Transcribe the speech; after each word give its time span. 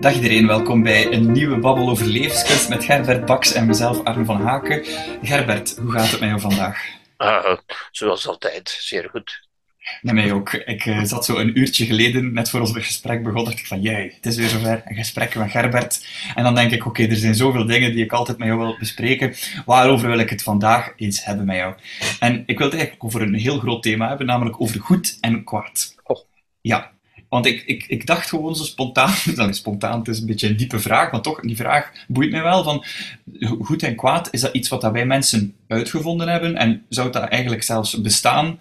Dag 0.00 0.14
iedereen, 0.14 0.46
welkom 0.46 0.82
bij 0.82 1.12
een 1.12 1.32
nieuwe 1.32 1.58
babbel 1.58 1.90
over 1.90 2.06
levenskunst 2.06 2.68
met 2.68 2.84
Gerbert 2.84 3.26
Baks 3.26 3.52
en 3.52 3.66
mezelf 3.66 4.04
Arne 4.04 4.24
van 4.24 4.40
Haken. 4.40 4.84
Gerbert, 5.22 5.76
hoe 5.82 5.90
gaat 5.90 6.10
het 6.10 6.20
met 6.20 6.28
jou 6.28 6.40
vandaag? 6.40 6.99
Uh, 7.22 7.56
zoals 7.90 8.26
altijd, 8.26 8.68
zeer 8.68 9.08
goed. 9.10 9.48
Met 10.00 10.14
mij 10.14 10.32
ook. 10.32 10.52
Ik 10.52 10.84
uh, 10.84 11.02
zat 11.04 11.24
zo 11.24 11.36
een 11.36 11.58
uurtje 11.58 11.86
geleden, 11.86 12.32
net 12.32 12.50
voor 12.50 12.60
ons 12.60 12.72
gesprek 12.72 13.22
begon, 13.22 13.44
dacht 13.44 13.58
ik 13.58 13.66
van, 13.66 13.80
jij, 13.80 14.12
het 14.14 14.26
is 14.26 14.36
weer 14.36 14.48
zover, 14.48 14.82
een 14.84 14.96
gesprek 14.96 15.34
met 15.34 15.50
Gerbert. 15.50 16.06
En 16.34 16.42
dan 16.44 16.54
denk 16.54 16.70
ik, 16.70 16.86
oké, 16.86 17.02
er 17.06 17.16
zijn 17.16 17.34
zoveel 17.34 17.66
dingen 17.66 17.92
die 17.92 18.04
ik 18.04 18.12
altijd 18.12 18.38
met 18.38 18.46
jou 18.46 18.58
wil 18.58 18.76
bespreken. 18.78 19.34
Waarover 19.66 20.08
wil 20.08 20.18
ik 20.18 20.30
het 20.30 20.42
vandaag 20.42 20.92
eens 20.96 21.24
hebben 21.24 21.46
met 21.46 21.56
jou? 21.56 21.74
En 22.20 22.42
ik 22.46 22.58
wil 22.58 22.66
het 22.66 22.76
eigenlijk 22.76 23.04
over 23.04 23.22
een 23.22 23.34
heel 23.34 23.58
groot 23.58 23.82
thema 23.82 24.08
hebben, 24.08 24.26
namelijk 24.26 24.60
over 24.60 24.80
goed 24.80 25.18
en 25.20 25.44
kwaad. 25.44 25.94
Oh. 26.02 26.18
Ja, 26.60 26.92
want 27.30 27.46
ik, 27.46 27.62
ik, 27.66 27.84
ik 27.88 28.06
dacht 28.06 28.28
gewoon 28.28 28.56
zo 28.56 28.64
spontaan, 28.64 29.14
dan 29.34 29.54
spontaan, 29.54 29.98
het 29.98 30.08
is 30.08 30.20
een 30.20 30.26
beetje 30.26 30.48
een 30.48 30.56
diepe 30.56 30.78
vraag, 30.78 31.12
maar 31.12 31.20
toch, 31.20 31.40
die 31.40 31.56
vraag 31.56 31.92
boeit 32.08 32.30
mij 32.30 32.42
wel, 32.42 32.62
van 32.62 32.84
goed 33.60 33.82
en 33.82 33.96
kwaad, 33.96 34.28
is 34.30 34.40
dat 34.40 34.54
iets 34.54 34.68
wat 34.68 34.82
wij 34.82 35.06
mensen 35.06 35.54
uitgevonden 35.68 36.28
hebben? 36.28 36.56
En 36.56 36.84
zou 36.88 37.12
dat 37.12 37.22
eigenlijk 37.22 37.62
zelfs 37.62 38.00
bestaan? 38.00 38.60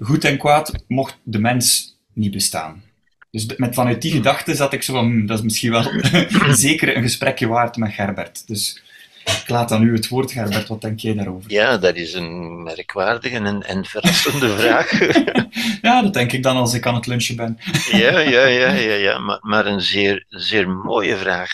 Goed 0.00 0.24
en 0.24 0.38
kwaad 0.38 0.84
mocht 0.88 1.18
de 1.22 1.38
mens 1.38 1.96
niet 2.12 2.32
bestaan. 2.32 2.82
Dus 3.30 3.46
met, 3.56 3.74
vanuit 3.74 4.02
die 4.02 4.12
gedachte 4.12 4.54
zat 4.54 4.72
ik 4.72 4.82
zo 4.82 4.92
van, 4.92 5.04
hm, 5.04 5.26
dat 5.26 5.38
is 5.38 5.44
misschien 5.44 5.70
wel 5.70 5.90
zeker 6.54 6.96
een 6.96 7.02
gesprekje 7.02 7.46
waard 7.46 7.76
met 7.76 7.92
Gerbert. 7.92 8.46
Dus 8.46 8.82
ik 9.26 9.48
laat 9.48 9.72
aan 9.72 9.82
u 9.82 9.92
het 9.92 10.08
woord, 10.08 10.32
Gerbert. 10.32 10.68
Wat 10.68 10.80
denk 10.80 11.00
jij 11.00 11.14
daarover? 11.14 11.50
Ja, 11.50 11.78
dat 11.78 11.96
is 11.96 12.14
een 12.14 12.62
merkwaardige 12.62 13.36
en, 13.36 13.62
en 13.62 13.84
verrassende 13.84 14.48
vraag. 14.58 14.90
ja, 15.82 16.02
dat 16.02 16.14
denk 16.14 16.32
ik 16.32 16.42
dan 16.42 16.56
als 16.56 16.74
ik 16.74 16.86
aan 16.86 16.94
het 16.94 17.06
lunchen 17.06 17.36
ben. 17.36 17.58
ja, 17.90 18.18
ja, 18.18 18.46
ja, 18.46 18.72
ja, 18.90 18.94
ja. 18.94 19.18
Maar, 19.18 19.38
maar 19.40 19.66
een 19.66 19.80
zeer, 19.80 20.24
zeer 20.28 20.68
mooie 20.68 21.16
vraag. 21.16 21.50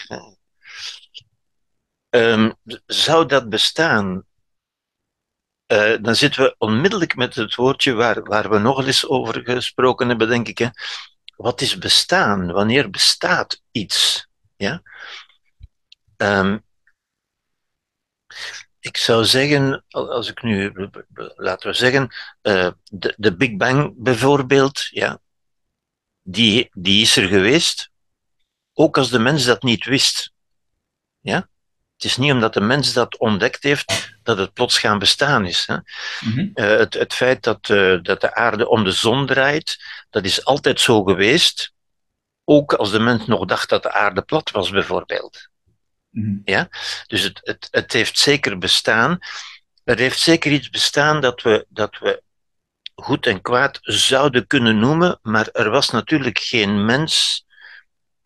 Um, 2.10 2.54
zou 2.86 3.26
dat 3.26 3.48
bestaan? 3.48 4.24
Uh, 5.72 5.96
dan 6.00 6.14
zitten 6.14 6.42
we 6.42 6.54
onmiddellijk 6.58 7.16
met 7.16 7.34
het 7.34 7.54
woordje 7.54 7.92
waar, 7.92 8.22
waar 8.22 8.50
we 8.50 8.58
nog 8.58 8.86
eens 8.86 9.08
over 9.08 9.40
gesproken 9.44 10.08
hebben, 10.08 10.28
denk 10.28 10.48
ik. 10.48 10.58
Hè. 10.58 10.68
Wat 11.36 11.60
is 11.60 11.78
bestaan? 11.78 12.52
Wanneer 12.52 12.90
bestaat 12.90 13.62
iets? 13.70 14.28
Ja? 14.56 14.82
Um, 16.16 16.64
ik 18.82 18.96
zou 18.96 19.24
zeggen, 19.24 19.84
als 19.88 20.30
ik 20.30 20.42
nu, 20.42 20.72
laten 21.36 21.70
we 21.70 21.76
zeggen, 21.76 22.14
uh, 22.42 22.70
de, 22.84 23.14
de 23.16 23.36
Big 23.36 23.56
Bang 23.56 23.94
bijvoorbeeld, 23.96 24.88
ja, 24.90 25.20
die, 26.22 26.70
die 26.72 27.02
is 27.02 27.16
er 27.16 27.28
geweest, 27.28 27.90
ook 28.72 28.98
als 28.98 29.10
de 29.10 29.18
mens 29.18 29.44
dat 29.44 29.62
niet 29.62 29.84
wist. 29.84 30.32
Ja? 31.20 31.48
Het 31.94 32.04
is 32.04 32.16
niet 32.16 32.32
omdat 32.32 32.54
de 32.54 32.60
mens 32.60 32.92
dat 32.92 33.18
ontdekt 33.18 33.62
heeft 33.62 34.16
dat 34.22 34.38
het 34.38 34.52
plots 34.52 34.78
gaan 34.78 34.98
bestaan 34.98 35.46
is. 35.46 35.66
Hè? 35.66 35.74
Mm 35.74 35.82
-hmm. 36.32 36.50
uh, 36.54 36.64
het, 36.78 36.94
het 36.94 37.14
feit 37.14 37.42
dat, 37.42 37.68
uh, 37.68 38.02
dat 38.02 38.20
de 38.20 38.34
aarde 38.34 38.68
om 38.68 38.84
de 38.84 38.92
zon 38.92 39.26
draait, 39.26 39.84
dat 40.10 40.24
is 40.24 40.44
altijd 40.44 40.80
zo 40.80 41.02
geweest, 41.02 41.72
ook 42.44 42.74
als 42.74 42.90
de 42.90 43.00
mens 43.00 43.26
nog 43.26 43.44
dacht 43.44 43.68
dat 43.68 43.82
de 43.82 43.92
aarde 43.92 44.22
plat 44.22 44.50
was, 44.50 44.70
bijvoorbeeld. 44.70 45.50
Mm-hmm. 46.12 46.42
Ja? 46.44 46.68
Dus 47.06 47.22
het, 47.22 47.40
het, 47.42 47.68
het 47.70 47.92
heeft 47.92 48.18
zeker 48.18 48.58
bestaan. 48.58 49.18
Er 49.84 49.98
heeft 49.98 50.18
zeker 50.18 50.52
iets 50.52 50.70
bestaan 50.70 51.20
dat 51.20 51.42
we, 51.42 51.66
dat 51.68 51.98
we 51.98 52.22
goed 52.94 53.26
en 53.26 53.42
kwaad 53.42 53.78
zouden 53.82 54.46
kunnen 54.46 54.78
noemen, 54.78 55.18
maar 55.22 55.48
er 55.48 55.70
was 55.70 55.90
natuurlijk 55.90 56.38
geen 56.38 56.84
mens 56.84 57.44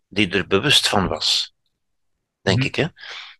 die 0.07 0.29
er 0.29 0.47
bewust 0.47 0.87
van 0.87 1.07
was. 1.07 1.53
Denk 2.41 2.57
mm-hmm. 2.57 2.73
ik, 2.73 2.75
hè? 2.75 2.87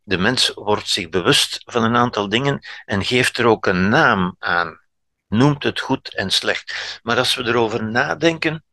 De 0.04 0.18
mens 0.18 0.52
wordt 0.54 0.90
zich 0.90 1.10
bewust 1.10 1.62
van 1.66 1.84
een 1.84 1.96
aantal 1.96 2.30
dingen 2.30 2.68
en 2.86 3.06
geeft 3.06 3.38
er 3.38 3.46
ook 3.46 3.66
een 3.66 3.90
naam 3.90 4.36
aan. 4.40 4.80
Noemt 5.28 5.64
het 5.64 5.80
goed 5.80 6.16
en 6.16 6.32
slecht. 6.32 7.00
Maar 7.04 7.18
als 7.18 7.36
we 7.36 7.44
erover 7.44 7.84
nadenken, 7.84 8.64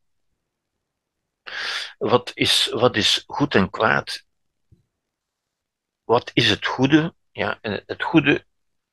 wat 1.99 2.31
is, 2.35 2.69
wat 2.73 2.97
is 2.97 3.25
goed 3.27 3.55
en 3.55 3.71
kwaad? 3.71 4.25
Wat 6.04 6.31
is 6.34 6.50
het 6.50 6.66
goede? 6.66 7.15
Ja, 7.32 7.59
en 7.60 7.82
het 7.87 8.03
goede 8.03 8.44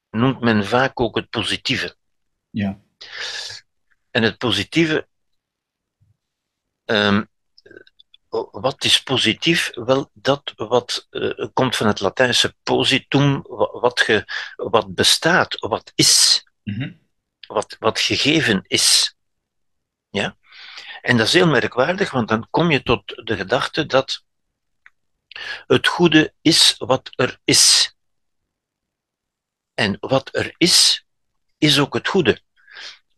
noemt 0.09 0.39
men 0.39 0.65
vaak 0.65 0.99
ook 0.99 1.15
het 1.15 1.29
positieve. 1.29 1.95
Ja. 2.49 2.79
En 4.11 4.23
het 4.23 4.37
positieve, 4.37 5.07
um, 6.85 7.29
wat 8.51 8.83
is 8.83 9.03
positief? 9.03 9.71
Wel, 9.73 10.09
dat 10.13 10.53
wat 10.55 11.07
uh, 11.11 11.47
komt 11.53 11.75
van 11.75 11.87
het 11.87 11.99
Latijnse 11.99 12.55
positum, 12.63 13.41
wat, 13.71 13.99
ge, 13.99 14.25
wat 14.55 14.95
bestaat, 14.95 15.59
wat 15.59 15.91
is, 15.95 16.43
mm 16.63 16.75
-hmm. 16.75 16.99
wat, 17.47 17.75
wat 17.79 17.99
gegeven 17.99 18.63
is. 18.67 19.15
Ja? 20.09 20.37
En 21.01 21.17
dat 21.17 21.27
is 21.27 21.33
heel 21.33 21.47
merkwaardig, 21.47 22.11
want 22.11 22.27
dan 22.27 22.47
kom 22.49 22.71
je 22.71 22.83
tot 22.83 23.25
de 23.25 23.35
gedachte 23.35 23.85
dat 23.85 24.23
het 25.67 25.87
goede 25.87 26.33
is 26.41 26.75
wat 26.77 27.09
er 27.15 27.39
is. 27.43 27.95
En 29.73 29.97
wat 29.99 30.29
er 30.35 30.53
is, 30.57 31.05
is 31.57 31.79
ook 31.79 31.93
het 31.93 32.07
goede. 32.07 32.41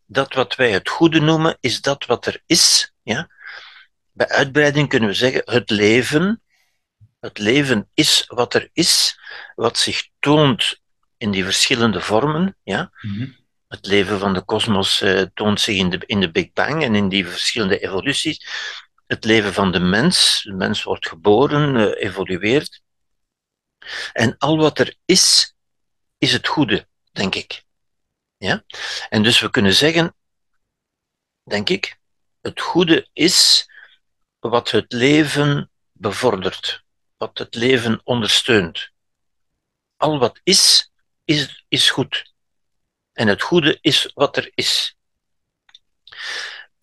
Dat 0.06 0.34
wat 0.34 0.56
wij 0.56 0.72
het 0.72 0.90
goede 0.90 1.20
noemen, 1.20 1.58
is 1.60 1.82
dat 1.82 2.06
wat 2.06 2.26
er 2.26 2.42
is. 2.46 2.94
Ja? 3.02 3.30
Bij 4.12 4.28
uitbreiding 4.28 4.90
kunnen 4.90 5.10
we 5.10 5.16
zeggen, 5.16 5.42
het 5.46 5.70
leven, 5.70 6.42
het 7.20 7.38
leven 7.38 7.90
is 7.94 8.24
wat 8.28 8.54
er 8.54 8.70
is, 8.74 9.20
wat 9.56 9.78
zich 9.78 10.08
toont 10.20 10.82
in 11.18 11.32
die 11.32 11.44
verschillende 11.44 12.02
vormen. 12.02 12.58
Ja? 12.64 12.92
Mm 13.02 13.16
-hmm. 13.16 13.42
Het 13.68 13.86
leven 13.86 14.20
van 14.20 14.34
de 14.34 14.42
kosmos 14.42 15.02
uh, 15.02 15.22
toont 15.34 15.62
zich 15.62 15.78
in 15.78 15.90
de, 15.90 16.00
in 16.06 16.20
de 16.20 16.32
Big 16.32 16.54
Bang 16.54 16.84
en 16.84 16.96
in 16.96 17.10
die 17.10 17.28
verschillende 17.28 17.80
evoluties 17.80 18.48
het 19.14 19.24
leven 19.24 19.54
van 19.54 19.72
de 19.72 19.80
mens. 19.80 20.42
De 20.44 20.54
mens 20.54 20.84
wordt 20.84 21.08
geboren, 21.08 21.76
uh, 21.76 22.04
evolueert. 22.04 22.82
En 24.14 24.38
al 24.38 24.58
wat 24.58 24.80
er 24.80 24.96
is, 25.06 25.56
is 26.18 26.34
het 26.34 26.48
goede, 26.48 26.88
denk 27.12 27.36
ik. 27.36 27.64
Ja? 28.38 28.64
En 29.10 29.24
dus 29.24 29.40
we 29.40 29.50
kunnen 29.50 29.74
zeggen, 29.74 30.16
denk 31.44 31.70
ik, 31.70 31.98
het 32.42 32.62
goede 32.62 33.10
is 33.14 33.70
wat 34.40 34.72
het 34.72 34.92
leven 34.92 35.72
bevordert, 35.92 36.84
wat 37.18 37.38
het 37.38 37.56
leven 37.56 38.02
ondersteunt. 38.04 38.92
Al 39.98 40.20
wat 40.20 40.40
is, 40.44 40.92
is, 41.26 41.66
is 41.68 41.90
goed. 41.90 42.34
En 43.14 43.28
het 43.28 43.42
goede 43.42 43.78
is 43.82 44.12
wat 44.14 44.38
er 44.38 44.52
is. 44.56 44.98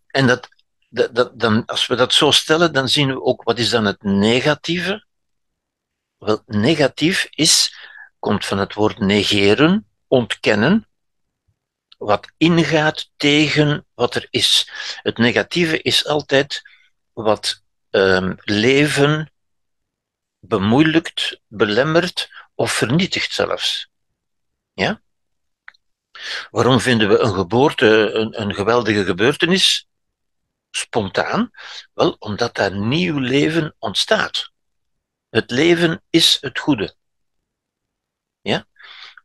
En 0.06 0.26
dat 0.26 0.48
dat, 0.90 1.14
dat, 1.14 1.38
dan, 1.38 1.66
als 1.66 1.86
we 1.86 1.94
dat 1.94 2.12
zo 2.12 2.30
stellen, 2.30 2.72
dan 2.72 2.88
zien 2.88 3.08
we 3.08 3.22
ook 3.22 3.42
wat 3.42 3.58
is 3.58 3.70
dan 3.70 3.84
het 3.84 4.02
negatieve. 4.02 5.06
Wel, 6.18 6.42
negatief 6.46 7.26
is, 7.30 7.74
komt 8.18 8.46
van 8.46 8.58
het 8.58 8.74
woord 8.74 8.98
negeren, 8.98 9.88
ontkennen, 10.06 10.88
wat 11.98 12.32
ingaat 12.36 13.10
tegen 13.16 13.86
wat 13.94 14.14
er 14.14 14.26
is. 14.30 14.70
Het 15.02 15.18
negatieve 15.18 15.82
is 15.82 16.06
altijd 16.06 16.62
wat 17.12 17.62
um, 17.90 18.36
leven 18.44 19.32
bemoeilijkt, 20.38 21.40
belemmert 21.46 22.30
of 22.54 22.72
vernietigt 22.72 23.32
zelfs. 23.32 23.88
Ja? 24.72 25.00
Waarom 26.50 26.80
vinden 26.80 27.08
we 27.08 27.18
een 27.18 27.34
geboorte 27.34 28.10
een, 28.12 28.40
een 28.40 28.54
geweldige 28.54 29.04
gebeurtenis? 29.04 29.88
Spontaan? 30.70 31.50
Wel, 31.92 32.16
omdat 32.18 32.54
daar 32.54 32.76
nieuw 32.76 33.18
leven 33.18 33.74
ontstaat. 33.78 34.50
Het 35.28 35.50
leven 35.50 36.02
is 36.10 36.38
het 36.40 36.58
goede. 36.58 36.94
Ja? 38.40 38.66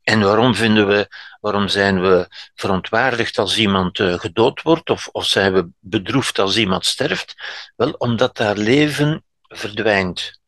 En 0.04 0.20
waarom 0.20 0.56
vinden 0.56 0.88
we, 0.88 1.08
waarom 1.40 1.68
zijn 1.68 2.02
we 2.02 2.28
verontwaardigd 2.56 3.38
als 3.38 3.58
iemand 3.58 4.00
uh, 4.00 4.20
gedood 4.20 4.62
wordt, 4.62 4.90
of, 4.90 5.08
of 5.08 5.26
zijn 5.26 5.54
we 5.54 5.70
bedroefd 5.80 6.40
als 6.40 6.58
iemand 6.58 6.86
sterft? 6.86 7.36
Wel, 7.76 7.92
omdat 7.92 8.38
daar 8.38 8.58
leven 8.58 9.24
verdwijnt. 9.42 10.40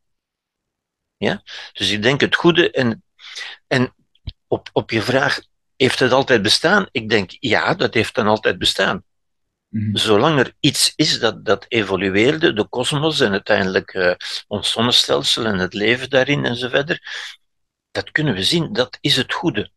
Ja? 1.15 1.41
Dus 1.73 1.89
ik 1.89 2.01
denk 2.01 2.21
het 2.21 2.35
goede 2.35 2.71
en, 2.71 3.03
en 3.67 3.95
op, 4.47 4.69
op 4.73 4.91
je 4.91 5.01
vraag, 5.01 5.41
heeft 5.75 5.99
het 5.99 6.11
altijd 6.11 6.41
bestaan? 6.41 6.87
Ik 6.91 7.09
denk, 7.09 7.31
ja, 7.39 7.73
dat 7.73 7.93
heeft 7.93 8.15
dan 8.15 8.27
altijd 8.27 8.57
bestaan. 8.57 9.03
Mhm. 9.69 9.95
Zolang 9.95 10.39
er 10.39 10.53
iets 10.59 10.93
is 10.95 11.19
dat, 11.19 11.45
dat 11.45 11.65
evolueerde, 11.67 12.53
de 12.53 12.67
kosmos 12.67 13.19
en 13.19 13.31
uiteindelijk 13.31 13.93
uh, 13.93 14.13
ons 14.47 14.71
zonnestelsel 14.71 15.45
en 15.45 15.57
het 15.57 15.73
leven 15.73 16.09
daarin 16.09 16.45
enzovoort, 16.45 16.99
dat 17.91 18.11
kunnen 18.11 18.33
we 18.33 18.43
zien, 18.43 18.73
dat 18.73 18.97
is 19.01 19.15
het 19.15 19.33
goede. 19.33 19.71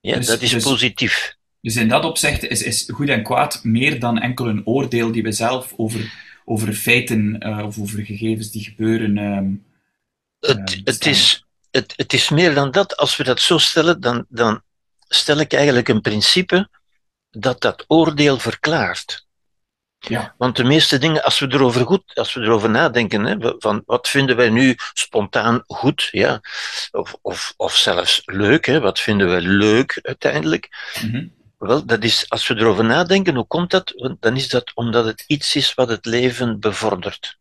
Ja, 0.00 0.16
dus, 0.16 0.26
dat 0.26 0.42
is 0.42 0.50
dus, 0.50 0.62
positief. 0.62 1.36
Dus 1.60 1.76
in 1.76 1.88
dat 1.88 2.04
opzicht 2.04 2.42
is, 2.42 2.62
is 2.62 2.88
goed 2.92 3.08
en 3.08 3.22
kwaad 3.22 3.64
meer 3.64 4.00
dan 4.00 4.18
enkel 4.18 4.48
een 4.48 4.66
oordeel 4.66 5.12
die 5.12 5.22
we 5.22 5.32
zelf 5.32 5.72
over, 5.76 6.12
over 6.44 6.72
feiten 6.72 7.46
uh, 7.46 7.64
of 7.66 7.78
over 7.78 8.04
gegevens 8.04 8.50
die 8.50 8.64
gebeuren. 8.64 9.16
Um, 9.16 9.64
het, 10.40 10.74
uh, 10.76 10.80
het, 10.84 11.06
is, 11.06 11.46
het, 11.70 11.92
het 11.96 12.12
is 12.12 12.28
meer 12.28 12.54
dan 12.54 12.70
dat. 12.70 12.96
Als 12.96 13.16
we 13.16 13.24
dat 13.24 13.40
zo 13.40 13.58
stellen, 13.58 14.00
dan, 14.00 14.26
dan 14.28 14.62
stel 15.08 15.38
ik 15.38 15.52
eigenlijk 15.52 15.88
een 15.88 16.00
principe 16.00 16.68
dat 17.30 17.60
dat 17.60 17.84
oordeel 17.86 18.38
verklaart. 18.38 19.28
Ja. 19.98 20.34
Want 20.38 20.56
de 20.56 20.64
meeste 20.64 20.98
dingen, 20.98 21.22
als 21.22 21.38
we 21.38 21.46
erover 21.52 21.86
goed, 21.86 22.14
als 22.14 22.34
we 22.34 22.40
erover 22.40 22.70
nadenken, 22.70 23.24
hè, 23.24 23.36
van 23.58 23.82
wat 23.86 24.08
vinden 24.08 24.36
wij 24.36 24.50
nu 24.50 24.76
spontaan 24.92 25.62
goed, 25.66 26.08
ja, 26.10 26.40
of, 26.90 27.16
of, 27.22 27.54
of 27.56 27.76
zelfs 27.76 28.22
leuk, 28.24 28.66
hè, 28.66 28.80
wat 28.80 29.00
vinden 29.00 29.30
we 29.34 29.40
leuk 29.40 29.98
uiteindelijk? 30.02 30.68
Mhm. 31.02 31.26
Wel, 31.58 31.86
dat 31.86 32.04
is, 32.04 32.28
als 32.28 32.46
we 32.46 32.56
erover 32.56 32.84
nadenken, 32.84 33.34
hoe 33.34 33.46
komt 33.46 33.70
dat? 33.70 34.16
Dan 34.20 34.36
is 34.36 34.48
dat 34.48 34.74
omdat 34.74 35.04
het 35.04 35.24
iets 35.26 35.56
is 35.56 35.74
wat 35.74 35.88
het 35.88 36.04
leven 36.06 36.60
bevordert. 36.60 37.38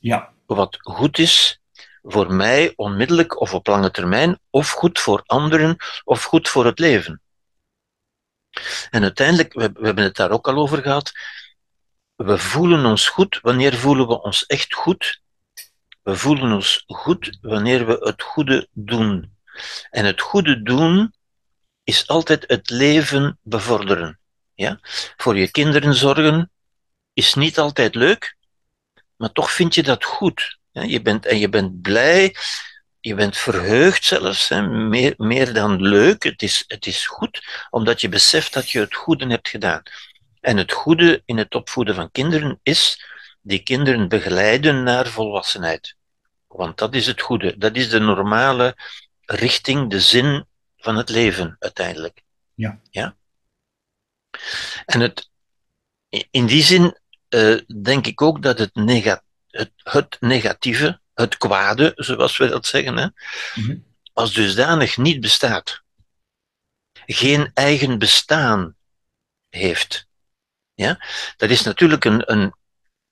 Ja. 0.00 0.32
Wat 0.46 0.76
goed 0.80 1.18
is 1.18 1.60
voor 2.02 2.32
mij 2.32 2.72
onmiddellijk 2.76 3.40
of 3.40 3.54
op 3.54 3.66
lange 3.66 3.90
termijn, 3.90 4.38
of 4.50 4.70
goed 4.70 4.98
voor 4.98 5.22
anderen, 5.26 5.76
of 6.04 6.22
goed 6.22 6.48
voor 6.48 6.66
het 6.66 6.78
leven. 6.78 7.21
En 8.90 9.02
uiteindelijk, 9.02 9.52
we, 9.52 9.70
we 9.72 9.86
hebben 9.86 10.04
het 10.04 10.16
daar 10.16 10.30
ook 10.30 10.48
al 10.48 10.56
over 10.56 10.82
gehad, 10.82 11.12
we 12.16 12.38
voelen 12.38 12.84
ons 12.84 13.08
goed. 13.08 13.38
Wanneer 13.42 13.74
voelen 13.74 14.06
we 14.06 14.22
ons 14.22 14.46
echt 14.46 14.74
goed? 14.74 15.20
We 16.02 16.16
voelen 16.16 16.52
ons 16.52 16.84
goed 16.86 17.38
wanneer 17.40 17.86
we 17.86 17.96
het 18.00 18.22
goede 18.22 18.68
doen. 18.72 19.36
En 19.90 20.04
het 20.04 20.20
goede 20.20 20.62
doen 20.62 21.14
is 21.84 22.06
altijd 22.06 22.44
het 22.46 22.70
leven 22.70 23.38
bevorderen. 23.42 24.18
Ja? 24.54 24.78
Voor 25.16 25.38
je 25.38 25.50
kinderen 25.50 25.94
zorgen 25.94 26.50
is 27.12 27.34
niet 27.34 27.58
altijd 27.58 27.94
leuk, 27.94 28.36
maar 29.16 29.32
toch 29.32 29.50
vind 29.50 29.74
je 29.74 29.82
dat 29.82 30.04
goed. 30.04 30.58
Je 30.70 31.02
bent, 31.02 31.26
en 31.26 31.38
je 31.38 31.48
bent 31.48 31.82
blij, 31.82 32.36
je 33.04 33.14
bent 33.14 33.36
verheugd 33.36 34.04
zelfs, 34.04 34.48
hè? 34.48 34.62
Meer, 34.62 35.14
meer 35.16 35.52
dan 35.52 35.82
leuk. 35.82 36.22
Het 36.22 36.42
is, 36.42 36.64
het 36.66 36.86
is 36.86 37.06
goed, 37.06 37.66
omdat 37.70 38.00
je 38.00 38.08
beseft 38.08 38.52
dat 38.52 38.70
je 38.70 38.80
het 38.80 38.94
goede 38.94 39.26
hebt 39.26 39.48
gedaan. 39.48 39.82
En 40.40 40.56
het 40.56 40.72
goede 40.72 41.22
in 41.24 41.36
het 41.36 41.54
opvoeden 41.54 41.94
van 41.94 42.10
kinderen 42.10 42.60
is 42.62 43.06
die 43.40 43.62
kinderen 43.62 44.08
begeleiden 44.08 44.82
naar 44.82 45.06
volwassenheid. 45.06 45.96
Want 46.46 46.78
dat 46.78 46.94
is 46.94 47.06
het 47.06 47.20
goede. 47.20 47.58
Dat 47.58 47.76
is 47.76 47.88
de 47.88 47.98
normale 47.98 48.76
richting, 49.20 49.90
de 49.90 50.00
zin 50.00 50.46
van 50.76 50.96
het 50.96 51.08
leven 51.08 51.56
uiteindelijk. 51.58 52.22
Ja. 52.54 52.80
ja? 52.90 53.16
En 54.86 55.00
het, 55.00 55.30
in 56.30 56.46
die 56.46 56.62
zin 56.62 56.98
uh, 57.28 57.60
denk 57.82 58.06
ik 58.06 58.22
ook 58.22 58.42
dat 58.42 58.58
het, 58.58 58.74
nega 58.74 59.22
het, 59.50 59.70
het, 59.76 60.16
negatieve, 60.20 61.00
het 61.14 61.36
kwade, 61.36 61.92
zoals 61.96 62.36
we 62.36 62.48
dat 62.48 62.66
zeggen, 62.66 62.96
hè, 62.96 63.06
-hmm. 63.54 63.84
als 64.12 64.32
dusdanig 64.32 64.96
niet 64.96 65.20
bestaat. 65.20 65.82
Geen 67.06 67.50
eigen 67.54 67.98
bestaan 67.98 68.76
heeft. 69.48 70.06
Ja? 70.74 71.06
Dat 71.36 71.50
is 71.50 71.62
natuurlijk 71.62 72.04
een, 72.04 72.32
een, 72.32 72.54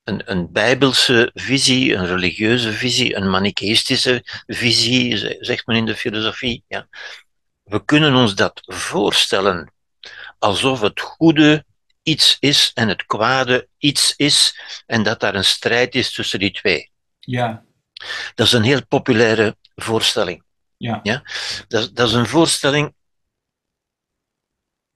een, 0.04 0.30
een 0.30 0.52
bijbelse 0.52 1.30
visie, 1.34 1.94
een 1.94 2.06
religieuze 2.06 2.72
visie, 2.72 3.16
een 3.16 3.30
manichaeïstische 3.30 4.42
visie, 4.46 5.36
zegt 5.44 5.66
men 5.66 5.76
in 5.76 5.86
de 5.86 5.96
filosofie. 5.96 6.64
Ja? 6.68 6.88
We 7.62 7.84
kunnen 7.84 8.14
ons 8.14 8.34
dat 8.34 8.60
voorstellen 8.64 9.72
alsof 10.38 10.80
het 10.80 11.00
goede 11.00 11.64
iets 12.02 12.36
is 12.40 12.70
en 12.74 12.88
het 12.88 13.06
kwade 13.06 13.68
iets 13.78 14.14
is 14.16 14.60
en 14.86 15.02
dat 15.02 15.20
daar 15.20 15.34
een 15.34 15.44
strijd 15.44 15.94
is 15.94 16.12
tussen 16.12 16.38
die 16.38 16.50
twee. 16.50 16.90
Ja. 17.18 17.64
Dat 18.34 18.46
is 18.46 18.52
een 18.52 18.62
heel 18.62 18.86
populaire 18.86 19.56
voorstelling. 19.74 20.44
Ja. 20.76 21.00
Ja? 21.02 21.22
Dat, 21.68 21.94
dat 21.94 22.08
is 22.08 22.14
een 22.14 22.26
voorstelling 22.26 22.94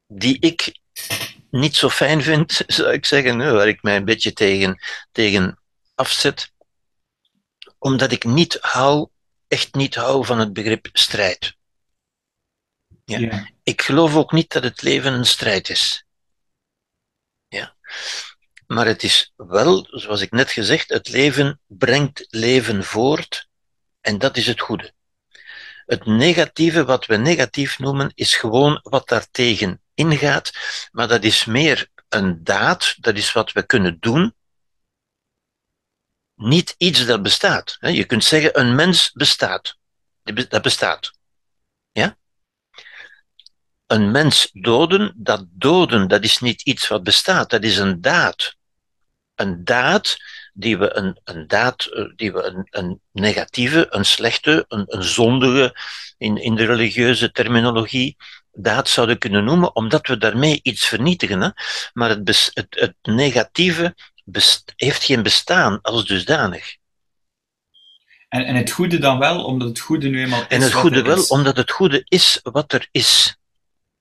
die 0.06 0.38
ik 0.40 0.80
niet 1.50 1.76
zo 1.76 1.88
fijn 1.88 2.22
vind, 2.22 2.62
zou 2.66 2.92
ik 2.92 3.04
zeggen, 3.04 3.38
waar 3.52 3.68
ik 3.68 3.82
mij 3.82 3.96
een 3.96 4.04
beetje 4.04 4.32
tegen, 4.32 4.82
tegen 5.12 5.58
afzet, 5.94 6.52
omdat 7.78 8.12
ik 8.12 8.24
niet 8.24 8.58
hou, 8.60 9.08
echt 9.48 9.74
niet 9.74 9.94
hou 9.94 10.24
van 10.24 10.38
het 10.38 10.52
begrip 10.52 10.88
strijd. 10.92 11.56
Ja. 13.04 13.50
Ik 13.62 13.82
geloof 13.82 14.16
ook 14.16 14.32
niet 14.32 14.52
dat 14.52 14.62
het 14.62 14.82
leven 14.82 15.12
een 15.12 15.26
strijd 15.26 15.68
is. 15.68 16.04
Ja. 17.48 17.76
Maar 18.66 18.86
het 18.86 19.02
is 19.02 19.32
wel, 19.36 19.86
zoals 19.90 20.20
ik 20.20 20.30
net 20.30 20.50
gezegd, 20.50 20.88
het 20.88 21.08
leven 21.08 21.60
brengt 21.66 22.26
leven 22.28 22.84
voort 22.84 23.48
en 24.00 24.18
dat 24.18 24.36
is 24.36 24.46
het 24.46 24.60
goede. 24.60 24.92
Het 25.86 26.06
negatieve, 26.06 26.84
wat 26.84 27.06
we 27.06 27.16
negatief 27.16 27.78
noemen, 27.78 28.10
is 28.14 28.34
gewoon 28.34 28.80
wat 28.82 29.08
daartegen 29.08 29.82
ingaat, 29.94 30.52
maar 30.92 31.08
dat 31.08 31.24
is 31.24 31.44
meer 31.44 31.88
een 32.08 32.44
daad, 32.44 32.94
dat 33.00 33.16
is 33.16 33.32
wat 33.32 33.52
we 33.52 33.66
kunnen 33.66 33.96
doen, 34.00 34.34
niet 36.34 36.74
iets 36.78 37.06
dat 37.06 37.22
bestaat. 37.22 37.76
Je 37.80 38.04
kunt 38.04 38.24
zeggen, 38.24 38.60
een 38.60 38.74
mens 38.74 39.10
bestaat. 39.12 39.76
Dat 40.48 40.62
bestaat. 40.62 41.12
Een 43.94 44.10
mens 44.10 44.50
doden, 44.52 45.12
dat 45.16 45.44
doden, 45.50 46.08
dat 46.08 46.24
is 46.24 46.38
niet 46.38 46.62
iets 46.62 46.88
wat 46.88 47.02
bestaat, 47.02 47.50
dat 47.50 47.62
is 47.62 47.78
een 47.78 48.00
daad. 48.00 48.56
Een 49.34 49.64
daad 49.64 50.16
die 50.52 50.78
we 50.78 50.96
een, 50.96 51.20
een 51.24 51.46
daad, 51.46 51.84
eh, 51.84 52.04
die 52.16 52.32
we 52.32 52.42
een, 52.42 52.66
een 52.70 53.00
negatieve, 53.12 53.86
een 53.90 54.04
slechte, 54.04 54.64
een, 54.68 54.84
een 54.86 55.02
zondige, 55.02 55.76
in, 56.18 56.36
in 56.36 56.54
de 56.54 56.64
religieuze 56.64 57.30
terminologie, 57.30 58.16
daad 58.52 58.88
zouden 58.88 59.18
kunnen 59.18 59.44
noemen, 59.44 59.74
omdat 59.74 60.06
we 60.06 60.16
daarmee 60.16 60.60
iets 60.62 60.86
vernietigen. 60.86 61.40
Hè? 61.40 61.48
Maar 61.92 62.08
het, 62.08 62.50
het, 62.54 62.66
het 62.70 62.94
negatieve 63.02 63.94
heeft 64.76 65.04
geen 65.04 65.22
bestaan 65.22 65.80
als 65.82 66.04
dusdanig. 66.04 66.76
En, 68.28 68.44
en 68.44 68.54
het 68.54 68.70
goede 68.70 68.98
dan 68.98 69.18
wel, 69.18 69.44
omdat 69.44 69.68
het 69.68 69.80
goede 69.80 70.08
nu 70.08 70.20
eenmaal 70.20 70.40
is. 70.40 70.46
En 70.48 70.60
het 70.60 70.72
goede 70.72 71.02
wel, 71.02 71.24
omdat 71.24 71.56
het 71.56 71.70
goede 71.70 72.02
is 72.04 72.40
wat 72.42 72.72
er 72.72 72.88
is. 72.90 73.36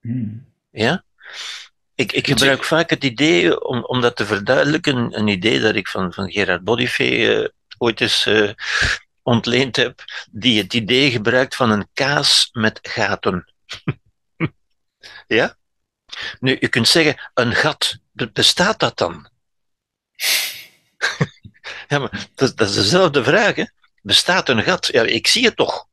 Hmm. 0.04 0.46
Ja? 0.72 1.04
Ik, 1.96 2.12
ik 2.12 2.28
gebruik 2.28 2.64
vaak 2.64 2.90
het 2.90 3.04
idee, 3.04 3.66
om, 3.66 3.84
om 3.84 4.02
dat 4.02 4.16
te 4.16 4.26
verduidelijken, 4.26 5.18
een 5.18 5.28
idee 5.28 5.60
dat 5.60 5.76
ik 5.76 5.88
van, 5.88 6.14
van 6.14 6.32
Gerard 6.32 6.64
Bodyfee 6.64 7.42
uh, 7.42 7.48
ooit 7.78 8.02
eens 8.02 8.26
uh, 8.26 8.52
ontleend 9.22 9.76
heb, 9.76 10.04
die 10.32 10.62
het 10.62 10.74
idee 10.74 11.12
gebruikt 11.12 11.56
van 11.56 11.70
een 11.70 11.88
kaas 11.94 12.50
met 12.52 12.80
gaten. 12.82 13.54
ja? 15.28 15.58
Nu, 16.40 16.58
je 16.60 16.68
kunt 16.68 16.88
zeggen, 16.88 17.32
een 17.34 17.54
gat, 17.54 17.98
bestaat 18.34 18.80
dat 18.80 18.98
dan? 18.98 19.30
ja, 21.88 22.00
maar 22.00 22.28
dat, 22.36 22.58
dat, 22.58 22.70
is 22.70 22.76
dezelfde 22.76 23.24
vraag, 23.24 23.56
hè? 23.56 23.66
Bestaat 24.02 24.50
een 24.50 24.64
gat? 24.64 24.88
Ja, 24.88 25.04
ik 25.04 25.28
zie 25.28 25.46
het 25.46 25.56
toch. 25.56 25.88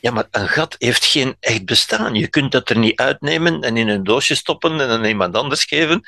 Ja, 0.00 0.10
maar 0.10 0.26
een 0.30 0.48
gat 0.48 0.76
heeft 0.78 1.04
geen 1.04 1.36
echt 1.40 1.64
bestaan. 1.64 2.14
Je 2.14 2.28
kunt 2.28 2.52
dat 2.52 2.70
er 2.70 2.78
niet 2.78 2.98
uitnemen 2.98 3.62
en 3.62 3.76
in 3.76 3.88
een 3.88 4.04
doosje 4.04 4.34
stoppen 4.34 4.80
en 4.80 4.88
aan 4.88 5.04
iemand 5.04 5.34
anders 5.34 5.64
geven. 5.64 6.02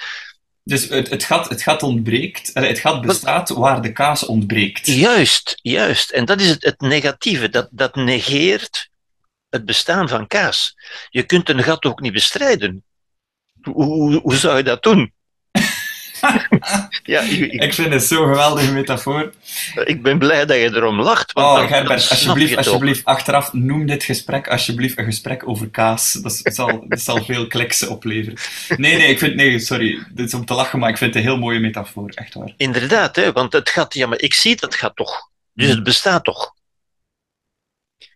Dus 0.64 0.88
het, 0.88 1.10
het, 1.10 1.24
gat, 1.24 1.48
het 1.48 1.62
gat 1.62 1.82
ontbreekt, 1.82 2.50
het 2.54 2.78
gat 2.78 3.00
bestaat 3.00 3.48
waar 3.48 3.82
de 3.82 3.92
kaas 3.92 4.26
ontbreekt. 4.26 4.86
Juist, 4.86 5.58
juist. 5.62 6.10
En 6.10 6.24
dat 6.24 6.40
is 6.40 6.48
het, 6.48 6.64
het 6.64 6.80
negatieve. 6.80 7.48
Dat, 7.48 7.68
dat 7.70 7.94
negeert 7.94 8.88
het 9.48 9.64
bestaan 9.64 10.08
van 10.08 10.26
kaas. 10.26 10.74
Je 11.10 11.22
kunt 11.22 11.48
een 11.48 11.62
gat 11.62 11.84
ook 11.84 12.00
niet 12.00 12.12
bestrijden. 12.12 12.84
Hoe, 13.62 13.84
hoe, 13.84 14.20
hoe 14.20 14.36
zou 14.36 14.56
je 14.56 14.62
dat 14.62 14.82
doen? 14.82 15.12
Ja, 17.02 17.20
ik, 17.20 17.52
ik, 17.52 17.74
vind 17.74 17.92
het 17.92 18.04
zo'n 18.04 18.26
geweldige 18.26 18.72
metafoor. 18.72 19.32
Ik 19.84 20.02
ben 20.02 20.18
blij 20.18 20.46
dat 20.46 20.56
je 20.56 20.70
erom 20.74 21.00
lacht. 21.00 21.32
Want 21.32 21.58
oh, 21.58 21.66
Gerbert, 21.66 22.10
alsjeblieft, 22.10 22.56
alsjeblieft, 22.56 23.04
achteraf 23.04 23.52
noem 23.52 23.86
dit 23.86 24.04
gesprek 24.04 24.48
alsjeblieft 24.48 24.98
een 24.98 25.04
gesprek 25.04 25.48
over 25.48 25.70
kaas. 25.70 26.12
Dat, 26.12 26.40
zal, 26.44 26.84
dat 26.88 27.00
zal 27.00 27.24
veel 27.24 27.46
kliks 27.46 27.86
opleveren. 27.86 28.38
Nee, 28.76 28.96
nee, 28.96 29.08
ik 29.08 29.18
vind, 29.18 29.34
nee, 29.34 29.58
sorry, 29.58 30.02
dit 30.10 30.26
is 30.26 30.34
om 30.34 30.44
te 30.44 30.54
lachen, 30.54 30.78
maar 30.78 30.90
ik 30.90 30.96
vind 30.96 31.14
het 31.14 31.22
een 31.22 31.30
heel 31.30 31.38
mooie 31.38 31.60
metafoor, 31.60 32.10
echt 32.14 32.34
waar. 32.34 32.54
Inderdaad, 32.56 33.16
hè, 33.16 33.32
want 33.32 33.52
het 33.52 33.70
gaat, 33.70 33.94
ja, 33.94 34.06
maar 34.06 34.20
ik 34.20 34.34
zie 34.34 34.56
dat 34.56 34.74
gaat 34.74 34.96
toch. 34.96 35.30
Dus 35.54 35.68
het 35.68 35.82
bestaat 35.82 36.24
toch. 36.24 36.54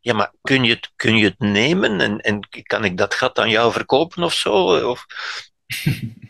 Ja, 0.01 0.15
maar 0.15 0.33
kun 0.43 0.65
je 0.65 0.75
het, 0.75 0.91
kun 0.97 1.17
je 1.17 1.25
het 1.25 1.39
nemen 1.39 2.01
en, 2.01 2.21
en 2.21 2.49
kan 2.63 2.85
ik 2.85 2.97
dat 2.97 3.15
gat 3.15 3.39
aan 3.39 3.51
jou 3.51 3.73
verkopen 3.73 4.23
of 4.23 4.35
zo? 4.35 4.55
Of... 4.91 5.07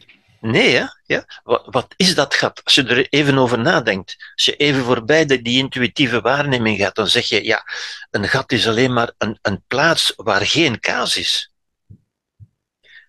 Nee? 0.47 0.89
Ja? 1.05 1.27
Wat, 1.43 1.67
wat, 1.67 1.95
is 1.97 2.15
dat 2.15 2.35
gat? 2.35 2.61
Als 2.65 2.75
je 2.75 2.85
er 2.85 3.09
even 3.09 3.39
over 3.39 3.59
nadenkt, 3.59 4.17
als 4.35 4.45
je 4.45 4.57
even 4.57 4.85
voorbij 4.85 5.27
de, 5.27 5.43
die 5.43 5.59
intuïtieve 5.59 6.21
waarneming 6.21 6.79
gaat, 6.79 6.95
dan 6.95 7.07
zeg 7.07 7.29
je, 7.29 7.45
ja, 7.45 7.65
een 8.11 8.29
gat 8.29 8.53
is 8.53 8.69
alleen 8.69 8.93
maar 8.93 9.13
een, 9.19 9.39
een 9.43 9.63
plaats 9.67 10.13
waar 10.17 10.47
geen 10.47 10.81
kaas 10.81 11.17
is. 11.17 11.51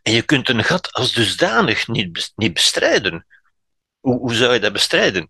En 0.02 0.14
je 0.14 0.22
kunt 0.22 0.50
een 0.50 0.64
gat 0.64 0.92
als 0.92 1.14
dusdanig 1.14 1.88
niet, 1.88 2.32
niet 2.36 2.54
bestrijden. 2.54 3.26
Hoe, 4.00 4.20
hoe 4.20 4.34
zou 4.34 4.54
je 4.54 4.60
dat 4.60 4.74
bestrijden? 4.74 5.30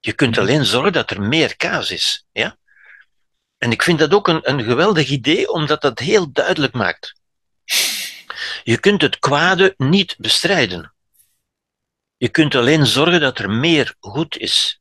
Je 0.00 0.12
kunt 0.12 0.38
alleen 0.38 0.64
zorgen 0.64 0.92
dat 0.92 1.10
er 1.10 1.22
meer 1.22 1.56
kaas 1.56 1.90
is. 1.90 2.26
Ja? 2.32 2.56
En 3.58 3.70
ik 3.70 3.82
vind 3.82 3.98
dat 3.98 4.14
ook 4.14 4.28
een, 4.28 4.50
een 4.50 4.62
geweldig 4.62 5.08
idee, 5.08 5.50
omdat 5.50 5.80
dat 5.80 5.98
heel 5.98 6.32
duidelijk 6.32 6.72
maakt. 6.72 7.14
Je 8.64 8.80
kunt 8.80 9.02
het 9.02 9.18
kwade 9.18 9.74
niet 9.76 10.16
bestrijden. 10.18 10.94
Je 12.16 12.28
kunt 12.28 12.54
alleen 12.54 12.86
zorgen 12.86 13.20
dat 13.20 13.38
er 13.38 13.50
meer 13.50 13.94
goed 14.00 14.36
is. 14.36 14.80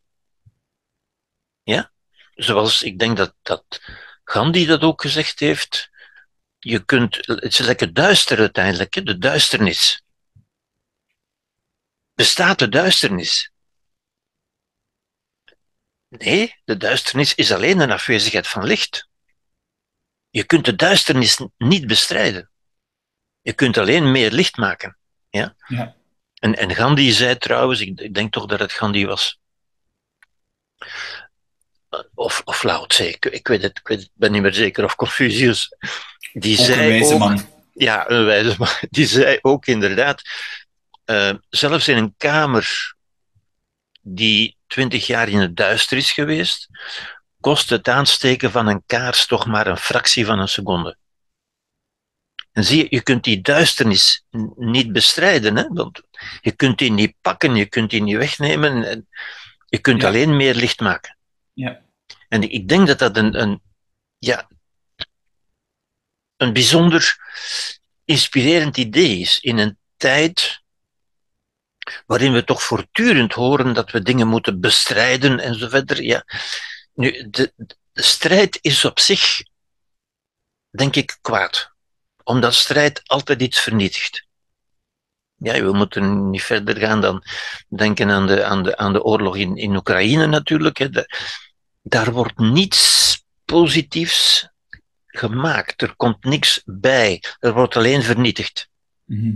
Ja? 1.64 1.92
Zoals 2.36 2.84
ik 2.84 3.00
denk 3.00 3.18
dat, 3.18 3.36
dat 3.42 3.82
Gandhi 4.24 4.66
dat 4.66 4.82
ook 4.82 5.02
gezegd 5.02 5.40
heeft. 5.40 5.90
Je 6.60 6.86
kunt, 6.86 7.16
het 7.16 7.44
is 7.44 7.58
lekker 7.58 7.94
duister 7.94 8.40
uiteindelijk, 8.40 9.06
de 9.06 9.18
duisternis. 9.18 10.04
Bestaat 12.14 12.60
de 12.60 12.70
duisternis? 12.70 13.52
Nee, 16.10 16.62
de 16.66 16.78
duisternis 16.78 17.36
is 17.36 17.52
alleen 17.52 17.80
een 17.80 17.92
afwezigheid 17.92 18.48
van 18.48 18.66
licht. 18.66 19.08
Je 20.30 20.44
kunt 20.44 20.66
de 20.66 20.76
duisternis 20.76 21.40
niet 21.58 21.88
bestrijden. 21.88 22.50
Je 23.48 23.54
kunt 23.54 23.78
alleen 23.78 24.12
meer 24.12 24.32
licht 24.32 24.58
maken. 24.58 24.98
Ja? 25.30 25.56
ja. 25.68 25.96
En, 26.34 26.56
en 26.56 26.76
Gandhi 26.76 27.12
zei 27.12 27.38
trouwens, 27.38 27.80
ik, 27.82 28.00
ik 28.00 28.14
denk 28.14 28.32
toch 28.32 28.46
dat 28.46 28.60
het 28.60 28.72
Gandhi 28.72 29.06
was, 29.06 29.40
of, 32.14 32.42
of 32.46 32.64
Lao 32.64 32.86
Tse, 32.86 33.10
ik, 33.10 33.26
ik, 33.26 33.48
weet 33.48 33.62
het, 33.62 33.78
ik 33.78 33.88
weet 33.88 34.00
het, 34.00 34.10
ben 34.14 34.32
niet 34.32 34.42
meer 34.42 34.54
zeker, 34.54 34.84
of 34.84 34.96
Confucius, 34.96 35.76
die 36.34 36.60
ook 36.60 36.66
zei 36.66 36.82
een 36.82 36.88
wijze 36.88 37.14
ook, 37.14 37.20
man. 37.20 37.46
Ja, 37.74 38.10
een 38.10 38.26
wijze 38.26 38.56
man. 38.58 38.68
Die 38.90 39.08
zei 39.08 39.40
ook 39.42 39.66
inderdaad, 39.66 40.22
uh, 41.06 41.34
zelfs 41.50 41.88
in 41.88 41.98
een 41.98 42.14
kamer 42.18 42.96
die 44.02 44.58
twintig 44.68 45.08
jaar 45.08 45.30
in 45.30 45.40
het 45.40 45.56
duister 45.56 45.98
is 45.98 46.12
geweest, 46.12 46.68
kost 47.40 47.70
het 47.70 47.88
aansteken 47.88 48.52
van 48.52 48.68
een 48.68 48.84
kaars 48.86 49.26
toch 49.26 49.46
maar 49.46 49.68
een 49.68 49.78
fractie 49.78 50.26
van 50.26 50.40
een 50.40 50.48
seconde. 50.48 50.98
En 52.58 52.64
zie 52.64 52.78
je, 52.78 52.88
je 52.90 53.02
kunt 53.02 53.24
die 53.24 53.42
duisternis 53.42 54.26
niet 54.56 54.92
bestrijden, 54.92 55.56
hè? 55.56 55.68
want 55.68 56.02
je 56.42 56.52
kunt 56.52 56.78
die 56.78 56.92
niet 56.92 57.16
pakken, 57.22 57.56
je 57.56 57.66
kunt 57.66 57.90
die 57.90 58.02
niet 58.02 58.18
wegnemen, 58.18 59.08
je 59.66 59.80
kunt 59.80 60.02
Ja. 60.02 60.08
alleen 60.08 60.36
meer 60.36 60.56
licht 60.56 60.80
maken. 60.80 61.18
Ja. 61.54 61.82
En 62.28 62.50
ik 62.52 62.68
denk 62.68 62.88
dat 62.88 63.00
dat 63.00 63.18
een, 63.18 63.42
een, 63.42 63.62
ja, 64.18 64.50
een 66.38 66.54
bijzonder 66.54 67.16
inspirerend 68.06 68.78
idee 68.78 69.18
is 69.18 69.40
in 69.40 69.58
een 69.58 69.78
tijd 69.98 70.62
waarin 72.06 72.34
we 72.34 72.44
toch 72.44 72.64
voortdurend 72.64 73.34
horen 73.34 73.74
dat 73.74 73.92
we 73.92 74.02
dingen 74.02 74.28
moeten 74.28 74.60
bestrijden 74.60 75.40
en 75.40 75.56
zo 75.56 75.68
verder. 75.68 76.04
Ja. 76.04 76.26
Nu, 76.94 77.30
de, 77.30 77.54
de 77.92 78.02
strijd 78.02 78.58
is 78.62 78.86
op 78.86 79.00
zich, 79.00 79.42
denk 80.70 80.96
ik, 80.96 81.18
kwaad. 81.22 81.76
Omdat 82.28 82.54
strijd 82.54 83.02
altijd 83.06 83.42
iets 83.42 83.60
vernietigt. 83.60 84.28
Ja, 85.36 85.62
we 85.62 85.74
moeten 85.74 86.30
niet 86.30 86.44
verder 86.44 86.78
gaan 86.78 87.02
dan 87.02 87.24
denken 87.68 88.10
aan 88.10 88.28
de, 88.28 88.44
aan 88.44 88.64
de, 88.64 88.78
aan 88.78 88.94
de 88.94 89.04
oorlog 89.04 89.36
in, 89.38 89.56
in 89.56 89.76
Oekraïne 89.76 90.26
natuurlijk. 90.26 90.78
Hè. 90.78 90.88
Daar 91.82 92.12
wordt 92.12 92.38
niets 92.38 93.24
positiefs 93.46 94.50
gemaakt. 95.08 95.82
Er 95.82 95.96
komt 95.96 96.24
niks 96.24 96.62
bij. 96.66 97.24
Er 97.40 97.54
wordt 97.54 97.76
alleen 97.76 98.04
vernietigd. 98.04 98.70
Mhm. 99.06 99.36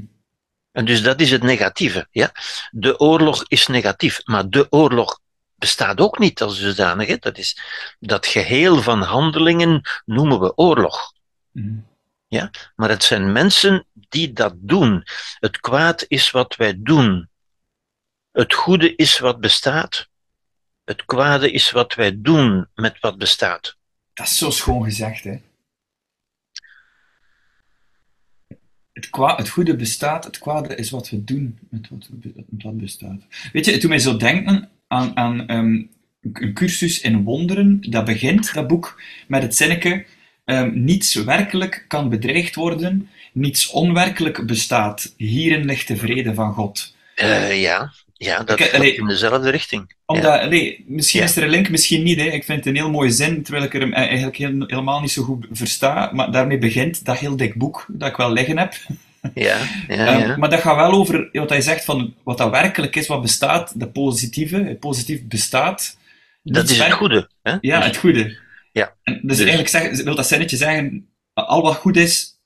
En 0.72 0.86
dus 0.86 1.04
dat 1.04 1.22
is 1.22 1.32
het 1.32 1.44
negatieve. 1.44 2.08
Ja? 2.12 2.32
De 2.72 3.00
oorlog 3.00 3.46
is 3.48 3.68
negatief, 3.68 4.22
maar 4.26 4.50
de 4.50 4.68
oorlog 4.70 5.20
bestaat 5.56 6.00
ook 6.00 6.20
niet 6.20 6.42
als 6.42 6.60
zodanig. 6.60 7.08
Hè? 7.08 7.18
Dat, 7.18 7.38
is, 7.38 7.60
dat 8.00 8.26
geheel 8.26 8.82
van 8.82 9.02
handelingen 9.02 9.82
noemen 10.06 10.40
we 10.40 10.56
oorlog. 10.56 11.14
Mhm. 12.40 12.48
Maar 12.76 12.90
het 12.90 13.04
zijn 13.04 13.32
mensen 13.32 13.86
die 13.94 14.34
dat 14.34 14.54
doen. 14.58 15.04
Het 15.40 15.60
kwaad 15.60 16.06
is 16.08 16.32
wat 16.32 16.56
wij 16.56 16.76
doen. 16.78 17.30
Het 18.32 18.54
goede 18.54 18.96
is 18.96 19.20
wat 19.20 19.40
bestaat. 19.40 20.10
Het 20.84 21.06
kwade 21.06 21.52
is 21.52 21.72
wat 21.72 21.94
wij 21.94 22.22
doen 22.22 22.68
met 22.74 23.00
wat 23.00 23.18
bestaat. 23.18 23.78
Dat 24.14 24.26
is 24.28 24.38
zo 24.38 24.50
schoon 24.50 24.84
gezegd, 24.84 25.24
hè. 25.24 25.42
Het, 28.94 29.10
kwa- 29.10 29.36
het 29.36 29.50
goede 29.50 29.76
bestaat, 29.76 30.24
het 30.24 30.40
kwade 30.40 30.76
is 30.76 30.90
wat 30.90 31.10
we 31.10 31.24
doen 31.24 31.60
met 31.70 31.90
wat, 32.48 32.78
bestaat. 32.78 33.22
Weet 33.52 33.66
je, 33.66 33.78
doet 33.78 33.90
mij 33.90 34.00
zo 34.00 34.18
denken 34.18 34.70
aan, 34.88 35.18
aan 35.18 35.48
ehm, 35.48 35.84
een 36.22 36.54
cursus 36.54 37.02
in 37.02 37.24
wonderen. 37.24 37.82
Dat 37.90 38.06
begint, 38.06 38.54
dat 38.54 38.68
boek, 38.68 39.02
met 39.28 39.42
het 39.42 39.56
zinnetje... 39.56 40.06
ehm, 40.52 40.72
niets 40.74 41.14
werkelijk 41.16 41.86
kan 41.88 42.10
bedreigd 42.10 42.56
worden, 42.56 43.10
niets 43.34 43.70
onwerkelijk 43.70 44.46
bestaat. 44.46 45.14
Hierin 45.18 45.66
ligt 45.66 45.88
de 45.88 45.98
vrede 45.98 46.34
van 46.34 46.54
God. 46.54 46.96
Eh, 47.16 47.62
ja, 47.62 47.94
ja, 48.18 48.44
dat 48.44 48.62
gaat 48.62 48.84
in 48.84 49.08
dezelfde 49.08 49.50
richting. 49.50 49.94
Omdat, 50.06 50.40
allee, 50.40 50.84
misschien 50.88 51.20
Ja. 51.20 51.26
is 51.26 51.36
er 51.36 51.44
een 51.44 51.50
link, 51.50 51.70
misschien 51.70 52.04
niet. 52.04 52.20
Hè. 52.20 52.26
Ik 52.26 52.44
vind 52.44 52.58
het 52.58 52.68
een 52.68 52.76
heel 52.76 52.90
mooie 52.92 53.12
zin, 53.12 53.44
terwijl 53.44 53.66
ik 53.66 53.74
er 53.74 53.80
hem 53.82 53.94
eigenlijk 53.94 54.38
heel- 54.38 54.64
helemaal 54.68 55.02
niet 55.02 55.12
zo 55.12 55.24
goed 55.24 55.46
versta. 55.52 56.10
Maar 56.14 56.32
daarmee 56.32 56.58
begint 56.58 57.06
dat 57.06 57.20
heel 57.20 57.36
dik 57.36 57.56
boek 57.56 57.86
dat 57.90 58.10
ik 58.10 58.16
wel 58.16 58.32
liggen 58.34 58.58
heb. 58.58 58.74
Ja, 59.34 59.58
ja, 59.88 60.06
Ehm, 60.08 60.20
ja. 60.28 60.38
Maar 60.38 60.50
dat 60.50 60.60
gaat 60.62 60.76
wel 60.76 60.92
over 60.92 61.30
wat 61.32 61.50
hij 61.50 61.62
zegt 61.62 61.86
van 61.86 62.14
wat 62.24 62.38
dat 62.38 62.50
werkelijk 62.52 62.96
is, 62.96 63.08
wat 63.08 63.22
bestaat, 63.22 63.80
de 63.80 63.88
positieve. 63.88 64.56
Het 64.64 64.80
positief 64.80 65.24
bestaat. 65.24 65.98
Dat 66.44 66.70
is 66.70 66.78
het 66.78 66.92
goede. 66.92 67.30
Hè? 67.44 67.56
Ja, 67.62 67.82
het 67.84 67.98
goede. 67.98 68.38
Ja. 68.72 68.96
En 69.04 69.14
dus, 69.14 69.22
Dus- 69.38 69.40
eigenlijk 69.40 69.70
zeg, 69.70 70.04
wil 70.04 70.16
dat 70.16 70.28
zinnetje 70.28 70.58
zeggen, 70.58 71.10
al 71.34 71.62
wat 71.62 71.76
goed 71.76 71.98
is, 71.98 72.40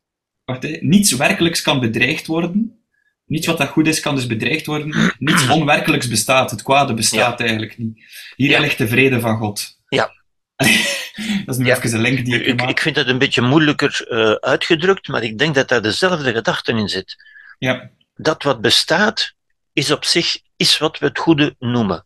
wacht, 0.46 0.64
hè, 0.64 0.78
niets 0.82 1.12
werkelijks 1.12 1.62
kan 1.62 1.80
bedreigd 1.80 2.28
worden. 2.28 2.80
Niets 3.26 3.48
wat 3.48 3.58
dat 3.58 3.68
goed 3.68 3.88
is, 3.88 4.00
kan 4.00 4.16
dus 4.16 4.28
bedreigd 4.28 4.66
worden. 4.66 5.14
Niets 5.20 5.48
onwerkelijks 5.58 6.08
bestaat. 6.08 6.52
Het 6.52 6.62
kwade 6.64 6.94
bestaat 6.94 7.40
eigenlijk 7.40 7.78
niet. 7.78 8.04
Hier 8.36 8.50
Ja. 8.50 8.60
ligt 8.60 8.78
de 8.78 8.88
vrede 8.88 9.20
van 9.20 9.38
God. 9.38 9.80
Ja. 9.90 10.12
dat 11.46 11.56
is 11.56 11.58
nu 11.58 11.66
Ja. 11.66 11.76
even 11.78 11.94
een 11.94 12.02
link 12.02 12.26
die 12.26 12.44
ik, 12.44 12.62
Ik, 12.62 12.70
ik 12.70 12.80
vind 12.80 12.96
het 12.96 13.08
een 13.08 13.18
beetje 13.18 13.42
moeilijker 13.42 14.08
eh, 14.10 14.32
uitgedrukt, 14.32 15.08
maar 15.08 15.24
ik 15.24 15.38
denk 15.38 15.56
dat 15.56 15.68
daar 15.68 15.82
dezelfde 15.82 16.34
gedachte 16.34 16.72
in 16.72 16.88
zit. 16.90 17.16
Ja. 17.60 17.90
Dat 18.16 18.44
wat 18.44 18.62
bestaat, 18.62 19.34
is 19.74 19.92
op 19.92 20.06
zich 20.06 20.38
is 20.56 20.78
wat 20.78 21.00
we 21.00 21.06
het 21.06 21.20
goede 21.20 21.56
noemen. 21.60 22.06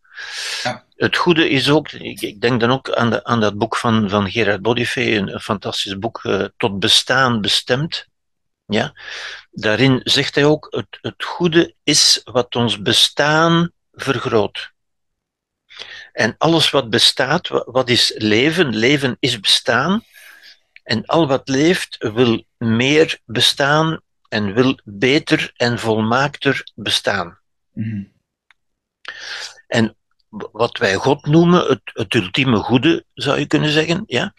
Ja. 0.63 0.85
Het 0.99 1.17
goede 1.17 1.49
is 1.49 1.69
ook, 1.69 1.91
ik, 1.91 2.21
ik 2.21 2.41
denk 2.41 2.59
dan 2.59 2.71
ook 2.71 2.91
aan, 2.91 3.09
de, 3.09 3.23
aan 3.23 3.39
dat 3.39 3.57
boek 3.57 3.75
van, 3.77 4.09
van 4.09 4.31
Gerard 4.31 4.61
Bodyfee, 4.61 5.15
een, 5.15 5.33
een 5.33 5.39
fantastisch 5.39 5.99
boek, 5.99 6.19
eh, 6.23 6.45
Tot 6.57 6.79
bestaan 6.79 7.41
bestemd. 7.41 8.07
Ja? 8.65 8.93
Daarin 9.51 10.01
zegt 10.03 10.35
hij 10.35 10.45
ook, 10.45 10.67
het, 10.69 10.97
het 11.01 11.23
goede 11.23 11.75
is 11.83 12.21
wat 12.23 12.55
ons 12.55 12.81
bestaan 12.81 13.71
vergroot. 13.93 14.71
En 16.11 16.35
alles 16.37 16.69
wat 16.69 16.89
bestaat, 16.89 17.47
wa- 17.47 17.65
wat 17.65 17.89
is 17.89 18.13
leven? 18.17 18.75
Leven 18.75 19.17
is 19.19 19.39
bestaan. 19.39 20.03
En 20.83 21.05
al 21.05 21.27
wat 21.27 21.47
leeft 21.47 21.97
wil 22.13 22.43
meer 22.57 23.19
bestaan 23.25 24.01
en 24.29 24.53
wil 24.53 24.79
beter 24.83 25.51
en 25.55 25.79
volmaakter 25.79 26.71
bestaan. 26.75 27.39
Mhm. 27.73 28.03
W- 29.67 29.97
Wat 30.29 30.77
wij 30.77 30.95
God 30.95 31.25
noemen, 31.25 31.67
het, 31.67 31.81
het 31.83 32.13
ultieme 32.13 32.57
goede, 32.57 33.05
zou 33.13 33.39
je 33.39 33.45
kunnen 33.45 33.69
zeggen, 33.69 34.03
ja, 34.05 34.33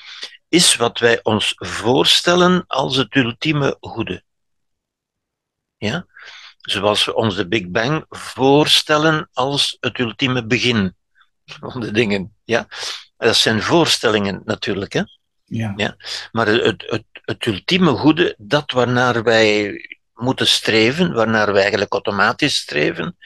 is 0.49 0.77
wat 0.77 0.99
wij 0.99 1.21
ons 1.23 1.53
voorstellen 1.57 2.65
als 2.67 2.97
het 2.97 3.15
ultieme 3.15 3.77
goede. 3.81 4.23
Ja? 5.77 6.07
Zoals 6.61 7.05
we 7.05 7.15
ons 7.15 7.37
de 7.37 7.49
Big 7.49 7.69
Bang 7.69 8.05
voorstellen 8.09 9.29
als 9.33 9.77
het 9.81 9.99
ultieme 9.99 10.47
begin 10.47 10.97
van 11.45 11.81
de 11.81 11.91
dingen. 11.91 12.35
Ja? 12.45 12.69
Dat 13.17 13.37
zijn 13.37 13.63
voorstellingen 13.63 14.43
natuurlijk. 14.45 14.93
Hè? 14.93 15.03
Ja. 15.45 15.73
Ja. 15.77 15.97
Maar 16.33 16.47
het, 16.47 16.85
het, 16.87 17.05
het 17.13 17.47
ultieme 17.47 17.91
goede, 17.91 18.35
dat 18.39 18.71
waarnaar 18.71 19.23
wij 19.23 19.81
moeten 20.15 20.47
streven, 20.47 21.13
waarnaar 21.13 21.53
wij 21.53 21.61
eigenlijk 21.61 21.93
automatisch 21.93 22.57
streven, 22.57 23.17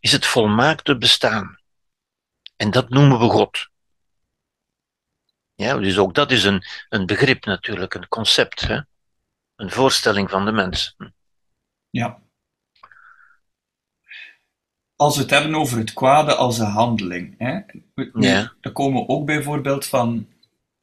is 0.00 0.12
het 0.12 0.26
volmaakte 0.26 0.96
bestaan. 0.98 1.60
En 2.62 2.70
dat 2.70 2.88
noemen 2.88 3.18
we 3.18 3.28
God. 3.28 3.68
Ja, 5.54 5.78
dus 5.78 5.98
ook 5.98 6.14
dat 6.14 6.30
is 6.30 6.44
een, 6.44 6.64
een 6.88 7.06
begrip 7.06 7.44
natuurlijk, 7.44 7.94
een 7.94 8.08
concept, 8.08 8.60
hè? 8.60 8.80
een 9.56 9.70
voorstelling 9.70 10.30
van 10.30 10.44
de 10.44 10.52
mens. 10.52 10.96
Ja. 11.90 12.22
Als 14.96 15.16
we 15.16 15.22
het 15.22 15.30
hebben 15.30 15.54
over 15.54 15.78
het 15.78 15.92
kwade 15.92 16.34
als 16.34 16.58
een 16.58 16.70
handeling, 16.70 17.34
hè? 17.38 17.60
Ja. 18.12 18.52
dan 18.60 18.72
komen 18.72 19.02
we 19.02 19.08
ook 19.08 19.26
bijvoorbeeld 19.26 19.86
van 19.86 20.28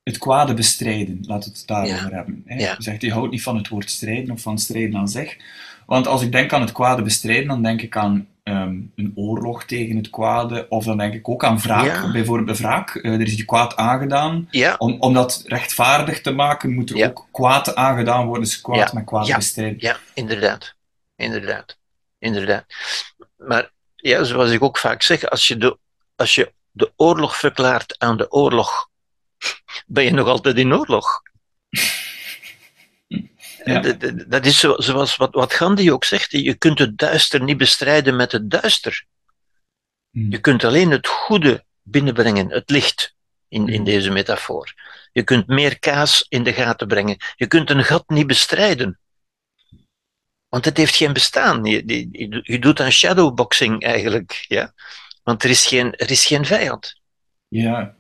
het 0.03 0.17
kwade 0.17 0.53
bestrijden. 0.53 1.21
We 1.21 1.33
het 1.33 1.63
daarover 1.65 2.13
hebben. 2.13 2.43
Hè? 2.45 2.55
Ja. 2.55 2.73
Je 2.77 2.83
zegt, 2.83 3.01
je 3.01 3.11
houdt 3.11 3.31
niet 3.31 3.43
van 3.43 3.57
het 3.57 3.67
woord 3.67 3.89
strijden 3.89 4.31
of 4.31 4.41
van 4.41 4.57
strijden 4.57 4.99
aan 4.99 5.09
zich. 5.09 5.37
Want 5.85 6.07
als 6.07 6.21
ik 6.21 6.31
denk 6.31 6.53
aan 6.53 6.61
het 6.61 6.71
kwade 6.71 7.01
bestrijden, 7.01 7.47
dan 7.47 7.63
denk 7.63 7.81
ik 7.81 7.97
aan 7.97 8.27
ehm, 8.49 8.79
een 8.95 9.11
oorlog 9.15 9.63
tegen 9.65 9.95
het 9.97 10.09
kwade. 10.09 10.65
Of 10.69 10.85
dan 10.85 10.97
denk 10.97 11.13
ik 11.13 11.29
ook 11.29 11.43
aan 11.43 11.59
wraak. 11.59 11.85
Ja. 11.85 12.11
Bijvoorbeeld 12.11 12.57
de 12.57 12.63
wraak. 12.63 12.95
Eh, 12.95 13.13
er 13.13 13.21
is 13.21 13.33
je 13.35 13.45
kwaad 13.45 13.75
aangedaan. 13.75 14.47
Ja, 14.51 14.75
Om, 14.77 14.95
om 14.99 15.13
dat 15.13 15.43
rechtvaardig 15.45 16.21
te 16.21 16.31
maken, 16.31 16.73
moet 16.73 16.89
er 16.89 16.97
Ja. 16.97 17.07
ook 17.07 17.27
kwaad 17.31 17.75
aangedaan 17.75 18.25
worden. 18.25 18.43
Dus 18.43 18.61
kwaad 18.61 18.93
met 18.93 19.05
kwaad 19.05 19.27
Ja. 19.27 19.35
bestrijden. 19.35 19.77
ja, 19.79 19.97
inderdaad. 20.13 20.75
Inderdaad. 21.15 21.77
Inderdaad. 22.19 22.65
Maar 23.37 23.71
ja, 23.95 24.23
zoals 24.23 24.51
ik 24.51 24.63
ook 24.63 24.77
vaak 24.77 25.01
zeg, 25.01 25.23
als 25.29 25.47
je 25.47 25.57
de, 25.57 25.77
als 26.15 26.35
je 26.35 26.53
de 26.71 26.91
oorlog 26.95 27.37
verklaart 27.37 27.95
aan 27.99 28.17
de 28.17 28.31
oorlog, 28.31 28.89
ben 29.87 30.03
je 30.03 30.11
nog 30.11 30.27
altijd 30.27 30.57
in 30.57 30.73
oorlog. 30.73 31.21
Ja. 33.63 33.79
Dat- 34.27 34.45
is 34.45 34.59
zo- 34.59 34.75
zoals 34.81 35.15
wat, 35.15 35.33
wat 35.33 35.53
Gandhi 35.53 35.91
ook 35.91 36.03
zegt, 36.03 36.31
je 36.31 36.53
kunt 36.53 36.79
het 36.79 36.97
duister 36.97 37.43
niet 37.43 37.57
bestrijden 37.57 38.15
met 38.15 38.31
het 38.31 38.49
duister. 38.51 39.05
Hmm. 40.11 40.31
Je 40.31 40.39
kunt 40.39 40.63
alleen 40.63 40.91
het 40.91 41.07
goede 41.07 41.65
binnenbrengen, 41.83 42.49
het 42.51 42.69
licht, 42.69 43.15
in, 43.47 43.67
in 43.67 43.73
Mhm. 43.81 43.83
deze 43.83 44.09
metafoor. 44.11 44.73
Je 45.11 45.23
kunt 45.23 45.47
meer 45.47 45.79
kaas 45.79 46.25
in 46.29 46.43
de 46.43 46.53
gaten 46.53 46.87
brengen. 46.87 47.17
Je 47.35 47.47
kunt 47.47 47.69
een 47.69 47.83
gat 47.83 48.09
niet 48.09 48.27
bestrijden. 48.27 48.99
Want 50.47 50.65
het 50.65 50.77
heeft 50.77 50.95
geen 50.95 51.13
bestaan. 51.13 51.65
Je, 51.65 51.83
je, 51.85 52.39
je 52.43 52.59
doet 52.59 52.79
aan 52.79 52.91
shadowboxing 52.91 53.83
eigenlijk. 53.83 54.45
Ja? 54.47 54.73
Want 55.23 55.43
er 55.43 55.49
is, 55.49 55.65
geen, 55.67 55.95
er 55.95 56.11
is 56.11 56.25
geen 56.25 56.45
vijand. 56.45 56.99
Ja. 57.47 57.95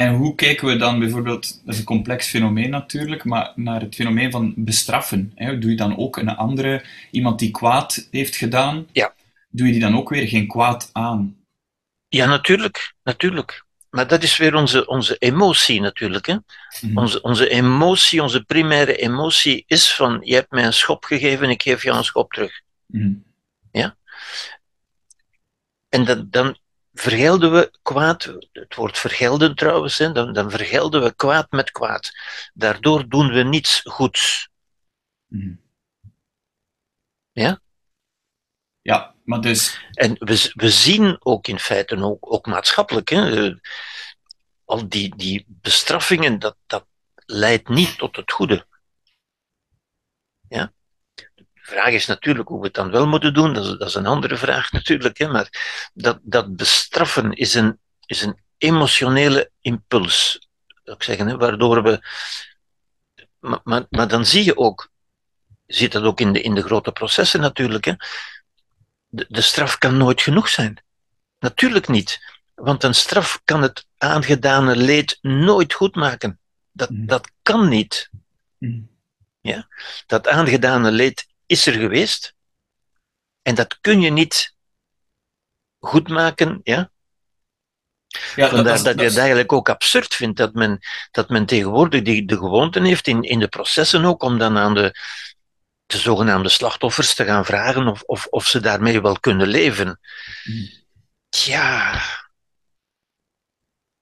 En 0.00 0.14
hoe 0.14 0.34
kijken 0.34 0.66
we 0.66 0.76
dan 0.76 0.98
bijvoorbeeld, 0.98 1.60
dat 1.64 1.74
is 1.74 1.78
een 1.78 1.84
complex 1.84 2.28
fenomeen 2.28 2.70
natuurlijk, 2.70 3.24
maar 3.24 3.52
naar 3.54 3.80
het 3.80 3.94
fenomeen 3.94 4.30
van 4.30 4.54
bestraffen? 4.56 5.32
Hè? 5.34 5.58
Doe 5.58 5.70
je 5.70 5.76
dan 5.76 5.96
ook 5.96 6.16
een 6.16 6.28
andere, 6.28 6.84
iemand 7.10 7.38
die 7.38 7.50
kwaad 7.50 8.08
heeft 8.10 8.36
gedaan, 8.36 8.86
Ja. 8.92 9.14
doe 9.50 9.66
je 9.66 9.72
die 9.72 9.80
dan 9.80 9.96
ook 9.96 10.08
weer 10.08 10.28
geen 10.28 10.46
kwaad 10.46 10.90
aan? 10.92 11.36
Ja, 12.08 12.26
natuurlijk. 12.26 12.94
natuurlijk. 13.02 13.64
Maar 13.90 14.06
dat 14.06 14.22
is 14.22 14.36
weer 14.36 14.54
onze, 14.54 14.86
onze 14.86 15.16
emotie 15.18 15.80
natuurlijk. 15.80 16.26
Hè? 16.26 16.36
Mhm. 16.80 16.98
Onze, 16.98 17.22
onze 17.22 17.48
emotie, 17.48 18.22
onze 18.22 18.44
primaire 18.44 18.96
emotie 18.96 19.64
is 19.66 19.94
van, 19.94 20.20
je 20.24 20.34
hebt 20.34 20.50
mij 20.50 20.64
een 20.64 20.72
schop 20.72 21.04
gegeven, 21.04 21.50
ik 21.50 21.62
geef 21.62 21.82
jou 21.82 21.96
een 21.98 22.04
schop 22.04 22.32
terug. 22.32 22.60
Mhm. 22.86 23.12
En 25.88 26.04
dan, 26.04 26.26
dan 26.30 26.56
vergelden 27.00 27.52
we 27.52 27.78
kwaad, 27.82 28.24
het 28.52 28.74
woord 28.74 28.98
vergelden 28.98 29.54
trouwens, 29.54 29.98
hè, 29.98 30.12
dan, 30.12 30.32
dan 30.32 30.50
vergelden 30.50 31.02
we 31.02 31.14
kwaad 31.14 31.50
met 31.50 31.70
kwaad. 31.70 32.10
Daardoor 32.54 33.08
doen 33.08 33.28
we 33.28 33.42
niets 33.42 33.80
goeds. 33.84 34.48
Mhm. 35.26 35.54
Ja? 37.32 37.60
Ja, 38.82 39.14
maar 39.24 39.40
dus, 39.40 39.86
En 39.92 40.16
we, 40.18 40.52
we 40.54 40.70
zien 40.70 41.16
ook 41.18 41.46
in 41.46 41.58
feite, 41.58 41.96
ook, 41.96 42.32
ook 42.32 42.46
maatschappelijk, 42.46 43.08
hè, 43.08 43.54
al 44.64 44.88
die, 44.88 45.16
die 45.16 45.44
bestraffingen, 45.48 46.38
dat, 46.38 46.56
dat 46.66 46.86
leidt 47.26 47.68
niet 47.68 47.98
tot 47.98 48.16
het 48.16 48.32
goede. 48.32 48.66
Ja? 50.48 50.72
Vraag 51.70 51.92
is 51.92 52.06
natuurlijk 52.06 52.48
hoe 52.48 52.58
we 52.60 52.66
het 52.66 52.74
dan 52.74 52.90
wel 52.90 53.06
moeten 53.06 53.34
doen, 53.34 53.52
dat 53.54 53.64
is, 53.64 53.70
dat 53.70 53.88
is 53.88 53.94
een 53.94 54.06
andere 54.06 54.36
vraag 54.36 54.72
natuurlijk, 54.78 55.18
hè, 55.18 55.28
maar 55.28 55.48
dat, 55.94 56.18
dat 56.22 56.56
bestraffen 56.56 57.32
is 57.32 57.54
een, 57.54 57.78
is 58.06 58.22
een 58.22 58.38
emotionele 58.58 59.50
impuls, 59.60 60.48
zou 60.84 60.96
ik 60.96 61.02
zeggen, 61.02 61.26
hè, 61.26 61.36
waardoor 61.36 61.82
we. 61.82 62.00
Maar, 63.38 63.60
maar, 63.64 63.86
maar 63.90 64.08
dan 64.08 64.26
zie 64.26 64.44
je 64.44 64.56
ook, 64.56 64.90
je 65.66 65.74
ziet 65.74 65.92
dat 65.92 66.02
ook 66.02 66.20
in 66.20 66.32
de, 66.32 66.40
in 66.40 66.54
de 66.54 66.62
grote 66.62 66.92
processen 66.92 67.40
natuurlijk, 67.40 67.84
hè, 67.84 67.92
de, 69.06 69.26
de 69.28 69.40
straf 69.40 69.78
kan 69.78 69.96
nooit 69.96 70.22
genoeg 70.22 70.48
zijn. 70.48 70.82
Natuurlijk 71.38 71.88
niet. 71.88 72.38
Want 72.54 72.82
een 72.82 72.94
straf 72.94 73.40
kan 73.44 73.62
het 73.62 73.86
aangedane 73.98 74.76
leed 74.76 75.18
nooit 75.20 75.72
goed 75.72 75.94
maken. 75.94 76.40
Dat, 76.72 76.90
Mhm. 76.90 77.06
dat 77.06 77.30
kan 77.42 77.68
niet. 77.68 78.10
Mhm. 78.58 78.88
Dat 80.06 80.28
aangedane 80.28 80.90
leed 80.90 81.29
is 81.50 81.66
er 81.66 81.72
geweest. 81.72 82.34
En 83.42 83.54
dat 83.54 83.80
kun 83.80 84.00
je 84.00 84.10
niet 84.10 84.54
goed 85.78 86.08
maken. 86.08 86.60
Ja? 86.62 86.90
ja, 88.36 88.48
Vandaar 88.48 88.74
is- 88.74 88.82
dat, 88.82 88.98
je 88.98 89.04
het 89.04 89.16
eigenlijk 89.16 89.52
ook 89.52 89.68
absurd 89.68 90.14
vindt 90.14 90.36
dat 90.36 90.54
men, 90.54 90.78
dat 91.10 91.28
men 91.28 91.46
tegenwoordig 91.46 92.02
die, 92.02 92.24
de 92.24 92.36
gewoonte 92.36 92.80
heeft, 92.86 93.06
in, 93.06 93.22
in 93.22 93.38
de 93.38 93.48
processen 93.48 94.04
ook, 94.04 94.22
om 94.22 94.38
dan 94.38 94.58
aan 94.58 94.74
de, 94.74 94.94
de 95.86 95.98
zogenaamde 95.98 96.48
slachtoffers 96.48 97.14
te 97.14 97.24
gaan 97.24 97.44
vragen 97.44 97.86
of, 97.86 98.02
of, 98.02 98.26
of 98.26 98.46
ze 98.46 98.60
daarmee 98.60 99.00
wel 99.00 99.20
kunnen 99.20 99.46
leven. 99.48 100.00
Mhm. 100.44 100.66
Ja. 101.28 102.02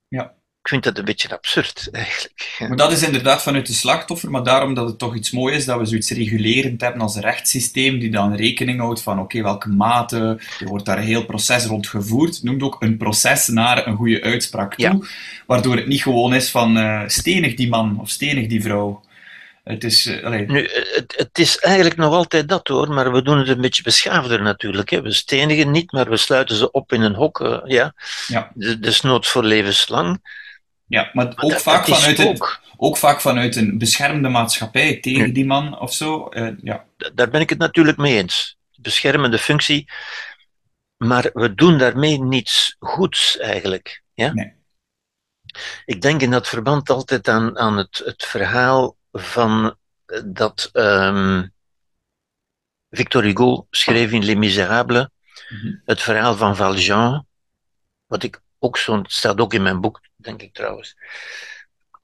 Ja. 0.09 0.38
Ik 0.69 0.75
vind 0.75 0.87
dat 0.87 0.99
een 0.99 1.05
beetje 1.05 1.31
absurd, 1.31 1.89
eigenlijk. 1.93 2.57
Maar 2.69 2.77
dat 2.77 2.93
is 2.93 3.03
inderdaad 3.03 3.43
vanuit 3.43 3.67
de 3.67 3.73
slachtoffer, 3.73 4.31
maar 4.31 4.43
daarom 4.43 4.75
dat 4.75 4.89
het 4.89 4.99
toch 4.99 5.15
iets 5.17 5.31
moois 5.31 5.57
is 5.57 5.65
dat 5.65 5.79
we 5.79 5.87
zoiets 5.87 6.11
regulerend 6.11 6.81
hebben 6.81 7.01
als 7.01 7.15
een 7.15 7.23
rechtssysteem 7.23 7.99
die 7.99 8.11
dan 8.11 8.35
rekening 8.35 8.81
houdt 8.81 9.03
van 9.03 9.19
oké, 9.21 9.43
welke 9.43 9.69
mate, 9.69 10.41
er 10.61 10.67
wordt 10.67 10.85
daar 10.85 10.99
een 10.99 11.05
heel 11.05 11.25
proces 11.25 11.65
rond 11.65 11.87
gevoerd, 11.87 12.43
noemt 12.43 12.63
ook 12.63 12.77
een 12.83 12.97
proces 12.97 13.49
naar 13.49 13.87
een 13.87 13.97
goede 13.97 14.23
uitspraak 14.23 14.75
toe, 14.75 15.07
waardoor 15.47 15.77
het 15.77 15.87
niet 15.87 16.03
gewoon 16.03 16.35
is 16.35 16.51
van 16.51 16.77
eh, 16.79 17.03
stenig 17.07 17.55
die 17.55 17.69
man 17.69 18.01
of 18.01 18.09
stenig 18.11 18.47
die 18.47 18.63
vrouw. 18.63 19.07
Het 19.65 19.85
is, 19.85 20.07
Nu, 20.47 20.69
het, 20.95 21.15
het 21.17 21.39
is 21.39 21.59
eigenlijk 21.59 21.97
nog 21.97 22.13
altijd 22.13 22.49
dat 22.49 22.69
hoor, 22.69 22.93
maar 22.93 23.13
we 23.13 23.23
doen 23.23 23.39
het 23.39 23.49
een 23.49 23.61
beetje 23.61 23.83
beschaafder 23.83 24.43
natuurlijk. 24.43 24.91
Hè. 24.91 25.03
We 25.03 25.13
stenigen 25.13 25.71
niet, 25.71 25.93
maar 25.93 26.11
we 26.11 26.17
sluiten 26.17 26.57
ze 26.57 26.71
op 26.71 26.93
in 26.93 27.03
een 27.03 27.15
hok. 27.15 27.41
eh, 27.41 27.59
ja. 27.65 27.95
Ja. 28.27 28.51
De, 28.55 28.79
desnoods 28.79 29.29
voor 29.29 29.45
levenslang. 29.45 30.21
Ja, 30.89 31.11
maar 31.13 31.25
Maar 31.25 31.35
ook 31.45 31.51
dat- 31.51 31.63
vaak 31.63 31.87
dat 31.87 31.97
vanuit 31.99 32.19
een, 32.19 32.27
ook, 32.27 32.61
ook 32.77 32.97
vaak 32.97 33.21
vanuit 33.21 33.57
een 33.57 33.79
beschermde 33.79 34.29
maatschappij 34.29 35.01
tegen 35.01 35.27
Ja. 35.27 35.33
die 35.33 35.47
man 35.47 35.79
of 35.79 35.93
zo. 35.95 36.29
eh, 36.29 36.53
ja. 36.63 36.85
daar 37.15 37.31
ben 37.31 37.41
ik 37.41 37.51
het 37.51 37.59
natuurlijk 37.59 37.99
mee 37.99 38.17
eens. 38.17 38.57
Beschermende 38.81 39.39
functie. 39.39 39.91
Maar 40.97 41.31
we 41.33 41.55
doen 41.55 41.79
daarmee 41.79 42.23
niets 42.23 42.77
goeds 42.79 43.39
eigenlijk. 43.39 44.03
Ja? 44.15 44.33
Nee. 44.33 44.53
Ik 45.85 46.01
denk 46.01 46.21
in 46.23 46.31
dat 46.31 46.49
verband 46.49 46.91
altijd 46.91 47.29
aan, 47.29 47.59
aan 47.59 47.77
het, 47.77 48.03
het 48.05 48.25
verhaal 48.25 48.97
van 49.13 49.77
eh, 50.07 50.21
dat 50.27 50.69
ehm, 50.73 51.47
Victor 52.91 53.23
Hugo 53.23 53.67
schreef 53.71 54.11
in 54.13 54.25
Les 54.25 54.35
Miserables. 54.35 55.07
Mhm. 55.49 55.75
Het 55.85 56.01
verhaal 56.03 56.37
van 56.37 56.57
Valjean, 56.57 57.27
wat 58.07 58.23
ik 58.23 58.41
ook 58.59 58.77
zo, 58.79 58.97
het 58.99 59.13
staat 59.13 59.39
ook 59.41 59.55
in 59.55 59.63
mijn 59.63 59.81
boek, 59.81 60.01
denk 60.19 60.43
ik 60.43 60.55
trouwens. 60.55 60.97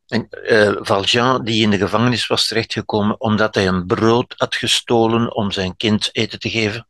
En, 0.07 0.29
eh, 0.29 0.77
Valjean, 0.79 1.45
die 1.45 1.63
in 1.63 1.71
de 1.71 1.79
gevangenis 1.79 2.27
was 2.27 2.47
terechtgekomen 2.47 3.21
omdat 3.21 3.55
hij 3.55 3.67
een 3.67 3.87
brood 3.87 4.35
had 4.37 4.55
gestolen 4.55 5.35
om 5.35 5.51
zijn 5.51 5.77
kind 5.77 6.09
eten 6.13 6.39
te 6.39 6.51
geven. 6.51 6.89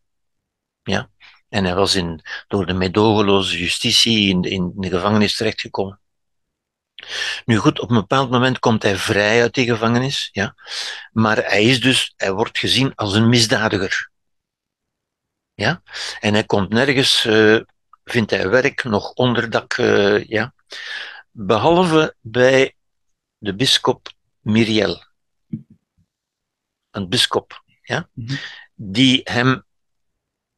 Ja. 0.83 1.11
En 1.49 1.65
hij 1.65 1.75
was 1.75 1.95
in, 1.95 2.21
door 2.49 2.67
de 2.67 2.73
medogeloze 2.73 3.59
justitie 3.59 4.29
in, 4.29 4.43
in 4.43 4.73
de 4.77 4.89
gevangenis 4.89 5.37
terechtgekomen. 5.37 6.01
Nu 7.45 7.57
goed, 7.57 7.81
op 7.81 7.91
een 7.91 7.97
bepaald 7.97 8.31
moment 8.31 8.59
komt 8.59 8.83
hij 8.83 8.97
vrij 8.97 9.43
uit 9.43 9.55
die 9.55 9.67
gevangenis, 9.67 10.29
ja. 10.33 10.55
Maar 11.13 11.37
hij 11.37 11.65
is 11.65 11.81
dus, 11.81 12.13
hij 12.17 12.33
wordt 12.33 12.59
gezien 12.59 12.93
als 12.95 13.15
een 13.15 13.29
misdadiger. 13.29 14.11
Ja. 15.55 15.83
En 16.21 16.33
hij 16.33 16.45
komt 16.45 16.69
nergens, 16.69 17.25
eh, 17.25 17.61
vindt 18.05 18.31
hij 18.31 18.49
werk, 18.49 18.85
nog 18.85 19.13
onderdak, 19.13 19.73
eh, 19.73 20.25
ja. 20.25 20.55
Behalve 21.37 22.15
bij 22.21 22.75
de 23.39 23.55
bisschop 23.55 24.13
Miriel. 24.41 25.03
Een 26.91 27.09
bisschop, 27.09 27.63
ja. 27.83 28.09
Mhm. 28.13 28.37
Die 28.75 29.21
hem 29.25 29.65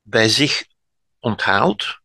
bij 0.02 0.28
zich 0.28 0.66
onthaalt, 1.20 2.00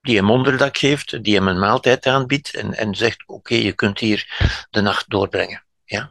die 0.00 0.16
hem 0.16 0.30
onderdak 0.30 0.76
geeft, 0.76 1.24
die 1.24 1.34
hem 1.34 1.48
een 1.48 1.58
maaltijd 1.58 2.06
aanbiedt 2.06 2.54
en, 2.54 2.74
en 2.74 2.94
zegt, 2.94 3.26
oké, 3.26 3.54
je 3.54 3.72
kunt 3.72 3.98
hier 3.98 4.46
de 4.70 4.80
nacht 4.80 5.10
doorbrengen. 5.10 5.64
Ja? 5.84 6.10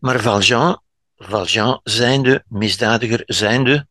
Maar 0.00 0.20
Valjean, 0.20 0.82
Valjean 1.16 1.80
zijnde, 1.82 2.44
misdadiger 2.48 3.22
zijnde, 3.26 3.86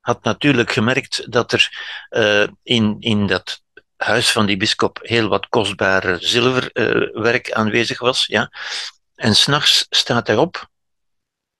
had 0.00 0.24
natuurlijk 0.24 0.72
gemerkt 0.72 1.32
dat 1.32 1.52
er 1.52 1.70
eh, 2.08 2.48
in, 2.62 2.96
in 3.00 3.26
dat 3.26 3.63
huis 4.04 4.32
van 4.32 4.46
die 4.46 4.56
bischop 4.56 4.98
heel 5.02 5.28
wat 5.28 5.48
kostbaar 5.48 6.16
zilverwerk 6.20 7.52
aanwezig 7.52 7.98
was. 7.98 8.26
Ja. 8.26 8.50
En 9.14 9.34
s'nachts 9.34 9.86
staat 9.90 10.26
hij 10.26 10.36
op, 10.36 10.68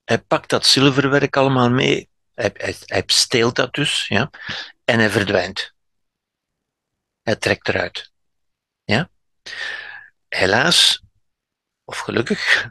hij 0.05 0.19
pakt 0.19 0.51
dat 0.51 0.67
zilverwerk 0.67 1.37
allemaal 1.37 1.71
mee, 1.71 2.09
hij, 2.35 2.51
hij, 2.55 2.77
hij 2.85 3.03
steelt 3.07 3.57
dat 3.57 3.75
dus, 3.75 4.07
ja, 4.09 4.31
en 4.85 4.99
hij 4.99 5.11
verdwijnt. 5.11 5.73
Hij 7.23 7.37
trekt 7.37 7.69
eruit. 7.69 8.13
Ja? 8.85 9.11
Helaas, 10.29 11.03
of 11.85 11.99
gelukkig, 11.99 12.71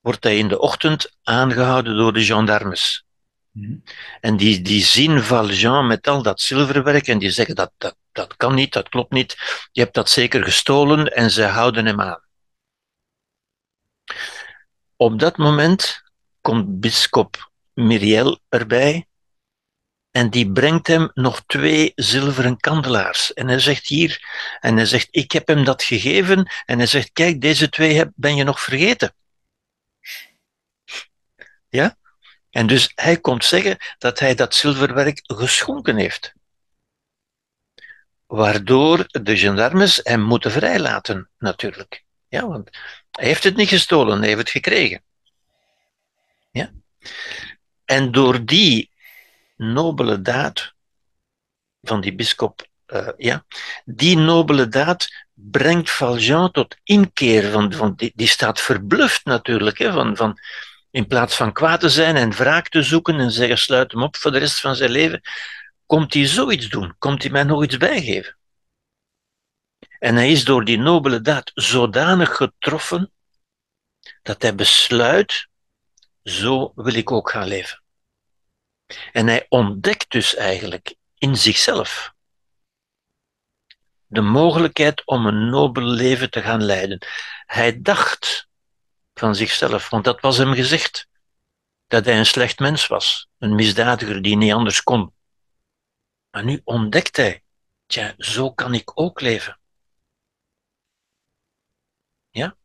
wordt 0.00 0.24
hij 0.24 0.38
in 0.38 0.48
de 0.48 0.58
ochtend 0.58 1.16
aangehouden 1.22 1.96
door 1.96 2.12
de 2.12 2.24
gendarmes. 2.24 3.04
Mhm. 3.52 3.76
En 4.20 4.36
die, 4.36 4.62
die 4.62 4.84
zien 4.84 5.22
Valjean 5.22 5.86
met 5.86 6.06
al 6.06 6.22
dat 6.22 6.40
zilverwerk 6.40 7.06
en 7.06 7.18
die 7.18 7.30
zeggen 7.30 7.54
dat, 7.54 7.72
dat, 7.78 7.96
dat 8.12 8.36
kan 8.36 8.54
niet, 8.54 8.72
dat 8.72 8.88
klopt 8.88 9.12
niet. 9.12 9.36
Je 9.72 9.80
hebt 9.80 9.94
dat 9.94 10.10
zeker 10.10 10.44
gestolen 10.44 11.06
en 11.06 11.30
ze 11.30 11.42
houden 11.42 11.86
hem 11.86 12.00
aan. 12.00 12.22
Op 14.96 15.18
dat 15.18 15.36
moment 15.36 16.02
komt 16.40 16.80
bischop 16.80 17.50
Miriel 17.74 18.40
erbij 18.48 19.06
en 20.12 20.30
die 20.30 20.52
brengt 20.52 20.86
hem 20.86 21.10
nog 21.14 21.42
twee 21.46 21.92
zilveren 21.94 22.56
kandelaars. 22.56 23.32
En 23.32 23.48
hij 23.48 23.58
zegt 23.58 23.86
hier, 23.86 24.20
en 24.60 24.76
hij 24.76 24.86
zegt, 24.86 25.08
ik 25.10 25.32
heb 25.32 25.46
hem 25.46 25.64
dat 25.64 25.82
gegeven. 25.82 26.50
En 26.64 26.78
hij 26.78 26.86
zegt, 26.86 27.12
kijk, 27.12 27.40
deze 27.40 27.68
twee 27.68 28.04
ben 28.14 28.36
je 28.36 28.44
nog 28.44 28.60
vergeten. 28.60 29.14
Ja? 31.68 31.96
En 32.52 32.66
dus 32.66 32.92
hij 32.94 33.20
komt 33.20 33.44
zeggen 33.44 33.76
dat 33.98 34.18
hij 34.18 34.34
dat 34.34 34.54
zilverwerk 34.54 35.20
geschonken 35.22 35.96
heeft. 35.96 36.32
Waardoor 38.26 39.06
de 39.06 39.36
gendarmes 39.36 40.00
hem 40.02 40.20
moeten 40.20 40.50
vrijlaten, 40.50 41.30
natuurlijk. 41.38 42.04
Ja, 42.28 42.48
want 42.48 42.70
hij 43.10 43.26
heeft 43.26 43.44
het 43.44 43.56
niet 43.56 43.68
gestolen, 43.68 44.18
hij 44.18 44.26
heeft 44.26 44.38
het 44.38 44.50
gekregen. 44.50 45.02
Ja? 46.50 46.72
En 47.84 48.12
door 48.12 48.44
die 48.44 48.90
nobele 49.56 50.22
daad 50.22 50.74
van 51.80 52.00
die 52.00 52.14
bischop, 52.14 52.66
uh, 52.86 53.08
ja, 53.16 53.44
die 53.84 54.16
nobele 54.16 54.68
daad 54.68 55.08
brengt 55.32 55.90
Valjean 55.90 56.50
tot 56.50 56.76
inkeer. 56.84 57.50
Van, 57.50 57.72
van, 57.72 57.94
die, 57.94 58.12
die 58.14 58.28
staat 58.28 58.60
verbluft 58.60 59.24
natuurlijk. 59.24 59.78
Hè, 59.78 59.92
van, 59.92 60.16
van, 60.16 60.38
in 60.92 61.06
plaats 61.06 61.36
van 61.36 61.52
kwaad 61.52 61.80
te 61.80 61.88
zijn 61.88 62.16
en 62.16 62.30
wraak 62.30 62.68
te 62.68 62.82
zoeken 62.82 63.20
en 63.20 63.30
zeggen 63.30 63.58
sluit 63.58 63.92
hem 63.92 64.02
op 64.02 64.16
voor 64.16 64.30
de 64.30 64.38
rest 64.38 64.60
van 64.60 64.76
zijn 64.76 64.90
leven, 64.90 65.20
komt 65.86 66.14
hij 66.14 66.26
zoiets 66.26 66.68
doen, 66.68 66.94
komt 66.98 67.22
hij 67.22 67.30
mij 67.30 67.42
nog 67.42 67.64
iets 67.64 67.76
bijgeven. 67.76 68.36
En 69.98 70.14
hij 70.14 70.30
is 70.30 70.44
door 70.44 70.64
die 70.64 70.78
nobele 70.78 71.20
daad 71.20 71.50
zodanig 71.54 72.36
getroffen 72.36 73.12
dat 74.22 74.42
hij 74.42 74.54
besluit, 74.54 75.48
zo 76.22 76.72
wil 76.74 76.94
ik 76.94 77.10
ook 77.10 77.30
gaan 77.30 77.48
leven. 77.48 77.82
En 79.12 79.26
hij 79.26 79.46
ontdekt 79.48 80.10
dus 80.10 80.34
eigenlijk 80.34 80.94
in 81.18 81.36
zichzelf 81.36 82.14
de 84.06 84.20
mogelijkheid 84.20 85.06
om 85.06 85.26
een 85.26 85.48
nobel 85.50 85.84
leven 85.84 86.30
te 86.30 86.42
gaan 86.42 86.62
leiden. 86.62 86.98
Hij 87.46 87.82
dacht 87.82 88.48
van 89.14 89.34
zichzelf, 89.34 89.88
want 89.88 90.04
dat 90.04 90.20
was 90.20 90.36
hem 90.36 90.52
gezegd, 90.52 91.08
dat 91.86 92.04
hij 92.04 92.18
een 92.18 92.26
slecht 92.26 92.58
mens 92.58 92.86
was, 92.86 93.28
een 93.38 93.54
misdadiger 93.54 94.22
die 94.22 94.36
niet 94.36 94.52
anders 94.52 94.82
kon. 94.82 95.14
Maar 96.30 96.44
nu 96.44 96.60
ontdekt 96.64 97.16
hij, 97.16 97.42
tja, 97.86 98.14
zo 98.18 98.52
kan 98.52 98.74
ik 98.74 99.00
ook 99.00 99.20
leven. 99.20 99.60
Ja? 102.30 102.56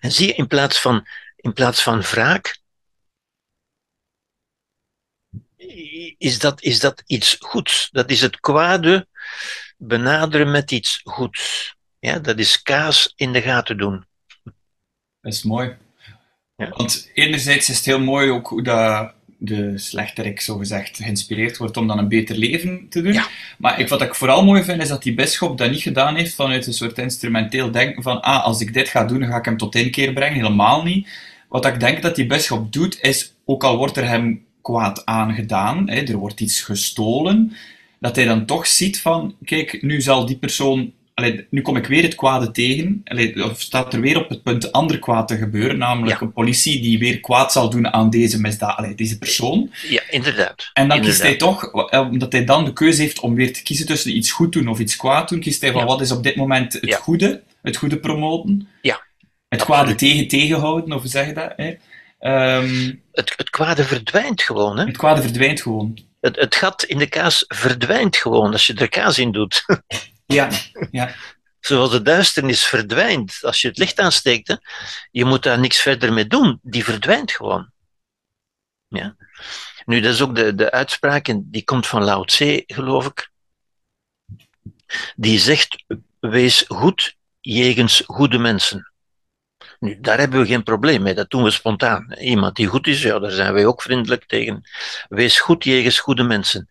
En 0.00 0.12
zie 0.12 0.26
je, 0.26 0.34
in 0.34 0.46
plaats 0.46 0.80
van, 0.80 1.06
in 1.36 1.52
plaats 1.52 1.82
van 1.82 2.00
wraak, 2.00 2.60
is 6.18 6.38
dat, 6.38 6.62
is 6.62 6.80
dat 6.80 7.02
iets 7.06 7.36
goeds. 7.38 7.88
Dat 7.90 8.10
is 8.10 8.20
het 8.20 8.40
kwade 8.40 9.08
benaderen 9.76 10.50
met 10.50 10.70
iets 10.70 11.00
goeds. 11.04 11.74
Ja, 11.98 12.18
dat 12.18 12.38
is 12.38 12.62
kaas 12.62 13.12
in 13.16 13.32
de 13.32 13.42
gaten 13.42 13.76
doen. 13.76 14.08
Dat 15.20 15.32
is 15.32 15.42
mooi. 15.42 15.72
Ja. 16.56 16.68
Want 16.68 17.10
enerzijds 17.14 17.68
is 17.68 17.76
het 17.76 17.84
heel 17.84 18.00
mooi 18.00 18.30
ook 18.30 18.48
hoe 18.48 18.62
dat 18.62 19.12
de 19.42 19.78
slechterik 19.78 20.40
zogezegd 20.40 20.96
geïnspireerd 20.96 21.56
wordt 21.56 21.76
om 21.76 21.86
dan 21.86 21.98
een 21.98 22.08
beter 22.08 22.36
leven 22.36 22.86
te 22.88 23.02
doen. 23.02 23.20
Maar 23.58 23.80
ik, 23.80 23.88
wat 23.88 24.02
ik 24.02 24.14
vooral 24.14 24.44
mooi 24.44 24.62
vind, 24.62 24.82
is 24.82 24.88
dat 24.88 25.02
die 25.02 25.14
bisschop 25.14 25.58
dat 25.58 25.70
niet 25.70 25.82
gedaan 25.82 26.16
heeft 26.16 26.34
vanuit 26.34 26.66
een 26.66 26.72
soort 26.72 26.98
instrumenteel 26.98 27.70
denken 27.70 28.02
van 28.02 28.20
ah, 28.20 28.44
als 28.44 28.60
ik 28.60 28.74
dit 28.74 28.88
ga 28.88 29.04
doen, 29.04 29.20
dan 29.20 29.28
ga 29.28 29.36
ik 29.36 29.44
hem 29.44 29.56
tot 29.56 29.74
inkeer 29.74 30.12
brengen. 30.12 30.36
Helemaal 30.36 30.82
niet. 30.82 31.08
Wat 31.48 31.66
ik 31.66 31.80
denk 31.80 32.02
dat 32.02 32.16
die 32.16 32.26
bisschop 32.26 32.72
doet, 32.72 33.00
is, 33.00 33.34
ook 33.44 33.64
al 33.64 33.76
wordt 33.76 33.96
er 33.96 34.08
hem 34.08 34.44
kwaad 34.62 35.06
aangedaan, 35.06 35.90
hè, 35.90 36.00
er 36.00 36.16
wordt 36.16 36.40
iets 36.40 36.60
gestolen, 36.60 37.52
dat 38.00 38.16
hij 38.16 38.24
dan 38.24 38.46
toch 38.46 38.66
ziet 38.66 39.00
van, 39.00 39.34
kijk, 39.44 39.82
nu 39.82 40.00
zal 40.00 40.26
die 40.26 40.36
persoon, 40.36 40.92
allee, 41.20 41.46
nu 41.50 41.62
kom 41.62 41.76
ik 41.76 41.86
weer 41.86 42.02
het 42.02 42.14
kwade 42.14 42.50
tegen, 42.50 43.00
allee, 43.04 43.44
of 43.44 43.60
staat 43.60 43.92
er 43.92 44.00
weer 44.00 44.18
op 44.18 44.28
het 44.28 44.42
punt 44.42 44.72
ander 44.72 44.98
kwaad 44.98 45.28
te 45.28 45.36
gebeuren, 45.36 45.78
namelijk 45.78 46.20
een 46.20 46.32
politie 46.32 46.80
die 46.80 46.98
weer 46.98 47.20
kwaad 47.20 47.52
zal 47.52 47.70
doen 47.70 47.92
aan 47.92 48.10
deze 48.10 48.40
misdaad, 48.40 48.96
deze 48.98 49.18
persoon. 49.18 49.70
Ja, 49.88 50.02
inderdaad. 50.10 50.70
En 50.72 50.88
dan 50.88 50.96
inderdaad. 50.96 51.04
kiest 51.04 51.22
hij 51.22 51.36
toch, 51.36 51.72
omdat 52.10 52.32
hij 52.32 52.44
dan 52.44 52.64
de 52.64 52.72
keuze 52.72 53.02
heeft 53.02 53.20
om 53.20 53.34
weer 53.34 53.52
te 53.52 53.62
kiezen 53.62 53.86
tussen 53.86 54.16
iets 54.16 54.30
goed 54.30 54.52
doen 54.52 54.68
of 54.68 54.78
iets 54.78 54.96
kwaad 54.96 55.28
doen, 55.28 55.40
kiest 55.40 55.60
hij 55.60 55.72
van 55.72 55.84
wat 55.84 56.00
is 56.00 56.12
op 56.12 56.22
dit 56.22 56.36
moment 56.36 56.72
het 56.72 56.94
goede, 56.94 57.42
het 57.62 57.76
goede 57.76 57.98
promoten. 57.98 58.68
Ja. 58.82 59.02
Het 59.48 59.64
kwade 59.64 59.94
tegen 59.94 60.28
tegenhouden, 60.28 60.92
of 60.92 61.02
zeg 61.04 61.26
je 61.26 61.32
dat? 61.32 61.52
Hè? 61.56 61.74
Um, 62.22 63.02
het, 63.12 63.32
het 63.36 63.50
kwade 63.50 63.84
verdwijnt 63.84 64.42
gewoon. 64.42 64.78
Hè? 64.78 64.84
Het 64.84 64.96
kwade 64.96 65.22
verdwijnt 65.22 65.60
gewoon. 65.60 65.98
Het, 66.20 66.36
het 66.36 66.54
gat 66.54 66.82
in 66.82 66.98
de 66.98 67.06
kaas 67.06 67.44
verdwijnt 67.48 68.16
gewoon 68.16 68.52
als 68.52 68.66
je 68.66 68.74
er 68.74 68.88
kaas 68.88 69.18
in 69.18 69.32
doet. 69.32 69.64
ja, 70.34 70.50
ja. 70.90 71.14
Zoals 71.60 71.90
de 71.90 72.02
duisternis 72.02 72.64
verdwijnt 72.64 73.38
als 73.42 73.60
je 73.60 73.68
het 73.68 73.78
licht 73.78 73.98
aansteekt. 73.98 74.48
Hè? 74.48 74.54
Je 75.10 75.24
moet 75.24 75.42
daar 75.42 75.58
niks 75.58 75.80
verder 75.80 76.12
mee 76.12 76.26
doen. 76.26 76.58
Die 76.62 76.84
verdwijnt 76.84 77.32
gewoon. 77.32 77.70
Ja? 78.88 79.16
Nu, 79.84 80.00
dat 80.00 80.14
is 80.14 80.20
ook 80.20 80.34
de, 80.34 80.54
de 80.54 80.70
uitspraak, 80.70 81.28
en 81.28 81.50
die 81.50 81.64
komt 81.64 81.86
van 81.86 82.04
Lao 82.04 82.24
Tse, 82.24 82.62
geloof 82.66 83.06
ik. 83.06 83.30
Die 85.16 85.38
zegt: 85.38 85.84
Wees 86.20 86.64
goed 86.68 87.16
jegens 87.40 88.02
goede 88.06 88.38
mensen. 88.38 88.89
Nu, 89.80 90.00
daar 90.00 90.18
hebben 90.18 90.40
we 90.40 90.46
geen 90.46 90.62
probleem 90.62 91.02
mee, 91.02 91.14
dat 91.14 91.30
doen 91.30 91.42
we 91.42 91.50
spontaan. 91.50 92.12
Iemand 92.12 92.56
die 92.56 92.66
goed 92.66 92.86
is, 92.86 93.02
ja, 93.02 93.18
daar 93.18 93.30
zijn 93.30 93.52
wij 93.52 93.66
ook 93.66 93.82
vriendelijk 93.82 94.26
tegen. 94.26 94.62
Wees 95.08 95.40
goed 95.40 95.64
jegens 95.64 95.98
goede 95.98 96.22
mensen. 96.22 96.68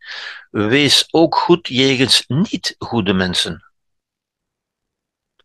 Wees 0.51 1.07
ook 1.11 1.35
goed 1.35 1.67
jegens 1.67 2.23
niet 2.27 2.75
goede 2.77 3.13
mensen. 3.13 3.63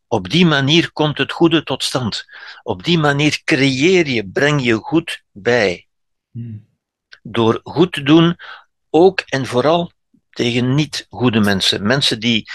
Op 0.06 0.30
die 0.30 0.46
manier 0.46 0.92
komt 0.92 1.18
het 1.18 1.32
goede 1.32 1.62
tot 1.62 1.82
stand. 1.82 2.24
Op 2.62 2.82
die 2.82 2.98
manier 2.98 3.40
creëer 3.44 4.06
je, 4.06 4.28
breng 4.28 4.64
je 4.64 4.74
goed 4.74 5.24
bij. 5.32 5.86
Hmm. 6.30 6.66
Door 7.22 7.60
goed 7.62 7.92
te 7.92 8.02
doen, 8.02 8.36
ook 8.90 9.20
en 9.20 9.46
vooral 9.46 9.92
tegen 10.30 10.74
niet 10.74 11.06
goede 11.10 11.40
mensen. 11.40 11.86
Mensen 11.86 12.20
die, 12.20 12.50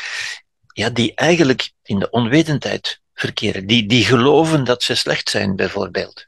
ja, 0.73 0.89
die 0.89 1.15
eigenlijk 1.15 1.71
in 1.83 1.99
de 1.99 2.09
onwetendheid 2.09 3.01
verkeren. 3.19 3.67
Die, 3.67 3.85
die 3.85 4.05
geloven 4.05 4.63
dat 4.63 4.83
ze 4.83 4.95
slecht 4.95 5.29
zijn, 5.29 5.55
bijvoorbeeld. 5.55 6.27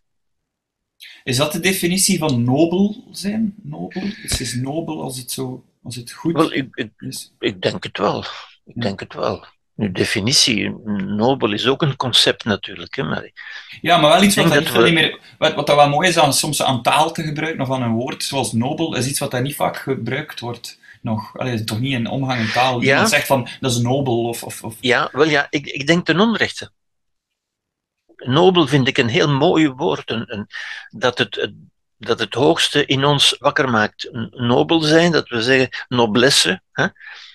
Is 1.23 1.37
dat 1.37 1.51
de 1.51 1.59
definitie 1.59 2.17
van 2.17 2.43
nobel 2.43 3.03
zijn? 3.11 3.53
Nobel? 3.63 4.01
Is 4.23 4.39
het 4.39 4.61
nobel 4.61 5.01
als 5.01 5.17
het, 5.17 5.31
zo, 5.31 5.63
als 5.83 5.95
het 5.95 6.11
goed 6.11 6.33
wel, 6.33 6.53
ik, 6.53 6.67
ik, 6.75 6.91
is? 6.97 7.31
Ik 7.39 7.61
denk 7.61 7.83
het 7.83 7.97
wel. 7.97 8.25
Ik 8.65 8.81
denk 8.81 8.99
het 8.99 9.13
wel. 9.13 9.45
Nu, 9.75 9.91
definitie, 9.91 10.69
nobel 11.05 11.53
is 11.53 11.67
ook 11.67 11.81
een 11.81 11.95
concept 11.95 12.43
natuurlijk. 12.43 12.95
Hè, 12.95 13.03
maar 13.03 13.31
ja, 13.81 13.97
maar 13.97 14.11
wel 14.11 14.23
iets 14.23 14.35
wat, 14.35 14.53
dat 14.53 14.71
we... 14.71 14.83
niet 14.83 14.93
meer, 14.93 15.19
wat, 15.37 15.53
wat 15.53 15.67
dat 15.67 15.75
wel 15.75 15.89
mooi 15.89 16.07
is 16.09 16.17
aan 16.17 16.33
soms 16.33 16.63
aan 16.63 16.81
taal 16.81 17.11
te 17.11 17.23
gebruiken 17.23 17.61
of 17.61 17.71
aan 17.71 17.81
een 17.81 17.93
woord 17.93 18.23
zoals 18.23 18.51
nobel, 18.51 18.95
is 18.95 19.07
iets 19.07 19.19
wat 19.19 19.31
daar 19.31 19.41
niet 19.41 19.55
vaak 19.55 19.77
gebruikt 19.77 20.39
wordt 20.39 20.79
nog. 21.01 21.37
Allee, 21.37 21.63
toch 21.63 21.79
niet 21.79 21.93
een 21.93 22.07
omgang 22.09 22.39
in 22.39 22.51
taal. 22.51 22.79
Die 22.79 22.87
ja. 22.87 23.05
zegt 23.05 23.27
van 23.27 23.47
dat 23.59 23.71
is 23.71 23.77
nobel 23.77 24.23
of, 24.27 24.43
of, 24.43 24.63
of... 24.63 24.75
Ja, 24.79 25.09
wel 25.11 25.27
ja, 25.27 25.47
ik, 25.49 25.65
ik 25.65 25.87
denk 25.87 26.05
ten 26.05 26.19
onrechte 26.19 26.71
nobel 28.25 28.67
vind 28.67 28.87
ik 28.87 28.97
een 28.97 29.07
heel 29.07 29.29
mooi 29.29 29.69
woord. 29.69 30.09
Een, 30.09 30.33
een, 30.33 30.47
dat, 30.89 31.17
het, 31.17 31.51
dat 31.97 32.19
het 32.19 32.33
hoogste 32.33 32.85
in 32.85 33.05
ons 33.05 33.35
wakker 33.39 33.69
maakt. 33.69 34.09
Nobel 34.31 34.81
zijn, 34.81 35.11
dat 35.11 35.29
we 35.29 35.41
zeggen 35.41 35.69
noblesse, 35.87 36.61
hè? 36.71 36.87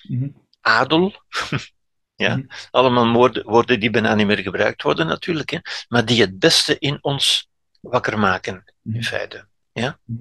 Mhm. 0.07 0.27
adel. 0.61 1.13
ja, 2.15 2.35
mm 2.35 2.47
allemaal 2.71 3.11
woorden, 3.13 3.43
woorden 3.43 3.79
die 3.79 3.89
bijna 3.89 4.15
niet 4.15 4.27
meer 4.27 4.37
gebruikt 4.37 4.81
worden 4.81 5.07
natuurlijk, 5.07 5.49
hè? 5.49 5.57
maar 5.87 6.05
die 6.05 6.21
het 6.21 6.39
beste 6.39 6.79
in 6.79 6.97
ons 7.01 7.49
wakker 7.79 8.19
maken, 8.19 8.53
in 8.83 8.91
mhm. 8.91 9.01
feite. 9.01 9.47
Ja? 9.71 9.99
Mhm. 10.05 10.19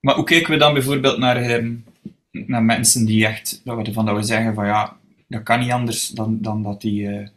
Maar 0.00 0.14
hoe 0.14 0.24
kijken 0.24 0.52
we 0.52 0.58
dan 0.58 0.72
bijvoorbeeld 0.72 1.18
naar, 1.18 1.50
um, 1.50 1.84
naar 2.30 2.62
mensen 2.62 3.06
die 3.06 3.26
echt, 3.26 3.60
dat 3.64 3.86
we, 3.86 3.92
van 3.92 4.06
dat 4.06 4.16
we 4.16 4.22
zeggen 4.22 4.54
van 4.54 4.66
ja, 4.66 4.96
dat 5.28 5.42
kan 5.42 5.60
niet 5.60 5.70
anders 5.70 6.08
dan, 6.08 6.38
dan 6.40 6.62
dat 6.62 6.80
die 6.80 7.02
uh, 7.02 7.28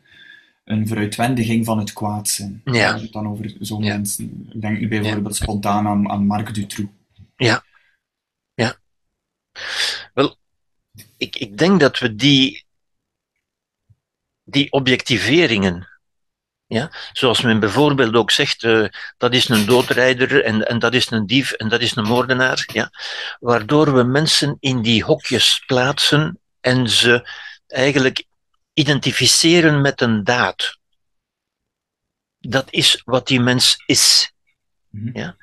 een 0.66 0.88
veruitwendiging 0.88 1.66
van 1.66 1.78
het 1.78 1.94
kwaad 1.94 2.30
zijn. 2.30 2.62
Ja. 2.64 3.00
het 3.00 3.12
dan 3.12 3.28
over 3.28 3.56
zo'n 3.60 3.84
mensen. 3.84 4.50
Ik 4.54 4.62
denk 4.62 4.80
nu 4.80 4.88
bijvoorbeeld 4.88 5.36
spontaan 5.36 5.88
aan, 5.88 6.10
aan 6.10 6.26
Marc 6.26 6.54
Dutroux. 6.54 6.92
Ja. 7.36 7.64
Ja. 8.54 8.76
Wel, 10.14 10.36
ik, 11.18 11.36
ik 11.36 11.58
denk 11.58 11.80
dat 11.80 12.00
we 12.00 12.16
die, 12.16 12.66
die 14.44 14.72
objectiveringen 14.72 15.88
ja? 16.68 16.92
Zoals 17.14 17.42
men 17.42 17.60
bijvoorbeeld 17.60 18.16
ook 18.16 18.32
zegt, 18.32 18.64
uh, 18.64 18.88
dat 19.18 19.34
is 19.34 19.50
een 19.50 19.66
doodrijder 19.66 20.44
en, 20.44 20.68
en 20.68 20.80
dat 20.80 20.94
is 20.94 21.12
een 21.12 21.26
dief 21.26 21.52
en 21.52 21.70
dat 21.70 21.82
is 21.82 21.96
een 21.96 22.08
moordenaar. 22.08 22.64
Ja? 22.74 22.92
Waardoor 23.40 23.94
we 23.94 24.04
mensen 24.04 24.58
in 24.60 24.82
die 24.82 25.04
hokjes 25.04 25.64
plaatsen 25.66 26.40
en 26.62 26.90
ze 26.90 27.30
eigenlijk 27.68 28.26
identificeren 28.76 29.82
met 29.82 30.02
een 30.02 30.24
daad. 30.24 30.78
Dat 32.40 32.68
is 32.70 33.02
wat 33.06 33.28
die 33.28 33.40
mens 33.40 33.84
is. 33.86 34.34
Mhm. 34.90 35.18
Ja? 35.18 35.36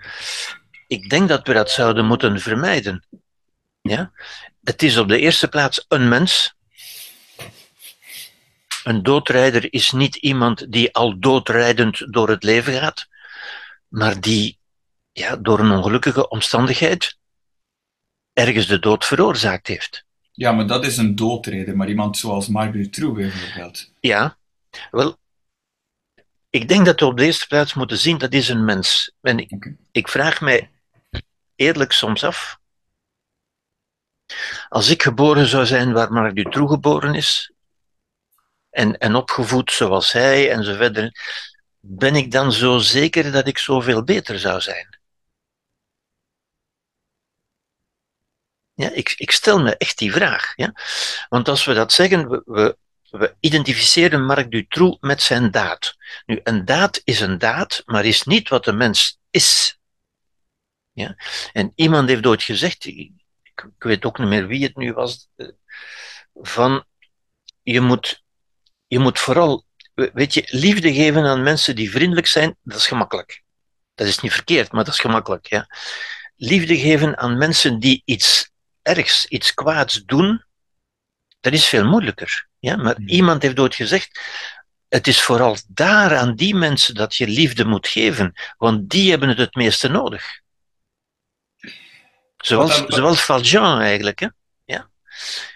Ik 0.86 1.08
denk 1.08 1.28
dat 1.28 1.46
we 1.46 1.52
dat 1.52 1.70
zouden 1.70 2.06
moeten 2.06 2.40
vermijden. 2.40 3.06
Ja? 3.80 4.12
Het 4.62 4.82
is 4.82 4.96
op 4.96 5.08
de 5.08 5.18
eerste 5.18 5.48
plaats 5.48 5.84
een 5.88 6.08
mens, 6.08 6.54
een 8.84 9.02
doodrijder 9.02 9.72
is 9.72 9.90
niet 9.90 10.16
iemand 10.16 10.72
die 10.72 10.94
al 10.94 11.18
doodrijdend 11.18 12.12
door 12.12 12.28
het 12.28 12.42
leven 12.42 12.72
gaat, 12.72 13.06
maar 13.88 14.20
die 14.20 14.58
ja, 15.12 15.36
door 15.36 15.58
een 15.58 15.70
ongelukkige 15.70 16.28
omstandigheid 16.28 17.18
ergens 18.32 18.66
de 18.66 18.78
dood 18.78 19.04
veroorzaakt 19.04 19.66
heeft. 19.66 20.04
Ja, 20.42 20.52
maar 20.52 20.66
dat 20.66 20.84
is 20.84 20.96
een 20.96 21.14
doodrijder, 21.14 21.76
maar 21.76 21.88
iemand 21.88 22.16
zoals 22.16 22.48
Margaret 22.48 22.92
True 22.92 23.12
bijvoorbeeld. 23.12 23.92
Ja, 24.00 24.36
wel, 24.90 25.16
ik 26.50 26.68
denk 26.68 26.86
dat 26.86 27.00
we 27.00 27.06
op 27.06 27.16
de 27.16 27.24
eerste 27.24 27.46
plaats 27.46 27.74
moeten 27.74 27.98
zien 27.98 28.18
dat 28.18 28.32
is 28.32 28.48
een 28.48 28.64
mens. 28.64 29.12
En 29.20 29.38
ik, 29.38 29.72
ik 29.90 30.08
vraag 30.08 30.40
mij 30.40 30.70
eerlijk 31.54 31.92
soms 31.92 32.24
af, 32.24 32.58
als 34.68 34.88
ik 34.90 35.02
geboren 35.02 35.46
zou 35.46 35.66
zijn 35.66 35.92
waar 35.92 36.12
Marc 36.12 36.34
Dutroux 36.34 36.72
geboren 36.72 37.14
is, 37.14 37.52
en, 38.70 38.98
en 38.98 39.14
opgevoed 39.14 39.72
zoals 39.72 40.12
hij 40.12 40.50
en 40.50 40.64
zo 40.64 40.74
verder, 40.74 41.12
ben 41.80 42.14
ik 42.14 42.30
dan 42.30 42.52
zo 42.52 42.78
zeker 42.78 43.32
dat 43.32 43.46
ik 43.46 43.58
zoveel 43.58 44.04
beter 44.04 44.38
zou 44.38 44.60
zijn? 44.60 45.00
Ja, 48.74 48.90
ik, 48.90 49.14
ik 49.16 49.30
stel 49.30 49.62
me 49.62 49.76
echt 49.76 49.98
die 49.98 50.12
vraag. 50.12 50.52
Ja? 50.56 50.74
Want 51.28 51.48
als 51.48 51.64
we 51.64 51.74
dat 51.74 51.92
zeggen, 51.92 52.28
we, 52.28 52.76
we, 53.10 53.36
identificeren 53.40 54.24
Marc 54.24 54.50
Dutroux 54.50 54.96
met 55.00 55.22
zijn 55.22 55.50
daad. 55.50 55.96
Nu, 56.26 56.40
een 56.42 56.64
daad 56.64 57.00
is 57.04 57.20
een 57.20 57.38
daad, 57.38 57.82
maar 57.84 58.04
is 58.04 58.22
niet 58.22 58.48
wat 58.48 58.66
een 58.66 58.76
mens 58.76 59.18
is. 59.30 59.78
Ja? 60.92 61.16
En 61.52 61.72
iemand 61.74 62.08
heeft 62.08 62.26
ooit 62.26 62.42
gezegd, 62.42 62.84
ik, 62.84 63.12
ik 63.42 63.64
weet 63.78 64.04
ook 64.04 64.18
niet 64.18 64.28
meer 64.28 64.46
wie 64.46 64.64
het 64.64 64.76
nu 64.76 64.92
was, 64.92 65.28
eh, 65.36 65.48
van 66.34 66.84
je 67.62 67.80
moet 67.80 68.22
je 68.92 68.98
moet 68.98 69.18
vooral, 69.18 69.64
weet 69.94 70.34
je, 70.34 70.42
liefde 70.46 70.94
geven 70.94 71.24
aan 71.24 71.42
mensen 71.42 71.76
die 71.76 71.90
vriendelijk 71.90 72.26
zijn, 72.26 72.56
dat 72.62 72.78
is 72.78 72.86
gemakkelijk. 72.86 73.42
Dat 73.94 74.06
is 74.06 74.20
niet 74.20 74.32
verkeerd, 74.32 74.72
maar 74.72 74.84
dat 74.84 74.94
is 74.94 75.00
gemakkelijk. 75.00 75.46
Ja. 75.46 75.66
Liefde 76.36 76.78
geven 76.78 77.18
aan 77.18 77.38
mensen 77.38 77.78
die 77.78 78.02
iets 78.04 78.51
ergs, 78.82 79.26
iets 79.26 79.54
kwaads 79.54 80.02
doen, 80.04 80.44
dat 81.40 81.52
is 81.52 81.68
veel 81.68 81.84
moeilijker. 81.84 82.48
Ja. 82.58 82.76
Maar 82.76 82.94
hmm. 82.94 83.08
iemand 83.08 83.42
heeft 83.42 83.58
ooit 83.58 83.74
gezegd, 83.74 84.20
het 84.88 85.06
is 85.06 85.22
vooral 85.22 85.56
daar 85.68 86.16
aan 86.16 86.34
die 86.34 86.54
mensen 86.54 86.94
dat 86.94 87.16
je 87.16 87.28
liefde 87.28 87.64
moet 87.64 87.88
geven, 87.88 88.32
want 88.56 88.90
die 88.90 89.10
hebben 89.10 89.28
het 89.28 89.38
het 89.38 89.54
meeste 89.54 89.88
nodig. 89.88 90.40
Zoals, 92.36 92.84
zoals 92.86 93.24
Valjean 93.24 93.80
eigenlijk. 93.80 94.20
Hè? 94.20 94.28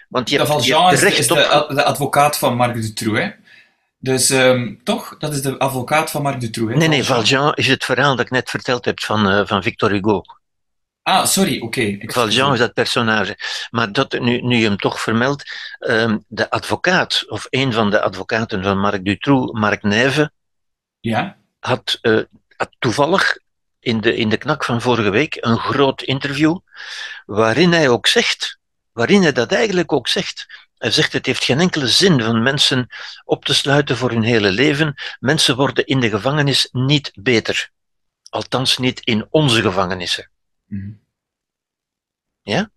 Want 0.09 0.29
je, 0.29 0.45
Valjean 0.45 0.93
is, 0.93 1.03
is 1.03 1.27
de, 1.27 1.65
de, 1.67 1.83
advocaat 1.83 2.37
van 2.37 2.55
Marc 2.55 2.81
Dutroux, 2.81 3.19
hè? 3.19 3.29
Dus 3.99 4.29
um, 4.29 4.83
toch, 4.83 5.17
dat 5.17 5.33
is 5.33 5.41
de 5.41 5.59
advocaat 5.59 6.11
van 6.11 6.21
Marc 6.21 6.39
Dutroux. 6.39 6.71
Hè? 6.71 6.77
Nee, 6.77 6.87
nee, 6.87 7.03
Valjean 7.03 7.53
is 7.53 7.67
het 7.67 7.85
verhaal 7.85 8.15
dat 8.15 8.25
ik 8.25 8.31
net 8.31 8.49
verteld 8.49 8.85
heb 8.85 8.99
van, 8.99 9.31
uh, 9.31 9.41
van 9.45 9.63
Victor 9.63 9.91
Hugo. 9.91 10.21
Ah, 11.07 11.25
sorry, 11.25 11.55
oké. 11.61 11.65
Okay. 11.65 12.01
Valjean 12.05 12.53
is 12.53 12.59
dat 12.59 12.73
personage. 12.73 13.37
Maar 13.69 13.91
dat, 13.91 14.19
nu, 14.19 14.41
nu 14.41 14.55
je 14.55 14.67
hem 14.67 14.77
toch 14.77 15.01
vermeldt, 15.01 15.51
um, 15.79 16.23
de 16.27 16.49
advocaat, 16.49 17.23
of 17.29 17.47
een 17.49 17.73
van 17.73 17.89
de 17.89 18.01
advocaten 18.01 18.63
van 18.63 18.79
Marc 18.79 19.05
Dutroux, 19.05 19.59
Marc 19.59 19.83
Nijve, 19.83 20.31
ja? 20.99 21.37
had, 21.59 21.99
uh, 22.01 22.23
had 22.55 22.69
toevallig 22.79 23.37
in 23.79 24.01
de, 24.01 24.15
in 24.15 24.29
de 24.29 24.37
knak 24.37 24.63
van 24.63 24.81
vorige 24.81 25.09
week 25.09 25.37
een 25.39 25.57
groot 25.57 26.01
interview, 26.01 26.57
waarin 27.25 27.71
hij 27.71 27.89
ook 27.89 28.07
zegt 28.07 28.57
waarin 28.97 29.21
hij 29.21 29.31
dat 29.31 29.51
eigenlijk 29.51 29.93
ook 29.93 30.07
zegt. 30.07 30.45
Hij 30.77 30.91
zegt 30.91 31.13
het 31.13 31.25
heeft 31.25 31.43
geen 31.43 31.59
enkele 31.59 31.87
zin 31.87 32.21
van 32.21 32.43
mensen 32.43 32.87
op 33.23 33.45
te 33.45 33.53
sluiten 33.53 33.97
voor 33.97 34.09
hun 34.09 34.23
hele 34.23 34.51
leven. 34.51 34.95
Mensen 35.19 35.55
worden 35.55 35.85
in 35.85 35.99
de 35.99 36.09
gevangenis 36.09 36.69
niet 36.71 37.11
beter. 37.13 37.69
Althans 38.29 38.77
niet 38.77 38.99
in 38.99 39.27
onze 39.29 39.61
gevangenissen. 39.61 40.29
Mhm. 40.67 40.91
Ja? 42.41 42.71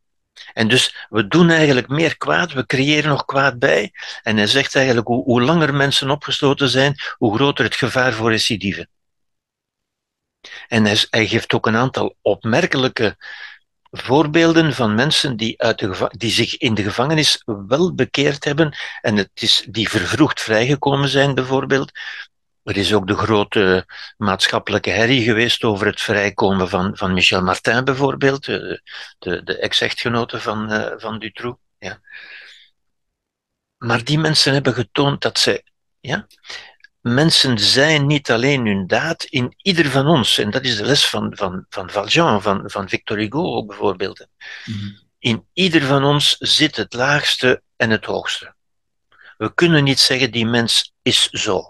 En 0.53 0.69
dus 0.69 1.07
we 1.09 1.29
doen 1.29 1.51
eigenlijk 1.51 1.89
meer 1.89 2.17
kwaad, 2.17 2.53
we 2.53 2.67
creëren 2.67 3.09
nog 3.09 3.25
kwaad 3.25 3.59
bij. 3.59 3.93
En 4.23 4.37
hij 4.37 4.47
zegt 4.47 4.75
eigenlijk 4.75 5.07
hoe, 5.07 5.25
hoe 5.25 5.43
langer 5.43 5.75
mensen 5.75 6.11
opgesloten 6.11 6.69
zijn, 6.69 6.95
hoe 7.17 7.35
groter 7.35 7.65
het 7.65 7.75
gevaar 7.75 8.13
voor 8.13 8.31
recidive. 8.31 8.89
En 10.69 10.85
hij, 10.85 11.07
hij 11.11 11.27
geeft 11.27 11.53
ook 11.53 11.67
een 11.67 11.77
aantal 11.77 12.17
opmerkelijke 12.23 13.17
voorbeelden 13.91 14.75
van 14.75 14.95
mensen 14.95 15.37
die, 15.37 15.63
uit 15.63 15.79
de 15.79 16.11
die 16.11 16.31
zich 16.31 16.57
in 16.57 16.75
de 16.75 16.83
gevangenis 16.83 17.43
wel 17.45 17.95
bekeerd 17.95 18.45
hebben 18.45 18.77
en 19.01 19.17
het 19.17 19.31
is, 19.35 19.67
die 19.69 19.89
vervroegd 19.89 20.41
vrijgekomen 20.41 21.09
zijn, 21.09 21.35
bijvoorbeeld. 21.35 21.93
Er 22.71 22.77
is 22.77 22.95
ook 22.95 23.07
de 23.07 23.17
grote 23.17 23.87
maatschappelijke 24.17 24.91
herrie 24.91 25.23
geweest 25.23 25.65
over 25.65 25.87
het 25.87 26.01
vrijkomen 26.01 26.69
van, 26.69 26.97
van 26.97 27.13
Michel 27.13 27.43
Martin, 27.43 27.85
bijvoorbeeld, 27.85 28.45
de, 28.45 28.83
de, 29.19 29.43
de 29.43 29.59
ex-echtgenote 29.59 30.41
van, 30.41 30.73
uh, 30.73 30.87
van 30.97 31.19
Dutroux. 31.19 31.61
Ja. 31.79 32.01
Maar 33.77 34.05
die 34.05 34.19
mensen 34.19 34.53
hebben 34.53 34.75
getoond 34.75 35.23
dat 35.23 35.39
ze 35.39 35.65
ja, 36.01 36.27
mensen 37.01 37.59
zijn 37.59 38.07
niet 38.07 38.31
alleen 38.31 38.67
hun 38.67 38.87
daad 38.87 39.25
in 39.25 39.55
ieder 39.57 39.91
van 39.91 40.07
ons. 40.07 40.39
En 40.39 40.51
dat 40.51 40.65
is 40.65 40.77
de 40.77 40.85
les 40.85 41.09
van, 41.09 41.33
van, 41.37 41.67
van 41.69 41.91
Valjean, 41.91 42.43
van, 42.43 42.71
van 42.71 42.89
Victor 42.89 43.19
Hugo 43.19 43.55
ook 43.55 43.67
bijvoorbeeld. 43.67 44.27
Mhm. 44.65 44.89
In 45.19 45.47
ieder 45.53 45.83
van 45.83 46.05
ons 46.05 46.37
zit 46.39 46.77
het 46.77 46.93
laagste 46.93 47.63
en 47.77 47.91
het 47.91 48.05
hoogste. 48.05 48.55
We 49.37 49.55
kunnen 49.55 49.85
niet 49.85 50.01
zeggen 50.01 50.31
die 50.31 50.47
mens 50.47 50.93
is 51.03 51.29
zo. 51.29 51.70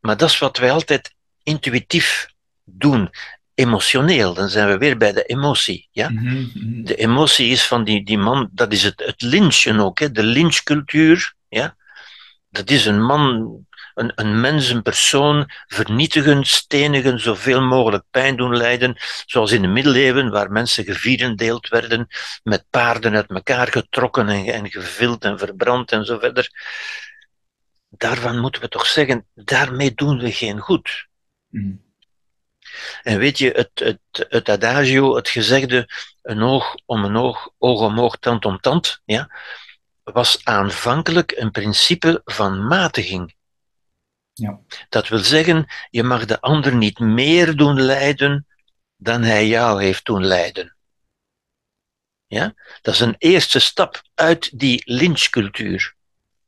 Maar 0.00 0.16
dat 0.16 0.28
is 0.28 0.38
wat 0.38 0.58
wij 0.58 0.70
altijd 0.70 1.14
intuïtief 1.42 2.28
doen, 2.64 3.10
emotioneel. 3.54 4.34
Dan 4.34 4.48
zijn 4.48 4.68
we 4.68 4.78
weer 4.78 4.96
bij 4.96 5.12
de 5.12 5.24
emotie. 5.24 5.88
Ja? 5.90 6.08
Mhm, 6.10 6.24
mhm. 6.24 6.84
De 6.84 6.94
emotie 6.94 7.48
is 7.48 7.66
van 7.66 7.84
die, 7.84 8.04
die 8.04 8.18
man, 8.18 8.48
dat 8.52 8.72
is 8.72 8.82
het, 8.82 9.02
het 9.06 9.22
lynchen 9.22 9.80
ook, 9.80 9.98
hè? 9.98 10.10
de 10.10 10.22
lynchcultuur. 10.22 11.34
Ja? 11.48 11.76
Dat 12.50 12.70
is 12.70 12.86
een 12.86 13.02
man 13.02 13.64
een, 13.94 14.12
een 14.14 14.40
mens, 14.40 14.68
een 14.68 14.82
persoon 14.82 15.50
vernietigen, 15.66 16.44
stenigen, 16.44 17.20
zoveel 17.20 17.62
mogelijk 17.62 18.04
pijn 18.10 18.36
doen 18.36 18.56
lijden, 18.56 18.96
zoals 19.26 19.52
in 19.52 19.62
de 19.62 19.68
middeleeuwen, 19.68 20.30
waar 20.30 20.50
mensen 20.50 20.84
gevierendeeld 20.84 21.68
werden, 21.68 22.06
met 22.42 22.64
paarden 22.70 23.14
uit 23.14 23.30
elkaar 23.30 23.68
getrokken 23.68 24.28
en, 24.28 24.46
en 24.46 24.70
gevild 24.70 25.24
en 25.24 25.38
verbrand 25.38 25.92
en 25.92 26.04
zo 26.04 26.18
verder. 26.18 26.50
Daarvan 27.96 28.38
moeten 28.38 28.60
we 28.60 28.68
toch 28.68 28.86
zeggen, 28.86 29.26
daarmee 29.34 29.94
doen 29.94 30.18
we 30.18 30.32
geen 30.32 30.58
goed. 30.58 31.06
Mm. 31.48 31.82
En 33.02 33.18
weet 33.18 33.38
je, 33.38 33.50
het, 33.50 33.70
het, 33.74 34.26
het 34.28 34.48
adagio, 34.48 35.16
het 35.16 35.28
gezegde, 35.28 35.88
een 36.22 36.42
oog 36.42 36.74
om 36.84 37.04
een 37.04 37.16
oog, 37.16 37.50
oog 37.58 37.80
om 37.80 38.00
oog, 38.00 38.16
tand 38.16 38.44
om 38.44 38.60
tand, 38.60 39.00
ja, 39.04 39.30
was 40.02 40.44
aanvankelijk 40.44 41.32
een 41.36 41.50
principe 41.50 42.20
van 42.24 42.66
matiging. 42.66 43.34
Ja. 44.32 44.60
Dat 44.88 45.08
wil 45.08 45.18
zeggen, 45.18 45.66
je 45.90 46.02
mag 46.02 46.24
de 46.24 46.40
ander 46.40 46.74
niet 46.74 46.98
meer 46.98 47.56
doen 47.56 47.80
lijden 47.80 48.46
dan 48.96 49.22
hij 49.22 49.46
jou 49.46 49.82
heeft 49.82 50.04
doen 50.04 50.24
lijden. 50.24 50.76
Ja? 52.26 52.54
Dat 52.82 52.94
is 52.94 53.00
een 53.00 53.14
eerste 53.18 53.58
stap 53.58 54.02
uit 54.14 54.58
die 54.58 54.82
lynchcultuur. 54.84 55.94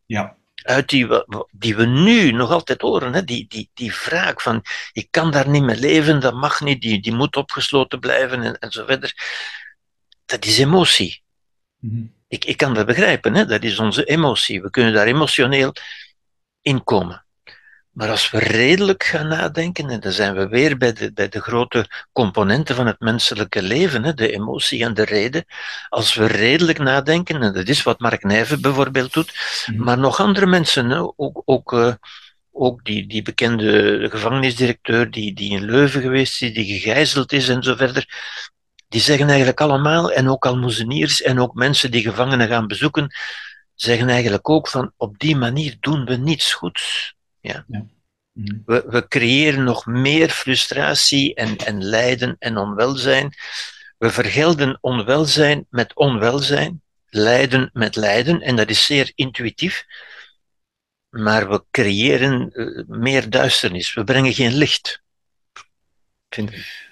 Ja. 0.06 0.36
Uit 0.66 0.88
die, 0.88 1.08
die 1.50 1.76
we 1.76 1.86
nu 1.86 2.30
nog 2.32 2.50
altijd 2.50 2.80
horen, 2.80 3.12
hè? 3.12 3.24
Die, 3.24 3.46
die, 3.48 3.70
die 3.74 3.94
vraag 3.94 4.42
van, 4.42 4.62
ik 4.92 5.08
kan 5.10 5.30
daar 5.30 5.48
niet 5.48 5.62
meer 5.62 5.76
leven, 5.76 6.20
dat 6.20 6.34
mag 6.34 6.60
niet, 6.60 6.80
die, 6.80 7.00
die 7.00 7.14
moet 7.14 7.36
opgesloten 7.36 8.00
blijven 8.00 8.42
en, 8.42 8.58
en 8.58 8.70
zo 8.70 8.84
verder. 8.84 9.14
Dat 10.24 10.44
is 10.44 10.58
emotie. 10.58 11.22
Mhm. 11.78 12.04
Ik, 12.28 12.44
ik 12.44 12.56
kan 12.56 12.74
dat 12.74 12.86
begrijpen, 12.86 13.34
hè? 13.34 13.46
dat 13.46 13.62
is 13.62 13.78
onze 13.78 14.04
emotie. 14.04 14.62
We 14.62 14.70
kunnen 14.70 14.92
daar 14.92 15.06
emotioneel 15.06 15.72
in 16.60 16.84
komen. 16.84 17.25
Maar 17.96 18.10
als 18.10 18.30
we 18.30 18.38
redelijk 18.38 19.04
gaan 19.04 19.28
nadenken, 19.28 19.90
en 19.90 20.00
dan 20.00 20.12
zijn 20.12 20.34
we 20.34 20.48
weer 20.48 20.76
bij 20.76 20.92
de, 20.92 21.12
bij 21.12 21.28
de 21.28 21.40
grote 21.40 22.06
componenten 22.12 22.74
van 22.74 22.86
het 22.86 23.00
menselijke 23.00 23.62
leven, 23.62 24.04
hè, 24.04 24.14
de 24.14 24.32
emotie 24.32 24.84
en 24.84 24.94
de 24.94 25.04
reden. 25.04 25.44
Als 25.88 26.14
we 26.14 26.26
redelijk 26.26 26.78
nadenken, 26.78 27.42
en 27.42 27.52
dat 27.52 27.68
is 27.68 27.82
wat 27.82 28.00
Mark 28.00 28.22
Nijven 28.22 28.60
bijvoorbeeld 28.60 29.12
doet, 29.12 29.32
mhm. 29.66 29.84
maar 29.84 29.98
nog 29.98 30.20
andere 30.20 30.46
mensen, 30.46 30.90
hè, 30.90 30.98
ook, 31.16 31.42
ook, 31.44 31.72
uh, 31.72 31.92
ook 32.52 32.84
die, 32.84 33.06
die 33.06 33.22
bekende 33.22 34.06
gevangenisdirecteur 34.10 35.10
die, 35.10 35.34
die 35.34 35.50
in 35.50 35.64
Leuven 35.64 36.00
geweest 36.00 36.42
is, 36.42 36.52
die 36.52 36.80
gegijzeld 36.80 37.32
is 37.32 37.48
en 37.48 37.62
zo 37.62 37.74
verder, 37.74 38.08
die 38.88 39.00
zeggen 39.00 39.28
eigenlijk 39.28 39.60
allemaal, 39.60 40.12
en 40.12 40.28
ook 40.28 40.46
almoezeniers 40.46 41.22
en 41.22 41.40
ook 41.40 41.54
mensen 41.54 41.90
die 41.90 42.02
gevangenen 42.02 42.48
gaan 42.48 42.66
bezoeken, 42.66 43.14
zeggen 43.74 44.08
eigenlijk 44.08 44.48
ook 44.48 44.68
van 44.68 44.92
op 44.96 45.18
die 45.18 45.36
manier 45.36 45.76
doen 45.80 46.04
we 46.04 46.16
niets 46.16 46.52
goeds. 46.52 47.14
Ja. 47.46 47.86
Mhm. 48.32 48.58
We, 48.64 48.84
we 48.88 49.08
creëren 49.08 49.64
nog 49.64 49.86
meer 49.86 50.30
frustratie 50.30 51.34
en, 51.34 51.56
en 51.56 51.84
lijden 51.84 52.36
en 52.38 52.56
onwelzijn. 52.56 53.32
We 53.98 54.10
vergelden 54.10 54.78
onwelzijn 54.80 55.66
met 55.70 55.94
onwelzijn, 55.94 56.82
lijden 57.06 57.70
met 57.72 57.96
lijden, 57.96 58.40
en 58.40 58.56
dat 58.56 58.70
is 58.70 58.84
zeer 58.84 59.12
intuïtief. 59.14 59.84
Maar 61.08 61.48
we 61.50 61.64
creëren 61.70 62.50
uh, 62.52 62.84
meer 62.86 63.30
duisternis. 63.30 63.94
We 63.94 64.04
brengen 64.04 64.32
geen 64.32 64.54
licht. 64.54 65.02
Vind 66.28 66.50
ik. 66.52 66.84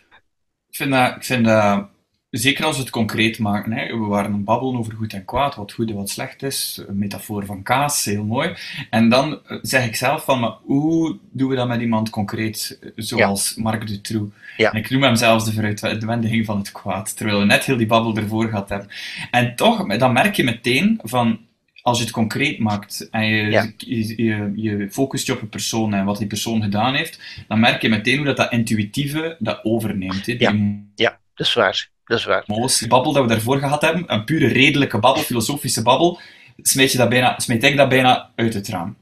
Ik 0.68 0.76
vind 0.76 0.90
dat, 0.90 1.16
ik 1.16 1.24
vind 1.24 1.44
dat 1.44 1.88
Zeker 2.36 2.64
als 2.64 2.76
we 2.76 2.82
het 2.82 2.90
concreet 2.90 3.38
maken. 3.38 3.72
Hè. 3.72 3.86
We 3.86 4.04
waren 4.04 4.32
een 4.32 4.44
babbelen 4.44 4.78
over 4.78 4.92
goed 4.92 5.12
en 5.12 5.24
kwaad, 5.24 5.54
wat 5.54 5.72
goed 5.72 5.90
en 5.90 5.96
wat 5.96 6.10
slecht 6.10 6.42
is. 6.42 6.82
Een 6.86 6.98
metafoor 6.98 7.46
van 7.46 7.62
kaas, 7.62 8.04
heel 8.04 8.24
mooi. 8.24 8.54
En 8.90 9.08
dan 9.08 9.40
eh, 9.46 9.58
zeg 9.62 9.86
ik 9.86 9.96
zelf 9.96 10.24
van, 10.24 10.40
maar 10.40 10.54
hoe 10.62 11.18
doen 11.30 11.48
we 11.48 11.56
dat 11.56 11.68
met 11.68 11.80
iemand 11.80 12.10
concreet, 12.10 12.78
eh, 12.80 12.90
zoals 12.96 13.54
Marc 13.54 13.86
Dutroux? 13.86 14.34
Ja. 14.56 14.72
En 14.72 14.78
ik 14.78 14.90
noem 14.90 15.02
hem 15.02 15.16
zelfs 15.16 15.44
de 15.44 15.52
veruitwendiging 15.52 16.44
van 16.44 16.58
het 16.58 16.72
kwaad, 16.72 17.16
terwijl 17.16 17.38
we 17.38 17.44
net 17.44 17.64
heel 17.64 17.76
die 17.76 17.86
babbel 17.86 18.16
ervoor 18.16 18.48
gehad 18.48 18.68
hebben. 18.68 18.88
En 19.30 19.56
toch, 19.56 19.96
dan 19.96 20.12
merk 20.12 20.34
je 20.34 20.44
meteen 20.44 21.00
van, 21.02 21.38
als 21.82 21.98
je 21.98 22.04
het 22.04 22.12
concreet 22.12 22.58
maakt 22.58 23.08
en 23.10 23.26
je, 23.26 23.72
je, 23.76 24.52
je, 24.54 24.88
focust 24.90 25.26
je 25.26 25.32
op 25.32 25.42
een 25.42 25.48
persoon 25.48 25.94
en 25.94 26.04
wat 26.04 26.18
die 26.18 26.26
persoon 26.26 26.62
gedaan 26.62 26.94
heeft, 26.94 27.44
dan 27.48 27.60
merk 27.60 27.82
je 27.82 27.88
meteen 27.88 28.16
hoe 28.16 28.26
dat, 28.26 28.36
dat 28.36 28.52
intuïtieve 28.52 29.36
dat 29.38 29.64
overneemt. 29.64 30.26
Hè. 30.26 30.34
Ja. 30.38 30.54
ja, 30.94 31.18
dat 31.34 31.46
is 31.46 31.54
waar 31.54 31.92
dat 32.04 32.18
is 32.18 32.24
waar. 32.24 32.44
Die 32.78 32.88
babbel 32.88 33.12
dat 33.12 33.22
we 33.22 33.28
daarvoor 33.28 33.58
gehad 33.58 33.82
hebben, 33.82 34.04
een 34.06 34.24
pure 34.24 34.46
redelijke 34.46 34.98
babbel, 34.98 35.22
filosofische 35.22 35.82
babbel, 35.82 36.20
smijt, 36.62 36.92
je 36.92 36.98
dat 36.98 37.08
bijna, 37.08 37.38
smijt 37.38 37.64
ik 37.64 37.76
dat 37.76 37.88
bijna 37.88 38.30
uit 38.34 38.54
het 38.54 38.68
raam. 38.68 38.96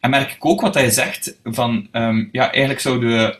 En 0.00 0.10
merk 0.10 0.32
ik 0.32 0.44
ook 0.44 0.60
wat 0.60 0.74
hij 0.74 0.90
zegt, 0.90 1.38
van, 1.44 1.88
um, 1.92 2.28
ja, 2.32 2.50
eigenlijk 2.50 2.80
zouden 2.80 3.36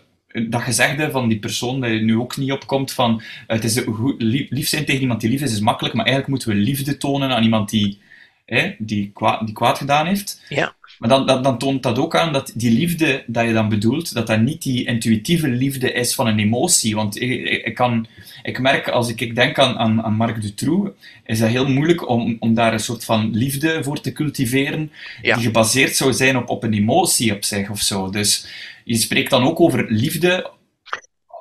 dat 0.48 0.62
gezegde 0.62 1.10
van 1.10 1.28
die 1.28 1.38
persoon 1.38 1.80
dat 1.80 1.90
je 1.90 2.00
nu 2.00 2.18
ook 2.18 2.36
niet 2.36 2.52
opkomt 2.52 2.92
van 2.92 3.22
het 3.46 3.64
is 3.64 3.78
goed, 3.78 4.22
lief 4.48 4.68
zijn 4.68 4.84
tegen 4.84 5.00
iemand 5.00 5.20
die 5.20 5.30
lief 5.30 5.40
is, 5.40 5.52
is 5.52 5.60
makkelijk, 5.60 5.94
maar 5.94 6.06
eigenlijk 6.06 6.34
moeten 6.34 6.56
we 6.58 6.64
liefde 6.64 6.96
tonen 6.96 7.30
aan 7.30 7.42
iemand 7.42 7.70
die, 7.70 8.00
hè, 8.46 8.74
die, 8.78 9.10
kwaad, 9.14 9.46
die 9.46 9.54
kwaad 9.54 9.78
gedaan 9.78 10.06
heeft. 10.06 10.42
Ja. 10.48 10.74
Maar 11.02 11.10
dan, 11.10 11.26
dan, 11.26 11.42
dan, 11.42 11.58
toont 11.58 11.82
dat 11.82 11.98
ook 11.98 12.16
aan 12.16 12.32
dat 12.32 12.52
die 12.54 12.70
liefde 12.70 13.24
dat 13.26 13.46
je 13.46 13.52
dan 13.52 13.68
bedoelt, 13.68 14.14
dat 14.14 14.26
dat 14.26 14.40
niet 14.40 14.62
die 14.62 14.86
intuïtieve 14.86 15.48
liefde 15.48 15.92
is 15.92 16.14
van 16.14 16.26
een 16.26 16.38
emotie. 16.38 16.94
Want 16.94 17.20
ik, 17.20 17.64
ik 17.64 17.74
kan, 17.74 18.06
ik 18.42 18.60
merk, 18.60 18.88
als 18.88 19.08
ik, 19.08 19.20
ik 19.20 19.34
denk 19.34 19.58
aan, 19.58 19.78
aan, 19.78 20.02
aan 20.02 20.14
Marc 20.14 20.42
Dutroux, 20.42 20.90
is 21.24 21.38
dat 21.38 21.48
heel 21.48 21.68
moeilijk 21.68 22.08
om, 22.08 22.36
om 22.40 22.54
daar 22.54 22.72
een 22.72 22.80
soort 22.80 23.04
van 23.04 23.30
liefde 23.30 23.82
voor 23.82 24.00
te 24.00 24.12
cultiveren, 24.12 24.92
die 25.22 25.34
gebaseerd 25.34 25.96
zou 25.96 26.12
zijn 26.12 26.36
op, 26.36 26.48
op 26.48 26.62
een 26.62 26.72
emotie 26.72 27.34
op 27.34 27.44
zich 27.44 27.70
of 27.70 27.80
zo. 27.80 28.10
Dus 28.10 28.46
je 28.84 28.96
spreekt 28.96 29.30
dan 29.30 29.44
ook 29.44 29.60
over 29.60 29.86
liefde 29.88 30.50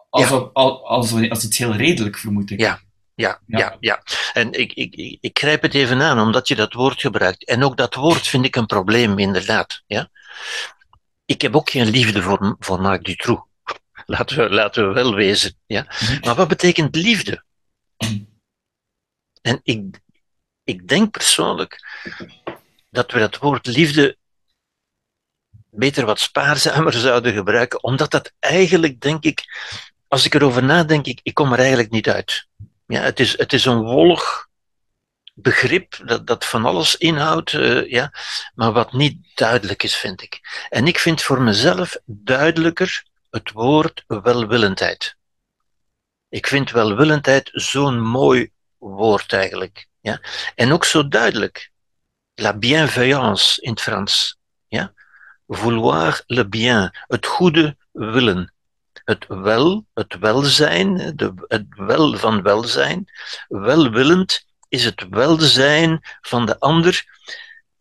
als, 0.10 0.32
als, 0.54 0.82
als, 0.84 1.30
als, 1.30 1.46
iets 1.46 1.58
heel 1.58 1.76
redelijk, 1.76 2.18
vermoed 2.18 2.52
ik. 2.52 2.60
Ja, 2.60 2.80
ja, 3.22 3.42
ja, 3.46 3.78
ja. 3.80 4.04
En 4.34 4.52
ik, 4.52 4.74
ik, 4.74 5.18
ik 5.22 5.40
grijp 5.40 5.62
het 5.62 5.74
even 5.74 6.02
aan, 6.02 6.20
omdat 6.20 6.48
je 6.48 6.56
dat 6.56 6.74
woord 6.74 7.02
gebruikt. 7.02 7.46
En 7.46 7.64
ook 7.64 7.78
dat 7.78 7.96
woord 7.96 8.28
vind 8.28 8.46
ik 8.46 8.56
een 8.56 8.66
probleem, 8.66 9.20
inderdaad. 9.20 9.84
Ja? 9.88 10.10
Ik 11.26 11.42
heb 11.42 11.56
ook 11.56 11.70
geen 11.70 11.90
liefde 11.90 12.22
voor, 12.22 12.56
voor 12.60 12.82
Marc 12.82 13.04
Dutroux. 13.04 13.50
Laten 14.06 14.38
we, 14.38 14.50
laten 14.50 14.88
we 14.88 14.94
wel 14.94 15.16
wezen. 15.16 15.58
Ja? 15.66 15.86
Mhm. 16.00 16.20
Maar 16.26 16.36
wat 16.36 16.48
betekent 16.48 16.96
liefde? 16.96 17.44
En 19.42 19.60
ik, 19.64 20.00
ik 20.64 20.88
denk 20.88 21.12
persoonlijk 21.12 21.80
dat 22.90 23.12
we 23.12 23.20
dat 23.20 23.38
woord 23.38 23.68
liefde 23.68 24.18
beter 25.70 26.06
wat 26.06 26.20
spaarzamer 26.20 26.94
zouden 27.08 27.34
gebruiken, 27.34 27.84
omdat 27.84 28.12
dat 28.12 28.34
eigenlijk, 28.40 29.02
denk 29.02 29.24
ik, 29.24 29.44
als 30.08 30.26
ik 30.26 30.34
erover 30.34 30.64
nadenk, 30.64 31.06
ik, 31.06 31.20
ik 31.24 31.34
kom 31.34 31.52
er 31.52 31.60
eigenlijk 31.60 31.92
niet 31.92 32.10
uit. 32.10 32.48
Ja, 32.92 33.02
het, 33.02 33.20
is, 33.20 33.38
het 33.38 33.54
is 33.54 33.66
een 33.66 33.82
wollig 33.82 34.48
begrip 35.34 36.00
dat, 36.06 36.28
dat 36.28 36.46
van 36.46 36.66
alles 36.66 36.96
inhoudt, 36.96 37.52
uh, 37.52 37.90
ja, 37.90 38.14
maar 38.56 38.72
wat 38.72 38.94
niet 38.94 39.18
duidelijk 39.36 39.84
is, 39.84 39.96
vind 39.96 40.22
ik. 40.22 40.66
En 40.70 40.88
ik 40.88 41.00
vind 41.00 41.22
voor 41.22 41.42
mezelf 41.42 41.98
duidelijker 42.06 43.04
het 43.30 43.52
woord 43.52 44.04
welwillendheid. 44.08 45.16
Ik 46.30 46.48
vind 46.48 46.72
welwillendheid 46.72 47.50
zo'n 47.52 48.02
mooi 48.02 48.52
woord 48.78 49.34
eigenlijk. 49.34 49.88
Ja? 50.00 50.22
En 50.56 50.72
ook 50.72 50.86
zo 50.86 51.08
duidelijk. 51.08 51.72
La 52.34 52.58
bienveillance 52.58 53.62
in 53.62 53.72
het 53.72 53.82
Frans. 53.82 54.38
Ja? 54.68 54.94
Vouloir 55.48 56.24
le 56.26 56.48
bien, 56.48 57.06
het 57.08 57.26
goede 57.26 57.78
willen 57.92 58.51
het 59.12 59.26
wel, 59.28 59.86
het 59.94 60.18
welzijn, 60.20 61.16
de, 61.16 61.34
het 61.48 61.66
wel 61.76 62.18
van 62.18 62.42
welzijn. 62.42 63.10
Welwillend 63.48 64.46
is 64.70 64.84
het 64.86 65.06
welzijn 65.10 66.00
van 66.22 66.46
de 66.46 66.60
ander 66.60 67.06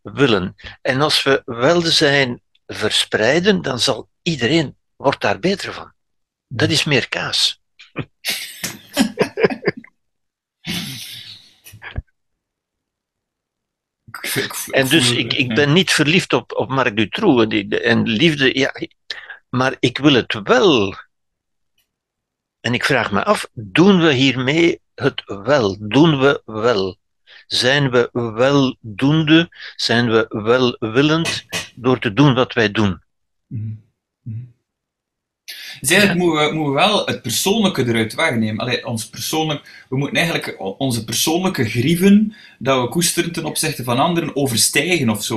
willen. 0.02 0.56
En 0.82 1.00
als 1.00 1.22
we 1.22 1.42
welzijn 1.44 2.42
verspreiden, 2.66 3.62
dan 3.62 3.78
zal 3.78 4.08
iedereen 4.22 4.76
wordt 4.96 5.20
daar 5.20 5.38
beter 5.38 5.72
van. 5.72 5.92
Dat 6.48 6.70
is 6.70 6.84
meer 6.84 7.08
kaas. 7.08 7.60
en 14.70 14.88
dus 14.88 15.10
ik, 15.10 15.32
ik 15.32 15.54
ben 15.54 15.72
niet 15.72 15.90
verliefd 15.90 16.32
op, 16.32 16.52
op 16.52 16.68
Marc 16.68 16.96
Dutroux 16.96 17.54
en 17.68 18.02
liefde, 18.02 18.58
ja, 18.58 18.72
maar 19.48 19.76
ik 19.80 19.98
wil 19.98 20.12
het 20.12 20.40
wel 20.42 20.94
en 22.60 22.74
ik 22.74 22.84
vraag 22.84 23.12
me 23.12 23.24
af, 23.24 23.48
doen 23.52 24.00
we 24.00 24.12
hiermee 24.12 24.80
het 24.94 25.22
wel? 25.26 25.76
Doen 25.80 26.20
we 26.20 26.42
wel? 26.44 26.96
Zijn 27.46 27.90
we 27.90 28.08
weldoende? 28.12 29.48
Zijn 29.76 30.10
we 30.10 30.26
welwillend 30.28 31.44
door 31.74 31.98
te 31.98 32.12
doen 32.12 32.34
wat 32.34 32.52
wij 32.52 32.70
doen? 32.70 33.02
Mm 33.46 33.88
Dus 35.80 35.90
eigenlijk 35.90 36.20
moeten, 36.20 36.48
we, 36.48 36.54
moeten 36.54 36.72
we 36.72 36.78
wel 36.78 37.06
het 37.06 37.22
persoonlijke 37.22 37.86
eruit 37.86 38.14
wegnemen. 38.14 38.58
Allee, 38.58 38.86
ons 38.86 39.08
persoonlijk, 39.08 39.84
we 39.88 39.96
moeten 39.96 40.16
eigenlijk 40.16 40.60
onze 40.80 41.04
persoonlijke 41.04 41.64
grieven 41.64 42.34
dat 42.58 42.82
we 42.82 42.88
koesteren 42.88 43.32
ten 43.32 43.44
opzichte 43.44 43.84
van 43.84 43.98
anderen 43.98 44.36
overstijgen 44.36 45.10
of 45.10 45.24
zo. 45.24 45.36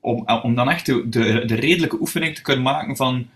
Om, 0.00 0.28
om 0.42 0.54
dan 0.54 0.70
echt 0.70 0.86
de, 0.86 1.08
de, 1.08 1.44
de 1.44 1.54
redelijke 1.54 2.00
oefening 2.00 2.34
te 2.34 2.42
kunnen 2.42 2.62
maken 2.62 2.96
van 2.96 3.28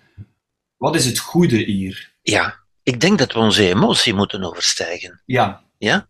wat 0.77 0.95
is 0.95 1.07
het 1.07 1.19
goede 1.19 1.57
hier? 1.57 2.13
Ja, 2.23 2.59
ik 2.89 3.01
denk 3.01 3.19
dat 3.19 3.33
we 3.33 3.39
onze 3.39 3.69
emotie 3.69 4.15
moeten 4.15 4.45
overstijgen. 4.45 5.23
Ja. 5.25 5.63
ja? 5.79 6.09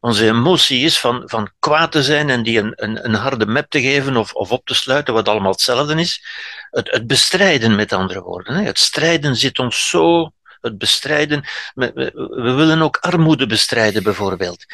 Onze 0.00 0.26
emotie 0.26 0.84
is 0.84 0.98
van, 0.98 1.22
van 1.24 1.50
kwaad 1.58 1.92
te 1.92 2.02
zijn 2.02 2.30
en 2.30 2.42
die 2.42 2.58
een, 2.58 2.72
een, 2.76 3.04
een 3.04 3.14
harde 3.14 3.46
map 3.46 3.70
te 3.70 3.80
geven 3.80 4.16
of, 4.16 4.32
of 4.32 4.50
op 4.50 4.64
te 4.64 4.74
sluiten, 4.74 5.14
wat 5.14 5.28
allemaal 5.28 5.50
hetzelfde 5.50 5.94
is. 5.94 6.24
Het, 6.70 6.90
het 6.90 7.06
bestrijden, 7.06 7.74
met 7.74 7.92
andere 7.92 8.22
woorden. 8.22 8.54
Hè. 8.54 8.62
Het 8.62 8.78
strijden 8.78 9.36
zit 9.36 9.58
ons 9.58 9.88
zo. 9.88 10.30
Het 10.60 10.78
bestrijden. 10.78 11.44
We, 11.74 11.92
we 12.14 12.52
willen 12.52 12.82
ook 12.82 12.96
armoede 12.96 13.46
bestrijden, 13.46 14.02
bijvoorbeeld. 14.02 14.64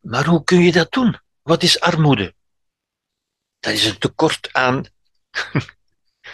Maar 0.00 0.24
hoe 0.24 0.44
kun 0.44 0.60
je 0.60 0.72
dat 0.72 0.92
doen? 0.92 1.18
Wat 1.42 1.62
is 1.62 1.80
armoede? 1.80 2.34
Dat 3.60 3.72
is 3.72 3.84
een 3.84 3.98
tekort 3.98 4.48
aan 4.52 4.84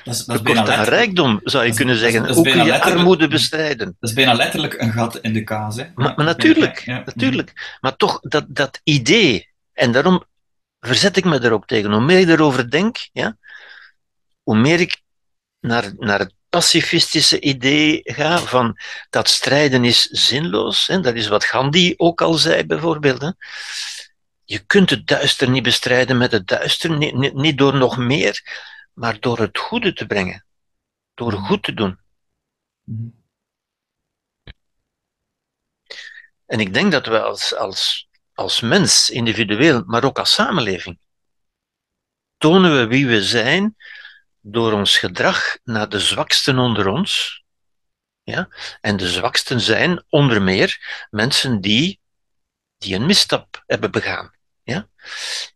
dat 0.05 0.14
is, 0.14 0.24
dat 0.24 0.36
is 0.36 0.42
bijna 0.42 0.82
rijkdom, 0.82 1.40
zou 1.44 1.66
je 1.66 1.74
kunnen 1.74 1.96
zeggen. 1.96 2.32
Hoe 2.32 2.44
kun 2.44 2.64
je 2.64 2.80
armoede 2.80 3.28
bestrijden? 3.28 3.96
Dat 4.01 4.11
is 4.11 4.12
bijna 4.12 4.32
letterlijk 4.32 4.80
een 4.80 4.92
gat 4.92 5.18
in 5.18 5.32
de 5.32 5.44
kaas. 5.44 5.76
Hè? 5.76 5.84
Maar, 5.94 6.12
maar 6.16 6.26
natuurlijk, 6.26 6.86
natuurlijk. 7.05 7.76
Maar 7.80 7.96
toch, 7.96 8.20
dat, 8.20 8.44
dat 8.48 8.80
idee, 8.82 9.48
en 9.72 9.92
daarom 9.92 10.24
verzet 10.80 11.16
ik 11.16 11.24
me 11.24 11.38
er 11.38 11.53
ook 11.53 11.66
tegen. 11.66 11.92
Hoe 11.92 12.01
meer 12.01 12.18
ik 12.18 12.28
erover 12.28 12.70
denk, 12.70 13.09
ja, 13.12 13.36
hoe 14.42 14.57
meer 14.57 14.80
ik 14.80 15.01
naar, 15.61 15.92
naar 15.98 16.18
het 16.18 16.34
pacifistische 16.48 17.40
idee 17.40 18.01
ga 18.03 18.38
van 18.38 18.78
dat 19.11 19.28
strijden 19.28 19.84
is 19.84 20.03
zinloos. 20.03 20.86
Hè? 20.86 21.01
Dat 21.01 21.14
is 21.14 21.28
wat 21.28 21.44
Gandhi 21.44 21.94
ook 21.96 22.20
al 22.20 22.34
zei, 22.34 22.66
bijvoorbeeld. 22.66 23.20
Hè? 23.20 23.30
Je 24.44 24.59
kunt 24.59 24.90
het 24.90 25.07
duister 25.07 25.51
niet 25.51 25.62
bestrijden 25.62 26.18
met 26.18 26.32
het 26.32 26.46
duister, 26.46 26.96
niet, 26.96 27.14
niet, 27.14 27.34
niet 27.34 27.59
door 27.59 27.76
nog 27.76 27.96
meer, 27.96 28.42
maar 29.01 29.20
door 29.20 29.38
het 29.38 29.59
goede 29.59 29.92
te 29.92 30.07
brengen. 30.07 30.44
Door 31.14 31.32
goed 31.32 31.62
te 31.62 31.74
doen. 31.74 32.01
Mm-hmm. 32.84 33.24
En 36.46 36.61
ik 36.61 36.74
denk 36.74 36.92
dat 36.92 37.07
we 37.07 37.20
als, 37.20 37.55
als, 37.57 38.09
als 38.34 38.61
mens, 38.61 39.11
individueel, 39.11 39.82
maar 39.86 40.05
ook 40.05 40.18
als 40.18 40.32
samenleving, 40.32 40.98
tonen 42.36 42.76
we 42.78 42.86
wie 42.86 43.07
we 43.07 43.22
zijn 43.22 43.76
door 44.40 44.72
ons 44.72 44.98
gedrag 44.98 45.59
naar 45.64 45.88
de 45.88 46.01
zwaksten 46.01 46.59
onder 46.59 46.86
ons. 46.86 47.42
Ja? 48.22 48.48
En 48.80 48.96
de 48.96 49.09
zwaksten 49.09 49.61
zijn 49.61 50.05
onder 50.09 50.42
meer 50.42 51.07
mensen 51.11 51.61
die, 51.61 52.01
die 52.78 52.94
een 52.94 53.07
misstap 53.07 53.62
hebben 53.66 53.90
begaan. 53.90 54.39
Ja? 54.62 54.88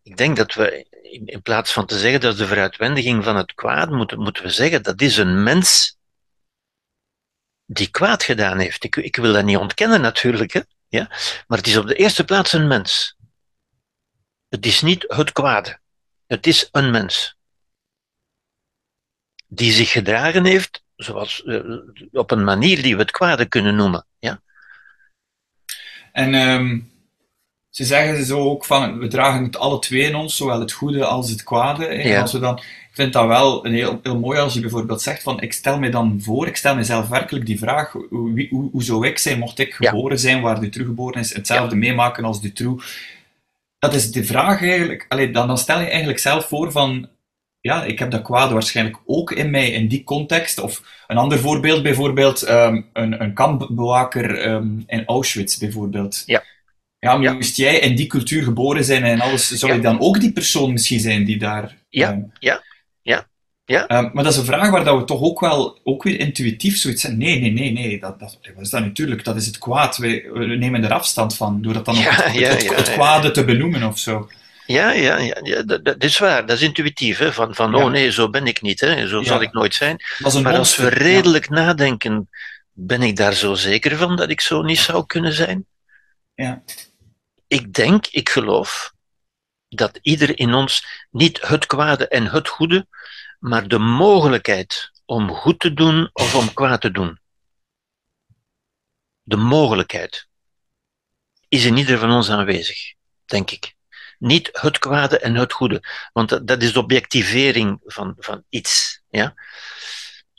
Ik 0.02 0.16
denk 0.16 0.36
dat 0.36 0.54
we, 0.54 0.86
in, 1.24 1.42
plaats 1.42 1.72
van 1.72 1.86
te 1.86 1.98
zeggen 1.98 2.20
dat 2.20 2.32
is 2.32 2.38
de 2.38 2.46
veruitwendiging 2.46 3.24
van 3.24 3.36
het 3.36 3.54
kwaad, 3.54 3.90
moeten, 3.90 4.18
moeten 4.18 4.42
we 4.42 4.50
zeggen 4.50 4.82
dat 4.82 5.00
is 5.00 5.16
een 5.16 5.42
mens 5.42 5.98
die 7.66 7.90
kwaad 7.90 8.22
gedaan 8.22 8.58
heeft. 8.58 8.84
Ik, 8.84 8.96
ik 8.96 9.16
wil 9.16 9.32
dat 9.32 9.44
niet 9.44 9.56
ontkennen 9.56 10.00
natuurlijk, 10.00 10.52
hè? 10.52 10.60
Ja? 10.88 11.06
maar 11.46 11.58
het 11.58 11.66
is 11.66 11.76
op 11.76 11.86
de 11.86 11.94
eerste 11.94 12.24
plaats 12.24 12.52
een 12.52 12.66
mens. 12.66 13.16
Het 14.48 14.66
is 14.66 14.80
niet 14.80 15.04
het 15.08 15.32
kwade. 15.32 15.80
Het 16.26 16.46
is 16.46 16.68
een 16.72 16.90
mens. 16.90 17.36
Die 19.46 19.72
zich 19.72 19.90
gedragen 19.90 20.44
heeft 20.44 20.84
zoals, 20.96 21.42
uh, 21.44 21.80
op 22.12 22.30
een 22.30 22.44
manier 22.44 22.82
die 22.82 22.94
we 22.96 23.02
het 23.02 23.10
kwade 23.10 23.46
kunnen 23.46 23.76
noemen. 23.76 24.06
Ja? 24.18 24.42
En 26.12 26.34
um, 26.34 26.93
ze 27.74 27.84
zeggen 27.84 28.24
zo 28.24 28.38
ook 28.38 28.64
van, 28.64 28.98
we 28.98 29.06
dragen 29.06 29.44
het 29.44 29.56
alle 29.56 29.78
twee 29.78 30.02
in 30.02 30.14
ons, 30.14 30.36
zowel 30.36 30.60
het 30.60 30.72
goede 30.72 31.04
als 31.04 31.30
het 31.30 31.42
kwade. 31.42 31.86
En 31.86 32.20
als 32.20 32.32
we 32.32 32.38
dan, 32.38 32.56
ik 32.56 32.90
vind 32.92 33.12
dat 33.12 33.26
wel 33.26 33.66
een 33.66 33.74
heel, 33.74 34.00
heel 34.02 34.18
mooi 34.18 34.38
als 34.38 34.54
je 34.54 34.60
bijvoorbeeld 34.60 35.02
zegt 35.02 35.22
van, 35.22 35.40
ik 35.40 35.52
stel 35.52 35.78
me 35.78 35.88
dan 35.88 36.18
voor, 36.22 36.46
ik 36.46 36.56
stel 36.56 36.74
mezelf 36.74 37.08
werkelijk 37.08 37.46
die 37.46 37.58
vraag, 37.58 37.92
hoe, 37.92 38.46
hoe, 38.50 38.68
hoe 38.70 38.82
zou 38.82 39.06
ik 39.06 39.18
zijn, 39.18 39.38
mocht 39.38 39.58
ik 39.58 39.74
geboren 39.74 40.18
zijn 40.18 40.42
waar 40.42 40.60
Dutroux 40.60 40.88
geboren 40.88 41.20
is, 41.20 41.34
hetzelfde 41.34 41.76
meemaken 41.76 42.24
als 42.24 42.40
Dutroux. 42.40 42.84
Dat 43.78 43.94
is 43.94 44.12
de 44.12 44.24
vraag 44.24 44.62
eigenlijk, 44.62 45.06
allee, 45.08 45.30
dan, 45.30 45.46
dan 45.46 45.58
stel 45.58 45.80
je 45.80 45.88
eigenlijk 45.88 46.18
zelf 46.18 46.48
voor 46.48 46.72
van, 46.72 47.08
ja, 47.60 47.84
ik 47.84 47.98
heb 47.98 48.10
dat 48.10 48.22
kwade 48.22 48.52
waarschijnlijk 48.52 48.98
ook 49.06 49.32
in 49.32 49.50
mij 49.50 49.70
in 49.70 49.88
die 49.88 50.04
context. 50.04 50.60
Of 50.60 50.82
een 51.06 51.16
ander 51.16 51.38
voorbeeld, 51.38 51.82
bijvoorbeeld 51.82 52.48
um, 52.48 52.86
een, 52.92 53.22
een 53.22 53.32
kampbewaker 53.32 54.50
um, 54.50 54.84
in 54.86 55.04
Auschwitz, 55.04 55.56
bijvoorbeeld. 55.56 56.22
Ja. 56.26 56.42
Ja, 57.04 57.32
moest 57.32 57.56
jij 57.56 57.78
in 57.78 57.96
die 57.96 58.06
cultuur 58.06 58.42
geboren 58.42 58.84
zijn 58.84 59.04
en 59.04 59.20
alles, 59.20 59.50
zou 59.50 59.72
je 59.72 59.80
dan 59.80 60.00
ook 60.00 60.20
die 60.20 60.32
persoon 60.32 60.72
misschien 60.72 61.00
zijn 61.00 61.24
die 61.24 61.38
daar... 61.38 61.76
Ja, 61.88 62.12
um, 62.12 62.32
ja, 62.38 62.62
ja. 63.02 63.26
ja. 63.64 64.10
maar 64.12 64.24
dat 64.24 64.32
is 64.32 64.38
een 64.38 64.44
vraag 64.44 64.70
waar 64.70 64.84
dat 64.84 64.98
we 64.98 65.04
toch 65.04 65.20
ook 65.20 65.40
wel 65.40 65.80
ook 65.84 66.02
weer 66.02 66.18
intuïtief 66.18 66.76
zoiets 66.76 67.02
zijn. 67.02 67.18
Nee, 67.18 67.40
nee, 67.40 67.52
nee, 67.52 67.72
nee, 67.72 68.00
dat, 68.00 68.20
dat, 68.20 68.38
is 68.60 68.70
dat 68.70 68.80
natuurlijk, 68.80 69.24
dat 69.24 69.36
is 69.36 69.46
het 69.46 69.58
kwaad. 69.58 69.96
We, 69.96 70.30
we 70.32 70.44
nemen 70.44 70.84
er 70.84 70.92
afstand 70.92 71.36
van, 71.36 71.62
door 71.62 71.72
dat 71.72 71.84
dan 71.84 71.96
ook 71.96 72.02
het, 72.04 72.48
het, 72.48 72.76
het, 72.76 72.92
kwade 72.92 73.30
te 73.30 73.44
benoemen 73.44 73.82
of 73.82 73.98
zo. 73.98 74.28
Ja, 74.66 74.92
ja, 74.92 75.18
ja, 75.18 75.36
ja 75.42 75.62
dat, 75.62 75.84
dat, 75.84 76.04
is 76.04 76.18
waar. 76.18 76.46
Dat 76.46 76.56
is 76.56 76.62
intuïtief. 76.62 77.18
Hè? 77.18 77.32
Van, 77.32 77.54
van 77.54 77.74
oh 77.74 77.90
nee, 77.90 78.12
zo 78.12 78.30
ben 78.30 78.46
ik 78.46 78.62
niet. 78.62 78.80
Hè? 78.80 79.08
Zo 79.08 79.22
zal 79.22 79.42
ik 79.42 79.52
nooit 79.52 79.74
zijn. 79.74 79.96
Maar 80.42 80.56
als 80.56 80.76
we 80.76 80.88
redelijk 80.88 81.48
nadenken, 81.48 82.28
ben 82.72 83.02
ik 83.02 83.16
daar 83.16 83.34
zo 83.34 83.54
zeker 83.54 83.96
van 83.96 84.16
dat 84.16 84.30
ik 84.30 84.40
zo 84.40 84.62
niet 84.62 84.78
zou 84.78 85.06
kunnen 85.06 85.32
zijn? 85.32 85.66
Ja. 86.34 86.62
Ik 87.54 87.72
denk, 87.72 88.06
ik 88.06 88.28
geloof, 88.28 88.92
dat 89.68 89.98
ieder 90.02 90.38
in 90.38 90.54
ons 90.54 90.86
niet 91.10 91.48
het 91.48 91.66
kwade 91.66 92.08
en 92.08 92.26
het 92.26 92.48
goede, 92.48 92.86
maar 93.38 93.68
de 93.68 93.78
mogelijkheid 93.78 94.90
om 95.04 95.30
goed 95.30 95.60
te 95.60 95.74
doen 95.74 96.10
of 96.12 96.34
om 96.34 96.54
kwaad 96.54 96.80
te 96.80 96.90
doen. 96.90 97.18
De 99.22 99.36
mogelijkheid 99.36 100.28
is 101.48 101.64
in 101.64 101.76
ieder 101.76 101.98
van 101.98 102.10
ons 102.10 102.30
aanwezig, 102.30 102.94
denk 103.24 103.50
ik. 103.50 103.74
Niet 104.18 104.48
het 104.52 104.78
kwade 104.78 105.18
en 105.18 105.34
het 105.34 105.52
goede, 105.52 106.08
want 106.12 106.46
dat 106.46 106.62
is 106.62 106.72
de 106.72 106.78
objectivering 106.78 107.80
van, 107.84 108.14
van 108.18 108.44
iets. 108.48 109.02
Ja? 109.08 109.34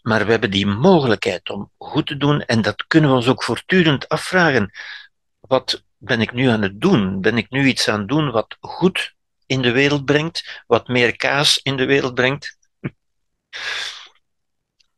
Maar 0.01 0.25
we 0.25 0.31
hebben 0.31 0.51
die 0.51 0.65
mogelijkheid 0.65 1.49
om 1.49 1.71
goed 1.77 2.07
te 2.07 2.17
doen 2.17 2.41
en 2.41 2.61
dat 2.61 2.87
kunnen 2.87 3.09
we 3.09 3.15
ons 3.15 3.27
ook 3.27 3.43
voortdurend 3.43 4.09
afvragen. 4.09 4.71
Wat 5.39 5.83
ben 6.05 6.21
ik 6.21 6.33
nu 6.33 6.47
aan 6.47 6.61
het 6.61 6.81
doen? 6.81 7.21
Ben 7.21 7.37
ik 7.37 7.49
nu 7.49 7.67
iets 7.67 7.87
aan 7.87 7.99
het 7.99 8.07
doen 8.07 8.31
wat 8.31 8.57
goed 8.59 9.13
in 9.45 9.61
de 9.61 9.71
wereld 9.71 10.05
brengt, 10.05 10.63
wat 10.67 10.87
meer 10.87 11.15
kaas 11.15 11.57
in 11.57 11.77
de 11.77 11.85
wereld 11.85 12.13
brengt? 12.13 12.57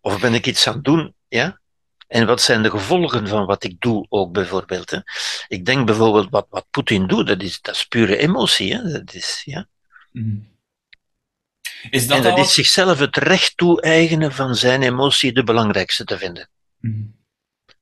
Of 0.01 0.19
ben 0.19 0.33
ik 0.33 0.45
iets 0.47 0.67
aan 0.67 0.73
het 0.73 0.83
doen 0.83 1.15
ja, 1.27 1.59
en 2.07 2.25
wat 2.25 2.41
zijn 2.41 2.63
de 2.63 2.69
gevolgen 2.69 3.27
van 3.27 3.45
wat 3.45 3.63
ik 3.63 3.75
doe 3.79 4.05
ook 4.09 4.31
bijvoorbeeld? 4.31 4.89
Hè? 4.89 4.99
Ik 5.47 5.65
denk 5.65 5.85
bijvoorbeeld 5.85 6.29
wat, 6.29 6.47
wat 6.49 6.67
Poetin 6.71 7.07
doet, 7.07 7.27
dat 7.27 7.41
is, 7.41 7.61
dat 7.61 7.75
is 7.75 7.85
pure 7.85 8.17
emotie. 8.17 8.73
Hè? 8.73 8.91
Dat 8.91 9.13
is, 9.13 9.41
ja. 9.45 9.67
Mm. 10.11 10.55
Is 11.89 12.07
dat 12.07 12.17
en 12.17 12.23
dat 12.23 12.37
is 12.37 12.53
zichzelf 12.53 12.99
het 12.99 13.17
recht 13.17 13.57
toe-eigenen 13.57 14.33
van 14.33 14.55
zijn 14.55 14.81
emotie 14.81 15.33
de 15.33 15.43
belangrijkste 15.43 16.03
te 16.03 16.17
vinden. 16.17 16.49
Mm. 16.79 17.16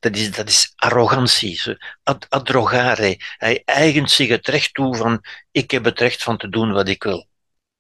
Dat, 0.06 0.16
is, 0.16 0.32
dat 0.32 0.50
is 0.50 0.74
arrogantie, 0.76 1.78
ad, 2.04 2.30
adrogare. 2.30 3.20
Hij 3.38 3.62
eigent 3.66 4.12
zich 4.12 4.30
het 4.30 4.48
recht 4.48 4.74
toe 4.74 4.96
van 4.96 5.24
ik 5.52 5.72
heb 5.72 5.84
het 5.84 6.00
recht 6.00 6.24
van 6.24 6.38
te 6.38 6.50
doen 6.50 6.72
wat 6.72 6.88
ik 6.88 7.04
wil. 7.04 7.28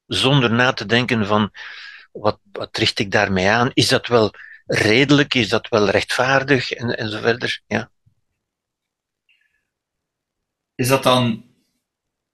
Zonder 0.05 0.51
na 0.51 0.73
te 0.73 0.85
denken 0.85 1.25
van 1.25 1.51
wat, 2.11 2.39
wat 2.51 2.77
richt 2.77 2.99
ik 2.99 3.11
daarmee 3.11 3.49
aan? 3.49 3.71
Is 3.73 3.87
dat 3.87 4.07
wel 4.07 4.31
redelijk? 4.65 5.33
Is 5.33 5.49
dat 5.49 5.67
wel 5.67 5.89
rechtvaardig? 5.89 6.71
En, 6.71 6.97
en 6.97 7.09
zo 7.09 7.19
verder. 7.19 7.61
Ja. 7.67 7.89
Is 10.75 10.87
dat 10.87 11.03
dan 11.03 11.43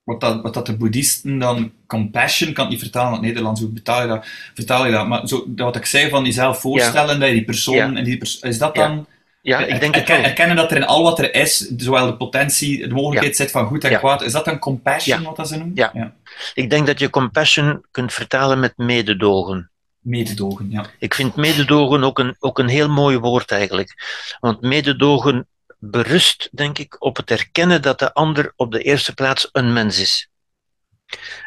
wat 0.03 0.19
dat, 0.19 0.41
wat 0.41 0.53
dat 0.53 0.65
de 0.65 0.77
boeddhisten 0.77 1.39
dan 1.39 1.73
compassion, 1.87 2.53
kan 2.53 2.69
niet 2.69 2.79
vertalen 2.79 3.09
in 3.09 3.15
het 3.15 3.25
Nederlands, 3.25 3.61
hoe 3.61 3.69
betaal 3.69 4.01
je 4.01 4.07
dat? 4.07 4.25
Vertaal 4.53 4.85
je 4.85 4.91
dat? 4.91 5.07
Maar 5.07 5.27
zo, 5.27 5.43
dat 5.47 5.65
wat 5.65 5.75
ik 5.75 5.85
zei 5.85 6.09
van 6.09 6.23
jezelf 6.23 6.59
voorstellen, 6.59 7.19
dat 7.19 7.29
je 7.29 7.35
die 7.35 7.45
persoon, 7.45 7.97
en 7.97 8.03
die 8.03 8.17
is 8.41 8.57
dat 8.57 8.75
dan... 8.75 8.91
Ja, 8.91 9.19
ik 9.41 9.79
denk 9.79 9.95
erken, 9.95 10.23
erkennen 10.23 10.55
dat 10.55 10.71
er 10.71 10.77
in 10.77 10.85
al 10.85 11.03
wat 11.03 11.19
er 11.19 11.33
is, 11.33 11.57
zowel 11.77 12.05
de 12.05 12.17
potentie, 12.17 12.87
de 12.87 12.93
mogelijkheid 12.93 13.35
zit 13.35 13.51
van 13.51 13.65
goed 13.65 13.83
en 13.83 13.97
kwaad, 13.97 14.21
is 14.21 14.31
dat 14.31 14.45
dan 14.45 14.59
compassion, 14.59 15.23
wat 15.23 15.35
dat 15.35 15.47
ze 15.47 15.57
noemen? 15.57 15.75
Ja. 15.75 16.13
ik 16.53 16.69
denk 16.69 16.87
dat 16.87 16.99
je 16.99 17.09
compassion 17.09 17.85
kunt 17.91 18.13
vertalen 18.13 18.59
met 18.59 18.77
mededogen. 18.77 19.71
Mededogen, 19.99 20.71
ja. 20.71 20.85
Ik 20.99 21.13
vind 21.13 21.35
mededogen 21.35 22.03
ook 22.03 22.19
een, 22.19 22.35
ook 22.39 22.59
een 22.59 22.67
heel 22.67 22.89
mooi 22.89 23.17
woord 23.17 23.51
eigenlijk. 23.51 23.93
Want 24.39 24.61
mededogen 24.61 25.47
berust, 25.79 26.49
denk 26.51 26.77
ik, 26.77 26.95
op 26.99 27.17
het 27.17 27.31
erkennen 27.31 27.81
dat 27.81 27.99
de 27.99 28.13
ander 28.13 28.53
op 28.55 28.71
de 28.71 28.81
eerste 28.81 29.13
plaats 29.13 29.49
een 29.51 29.73
mens 29.73 29.99
is. 29.99 30.29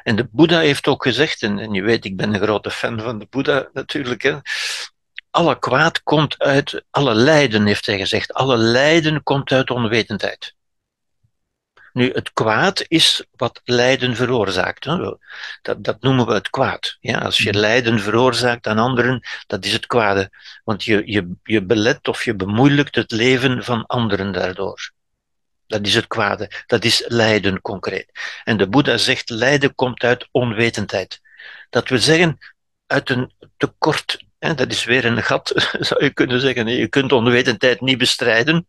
En 0.03 0.16
de 0.16 0.28
Boeddha 0.30 0.59
heeft 0.59 0.86
ook 0.86 1.03
gezegd, 1.03 1.42
en, 1.42 1.59
en 1.59 1.72
je 1.72 1.82
weet, 1.82 2.05
ik 2.05 2.16
ben 2.16 2.34
een 2.34 2.40
grote 2.40 2.70
fan 2.70 3.01
van 3.01 3.18
de 3.18 3.26
Boeddha 3.30 3.68
natuurlijk, 3.72 4.22
hè, 4.22 4.36
alle 5.35 5.59
kwaad 5.59 6.03
komt 6.03 6.39
uit, 6.39 6.85
alle 6.91 7.14
lijden, 7.14 7.66
heeft 7.66 7.87
hij 7.87 7.99
gezegd, 7.99 8.32
alle 8.32 8.57
lijden 8.57 9.22
komt 9.22 9.53
uit 9.53 9.70
onwetendheid. 9.70 10.55
Nu, 11.93 12.11
het 12.12 12.32
kwaad 12.32 12.85
is 12.89 13.24
wat 13.37 13.61
lijden 13.64 14.16
veroorzaakt. 14.16 14.85
Hè? 14.85 14.97
Dat, 15.62 15.85
dat 15.85 16.01
noemen 16.01 16.26
we 16.26 16.32
het 16.32 16.51
kwaad. 16.51 16.97
Ja? 17.01 17.18
Als 17.18 17.39
je 17.39 17.51
mhm. 17.51 17.59
lijden 17.59 18.01
veroorzaakt 18.01 18.66
aan 18.66 18.78
anderen, 18.78 19.26
dat 19.47 19.64
is 19.64 19.72
het 19.72 19.87
kwade. 19.87 20.30
Want 20.64 20.85
je, 20.85 21.03
je, 21.05 21.30
je 21.43 21.62
belet 21.62 22.09
of 22.09 22.24
je 22.24 22.35
bemoeilijkt 22.35 22.95
het 22.95 23.11
leven 23.11 23.64
van 23.64 23.87
anderen 23.87 24.32
daardoor. 24.32 24.91
Dat 25.66 25.87
is 25.87 25.95
het 25.95 26.07
kwade. 26.07 26.51
Dat 26.66 26.85
is 26.85 27.05
lijden 27.07 27.61
concreet. 27.61 28.41
En 28.45 28.57
de 28.57 28.68
Boeddha 28.68 28.97
zegt, 28.97 29.30
lijden 29.30 29.74
komt 29.74 30.03
uit 30.03 30.28
onwetendheid. 30.30 31.20
Dat 31.70 31.89
wil 31.89 31.99
zeggen, 31.99 32.39
uit 32.87 33.11
een 33.11 33.32
tekort. 33.57 34.24
Dat 34.53 34.72
is 34.72 34.84
weer 34.84 35.05
een 35.05 35.22
gat, 35.22 35.53
zou 35.88 36.05
je 36.05 36.11
kunnen 36.11 36.40
zeggen. 36.40 36.66
Je 36.66 36.88
kunt 36.88 37.12
onwetendheid 37.12 37.80
niet 37.80 37.99
bestrijden. 37.99 38.68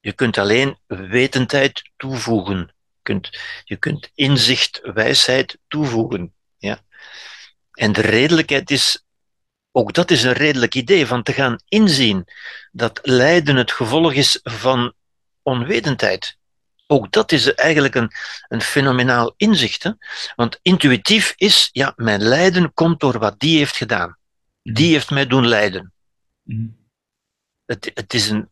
Je 0.00 0.12
kunt 0.12 0.38
alleen 0.38 0.78
wetendheid 0.86 1.90
toevoegen. 1.96 2.58
Je 2.58 3.02
kunt, 3.02 3.38
je 3.64 3.76
kunt 3.76 4.10
inzicht, 4.14 4.80
wijsheid 4.82 5.58
toevoegen. 5.68 6.34
Ja? 6.56 6.78
En 7.72 7.92
de 7.92 8.00
redelijkheid 8.00 8.70
is, 8.70 9.04
ook 9.72 9.92
dat 9.92 10.10
is 10.10 10.22
een 10.22 10.32
redelijk 10.32 10.74
idee, 10.74 11.06
van 11.06 11.22
te 11.22 11.32
gaan 11.32 11.58
inzien 11.68 12.24
dat 12.72 13.00
lijden 13.02 13.56
het 13.56 13.72
gevolg 13.72 14.12
is 14.12 14.40
van 14.42 14.94
onwetendheid. 15.42 16.36
Ook 16.86 17.12
dat 17.12 17.32
is 17.32 17.54
eigenlijk 17.54 17.94
een, 17.94 18.10
een 18.48 18.62
fenomenaal 18.62 19.34
inzicht. 19.36 19.82
Hè? 19.82 19.90
Want 20.36 20.58
intuïtief 20.62 21.32
is, 21.36 21.68
ja, 21.72 21.92
mijn 21.96 22.22
lijden 22.22 22.74
komt 22.74 23.00
door 23.00 23.18
wat 23.18 23.40
die 23.40 23.58
heeft 23.58 23.76
gedaan. 23.76 24.18
Die 24.72 24.92
heeft 24.92 25.10
mij 25.10 25.26
doen 25.26 25.46
lijden. 25.46 25.92
Mm. 26.42 26.76
Het, 27.64 27.90
het 27.94 28.14
is 28.14 28.28
een 28.28 28.48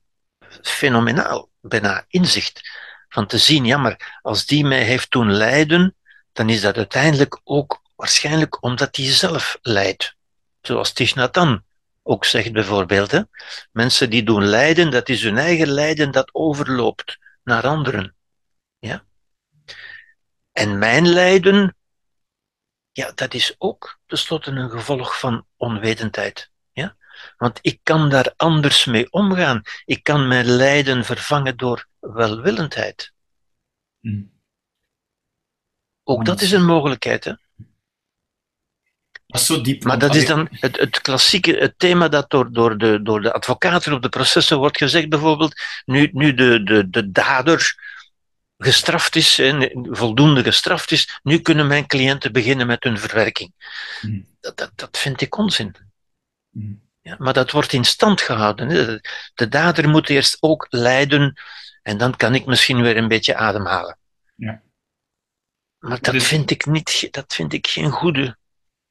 fenomenaal, 0.62 1.50
bijna 1.60 2.04
inzicht. 2.08 2.60
Van 3.08 3.26
te 3.26 3.38
zien, 3.38 3.64
ja, 3.64 3.76
maar 3.76 4.18
als 4.22 4.46
die 4.46 4.64
mij 4.64 4.82
heeft 4.82 5.10
doen 5.10 5.32
lijden, 5.32 5.96
dan 6.32 6.48
is 6.48 6.60
dat 6.60 6.76
uiteindelijk 6.76 7.40
ook 7.44 7.82
waarschijnlijk 7.96 8.62
omdat 8.62 8.96
hij 8.96 9.06
zelf 9.06 9.58
lijdt. 9.62 10.16
Zoals 10.60 10.92
Tishnatan 10.92 11.64
ook 12.02 12.24
zegt 12.24 12.52
bijvoorbeeld. 12.52 13.10
Hè? 13.10 13.20
Mensen 13.70 14.10
die 14.10 14.22
doen 14.22 14.44
lijden, 14.44 14.90
dat 14.90 15.08
is 15.08 15.22
hun 15.22 15.38
eigen 15.38 15.68
lijden 15.68 16.10
dat 16.10 16.34
overloopt 16.34 17.18
naar 17.44 17.66
anderen. 17.66 18.14
Ja? 18.78 19.04
En 20.52 20.78
mijn 20.78 21.08
lijden, 21.08 21.76
ja, 22.92 23.12
dat 23.14 23.34
is 23.34 23.54
ook 23.58 23.98
tenslotte 24.06 24.50
een 24.50 24.70
gevolg 24.70 25.18
van 25.18 25.46
onwetendheid. 25.56 26.50
Ja? 26.72 26.96
Want 27.36 27.58
ik 27.62 27.80
kan 27.82 28.08
daar 28.08 28.32
anders 28.36 28.84
mee 28.84 29.12
omgaan. 29.12 29.62
Ik 29.84 30.02
kan 30.02 30.28
mijn 30.28 30.46
lijden 30.46 31.04
vervangen 31.04 31.56
door 31.56 31.86
welwillendheid. 31.98 33.12
Hmm. 34.00 34.30
Ook 36.04 36.24
dat 36.24 36.40
is 36.40 36.52
een 36.52 36.64
mogelijkheid. 36.64 37.24
Hè? 37.24 37.32
Dat 39.26 39.40
is 39.40 39.46
zo 39.46 39.60
diep. 39.60 39.84
Maar 39.84 39.98
dat 39.98 40.14
is 40.14 40.26
dan 40.26 40.48
het, 40.50 40.76
het 40.76 41.00
klassieke 41.00 41.56
het 41.56 41.78
thema 41.78 42.08
dat 42.08 42.30
door, 42.30 42.52
door, 42.52 42.78
de, 42.78 43.02
door 43.02 43.22
de 43.22 43.32
advocaten 43.32 43.92
op 43.92 44.02
de 44.02 44.08
processen 44.08 44.58
wordt 44.58 44.76
gezegd, 44.76 45.08
bijvoorbeeld, 45.08 45.54
nu, 45.84 46.10
nu 46.12 46.34
de, 46.34 46.62
de, 46.62 46.90
de 46.90 47.10
dader 47.10 47.74
gestraft 48.62 49.16
is, 49.16 49.40
voldoende 49.90 50.42
gestraft 50.42 50.90
is, 50.90 51.20
nu 51.22 51.38
kunnen 51.38 51.66
mijn 51.66 51.86
cliënten 51.86 52.32
beginnen 52.32 52.66
met 52.66 52.82
hun 52.82 52.98
verwerking. 52.98 53.52
Hmm. 54.00 54.26
Dat, 54.40 54.56
dat, 54.56 54.72
dat 54.74 54.98
vind 54.98 55.20
ik 55.20 55.36
onzin. 55.36 55.76
Hmm. 56.50 56.90
Ja, 57.00 57.16
maar 57.18 57.32
dat 57.32 57.50
wordt 57.50 57.72
in 57.72 57.84
stand 57.84 58.20
gehouden. 58.20 59.00
De 59.34 59.48
dader 59.48 59.88
moet 59.88 60.08
eerst 60.08 60.36
ook 60.40 60.66
lijden 60.70 61.40
en 61.82 61.98
dan 61.98 62.16
kan 62.16 62.34
ik 62.34 62.46
misschien 62.46 62.82
weer 62.82 62.96
een 62.96 63.08
beetje 63.08 63.34
ademhalen. 63.34 63.98
Ja. 64.36 64.62
Maar 65.78 66.00
dat, 66.00 66.14
dus... 66.14 66.26
vind 66.26 66.50
ik 66.50 66.66
niet, 66.66 67.08
dat 67.10 67.34
vind 67.34 67.52
ik 67.52 67.66
geen 67.66 67.90
goede, 67.90 68.36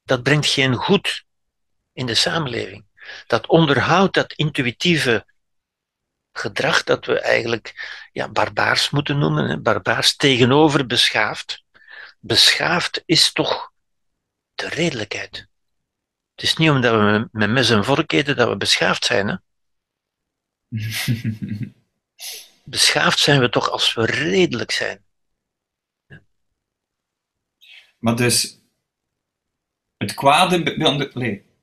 dat 0.02 0.22
brengt 0.22 0.46
geen 0.46 0.74
goed 0.74 1.24
in 1.92 2.06
de 2.06 2.14
samenleving. 2.14 2.84
Dat 3.26 3.46
onderhoudt 3.46 4.14
dat 4.14 4.32
intuïtieve 4.32 5.26
gedrag 6.32 6.82
dat 6.82 7.06
we 7.06 7.20
eigenlijk 7.20 7.74
ja, 8.12 8.28
barbaars 8.28 8.90
moeten 8.90 9.18
noemen. 9.18 9.48
Hè? 9.48 9.60
Barbaars 9.60 10.16
tegenover 10.16 10.86
beschaafd. 10.86 11.64
Beschaafd 12.20 13.02
is 13.06 13.32
toch 13.32 13.72
de 14.54 14.68
redelijkheid. 14.68 15.46
Het 16.34 16.44
is 16.44 16.56
niet 16.56 16.70
omdat 16.70 16.92
we 16.92 17.28
met 17.32 17.50
mes 17.50 17.70
en 17.70 17.84
vork 17.84 18.12
eten 18.12 18.36
dat 18.36 18.48
we 18.48 18.56
beschaafd 18.56 19.04
zijn. 19.04 19.28
Hè? 19.28 19.36
beschaafd 22.64 23.18
zijn 23.18 23.40
we 23.40 23.48
toch 23.48 23.70
als 23.70 23.94
we 23.94 24.06
redelijk 24.06 24.70
zijn. 24.70 25.04
Maar 27.98 28.16
dus, 28.16 28.60
het 29.96 30.14
kwade, 30.14 31.08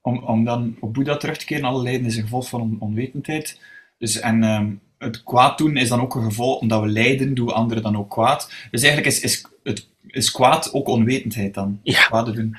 om, 0.02 0.24
om 0.24 0.44
dan 0.44 0.78
op 0.80 0.94
Boeddha 0.94 1.18
terug 1.18 1.38
te 1.38 1.46
keren, 1.46 1.66
alle 1.66 1.84
lijden 1.84 2.06
is 2.06 2.16
een 2.16 2.24
gevolg 2.24 2.50
van 2.50 2.78
onwetendheid. 2.80 3.62
Dus, 4.00 4.20
en 4.20 4.44
um, 4.44 4.82
het 4.98 5.24
kwaad 5.24 5.58
doen 5.58 5.78
is 5.78 5.90
dan 5.90 6.02
ook 6.02 6.16
een 6.16 6.24
gevolg, 6.24 6.60
omdat 6.60 6.82
we 6.82 6.88
lijden, 6.88 7.34
doen 7.34 7.54
anderen 7.54 7.84
dan 7.84 7.98
ook 7.98 8.10
kwaad. 8.10 8.52
Dus 8.72 8.82
eigenlijk 8.82 9.14
is, 9.14 9.20
is, 9.20 9.46
het, 9.64 9.88
is 10.08 10.32
kwaad 10.32 10.74
ook 10.74 10.88
onwetendheid 10.88 11.54
dan. 11.54 11.80
Ja, 11.84 12.24
doen. 12.24 12.58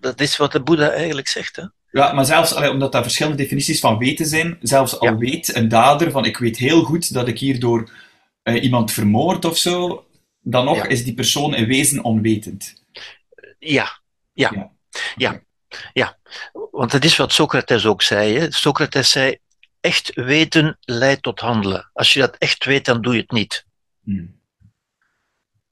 dat 0.00 0.20
is 0.20 0.36
wat 0.36 0.52
de 0.52 0.62
Boeddha 0.62 0.90
eigenlijk 0.90 1.28
zegt. 1.28 1.56
Hè? 1.56 1.64
Ja, 1.90 2.12
maar 2.12 2.24
zelfs 2.24 2.54
allee, 2.54 2.70
omdat 2.70 2.92
daar 2.92 3.02
verschillende 3.02 3.42
definities 3.42 3.80
van 3.80 3.98
weten 3.98 4.26
zijn, 4.26 4.58
zelfs 4.60 4.98
al 4.98 5.16
weet 5.16 5.56
een 5.56 5.68
dader 5.68 6.10
van 6.10 6.24
ik 6.24 6.36
weet 6.36 6.56
heel 6.56 6.82
goed 6.82 7.12
dat 7.14 7.28
ik 7.28 7.38
hierdoor 7.38 7.90
uh, 8.44 8.62
iemand 8.62 8.92
vermoord 8.92 9.44
of 9.44 9.56
zo, 9.56 10.04
dan 10.40 10.64
nog 10.64 10.86
is 10.86 11.04
die 11.04 11.14
persoon 11.14 11.54
in 11.54 11.66
wezen 11.66 12.04
onwetend. 12.04 12.82
Ja, 13.58 14.00
ja, 14.32 14.50
ja. 14.54 14.70
ja. 15.16 15.42
ja. 15.92 16.18
Want 16.70 16.90
dat 16.90 17.04
is 17.04 17.16
wat 17.16 17.32
Socrates 17.32 17.86
ook 17.86 18.02
zei. 18.02 18.38
Hè? 18.38 18.50
Socrates 18.50 19.10
zei, 19.10 19.38
echt 19.82 20.14
weten 20.14 20.78
leidt 20.80 21.22
tot 21.22 21.40
handelen. 21.40 21.90
Als 21.92 22.12
je 22.12 22.20
dat 22.20 22.36
echt 22.36 22.64
weet, 22.64 22.84
dan 22.84 23.02
doe 23.02 23.14
je 23.14 23.20
het 23.20 23.30
niet. 23.30 23.66
Hmm. 24.02 24.40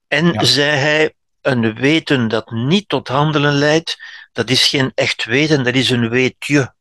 En 0.07 0.45
zei 0.45 0.77
hij, 0.77 1.15
een 1.41 1.73
weten 1.73 2.27
dat 2.27 2.51
niet 2.51 2.89
tot 2.89 3.07
handelen 3.07 3.53
leidt, 3.53 4.01
dat 4.31 4.49
is 4.49 4.67
geen 4.67 4.91
echt 4.95 5.25
weten, 5.25 5.63
dat 5.63 5.75
is 5.75 5.89
een 5.89 6.09
weetje. 6.09 6.73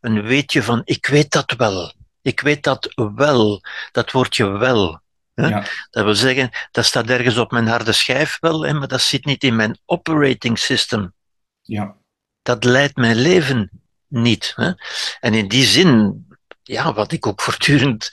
Een 0.00 0.22
weetje 0.22 0.62
van, 0.62 0.82
ik 0.84 1.06
weet 1.06 1.30
dat 1.30 1.54
wel. 1.56 1.92
Ik 2.22 2.40
weet 2.40 2.62
dat 2.62 2.92
wel. 3.14 3.62
Dat 3.92 4.10
woordje 4.10 4.46
wel. 4.46 5.00
Ja. 5.34 5.66
Dat 5.90 6.04
wil 6.04 6.14
zeggen, 6.14 6.50
dat 6.70 6.84
staat 6.84 7.08
ergens 7.08 7.36
op 7.36 7.50
mijn 7.50 7.66
harde 7.66 7.92
schijf 7.92 8.36
wel, 8.40 8.66
hè, 8.66 8.72
maar 8.72 8.88
dat 8.88 9.00
zit 9.00 9.24
niet 9.24 9.44
in 9.44 9.56
mijn 9.56 9.78
operating 9.84 10.58
system. 10.58 11.14
Ja. 11.62 11.96
Dat 12.42 12.64
leidt 12.64 12.96
mijn 12.96 13.16
leven 13.16 13.70
niet. 14.08 14.52
Hè? 14.56 14.72
En 15.20 15.34
in 15.34 15.48
die 15.48 15.64
zin, 15.64 16.26
ja, 16.62 16.92
wat 16.92 17.12
ik 17.12 17.26
ook 17.26 17.40
voortdurend 17.46 18.10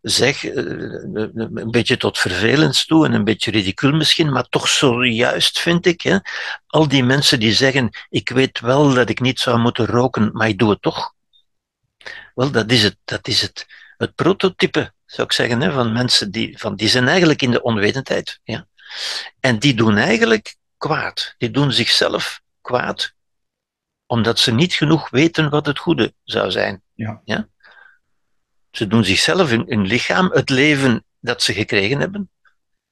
zeg, 0.00 0.44
eh, 0.44 0.54
een 0.54 1.70
beetje 1.70 1.96
tot 1.96 2.18
vervelend 2.18 2.86
toe 2.86 3.06
en 3.06 3.12
een 3.12 3.24
beetje 3.24 3.50
ridicuul 3.50 3.92
misschien, 3.92 4.32
maar 4.32 4.48
toch 4.48 4.68
zojuist 4.68 5.60
vind 5.60 5.86
ik, 5.86 6.00
hè, 6.00 6.18
al 6.66 6.88
die 6.88 7.04
mensen 7.04 7.40
die 7.40 7.52
zeggen, 7.52 7.90
ik 8.08 8.28
weet 8.28 8.60
wel 8.60 8.94
dat 8.94 9.08
ik 9.08 9.20
niet 9.20 9.40
zou 9.40 9.58
moeten 9.58 9.86
roken, 9.86 10.30
maar 10.32 10.48
ik 10.48 10.58
doe 10.58 10.70
het 10.70 10.82
toch. 10.82 11.14
Wel, 12.34 12.50
dat 12.50 12.70
is 12.70 12.82
het, 12.82 12.96
dat 13.04 13.28
is 13.28 13.42
het, 13.42 13.66
het 13.96 14.14
prototype, 14.14 14.92
zou 15.06 15.26
ik 15.26 15.32
zeggen, 15.32 15.60
hè, 15.60 15.72
van 15.72 15.92
mensen 15.92 16.30
die, 16.30 16.58
van, 16.58 16.76
die 16.76 16.88
zijn 16.88 17.08
eigenlijk 17.08 17.42
in 17.42 17.50
de 17.50 17.62
onwetendheid. 17.62 18.40
Ja? 18.44 18.66
En 19.40 19.58
die 19.58 19.74
doen 19.74 19.96
eigenlijk 19.96 20.56
kwaad. 20.76 21.34
Die 21.38 21.50
doen 21.50 21.72
zichzelf 21.72 22.40
kwaad 22.60 23.14
omdat 24.08 24.38
ze 24.38 24.52
niet 24.52 24.74
genoeg 24.74 25.10
weten 25.10 25.50
wat 25.50 25.66
het 25.66 25.78
goede 25.78 26.14
zou 26.24 26.50
zijn. 26.50 26.82
Ja. 26.94 27.22
Ja? 27.24 27.48
Ze 28.70 28.86
doen 28.86 29.04
zichzelf, 29.04 29.48
hun, 29.48 29.64
hun 29.68 29.86
lichaam, 29.86 30.30
het 30.30 30.50
leven 30.50 31.04
dat 31.20 31.42
ze 31.42 31.52
gekregen 31.52 32.00
hebben, 32.00 32.30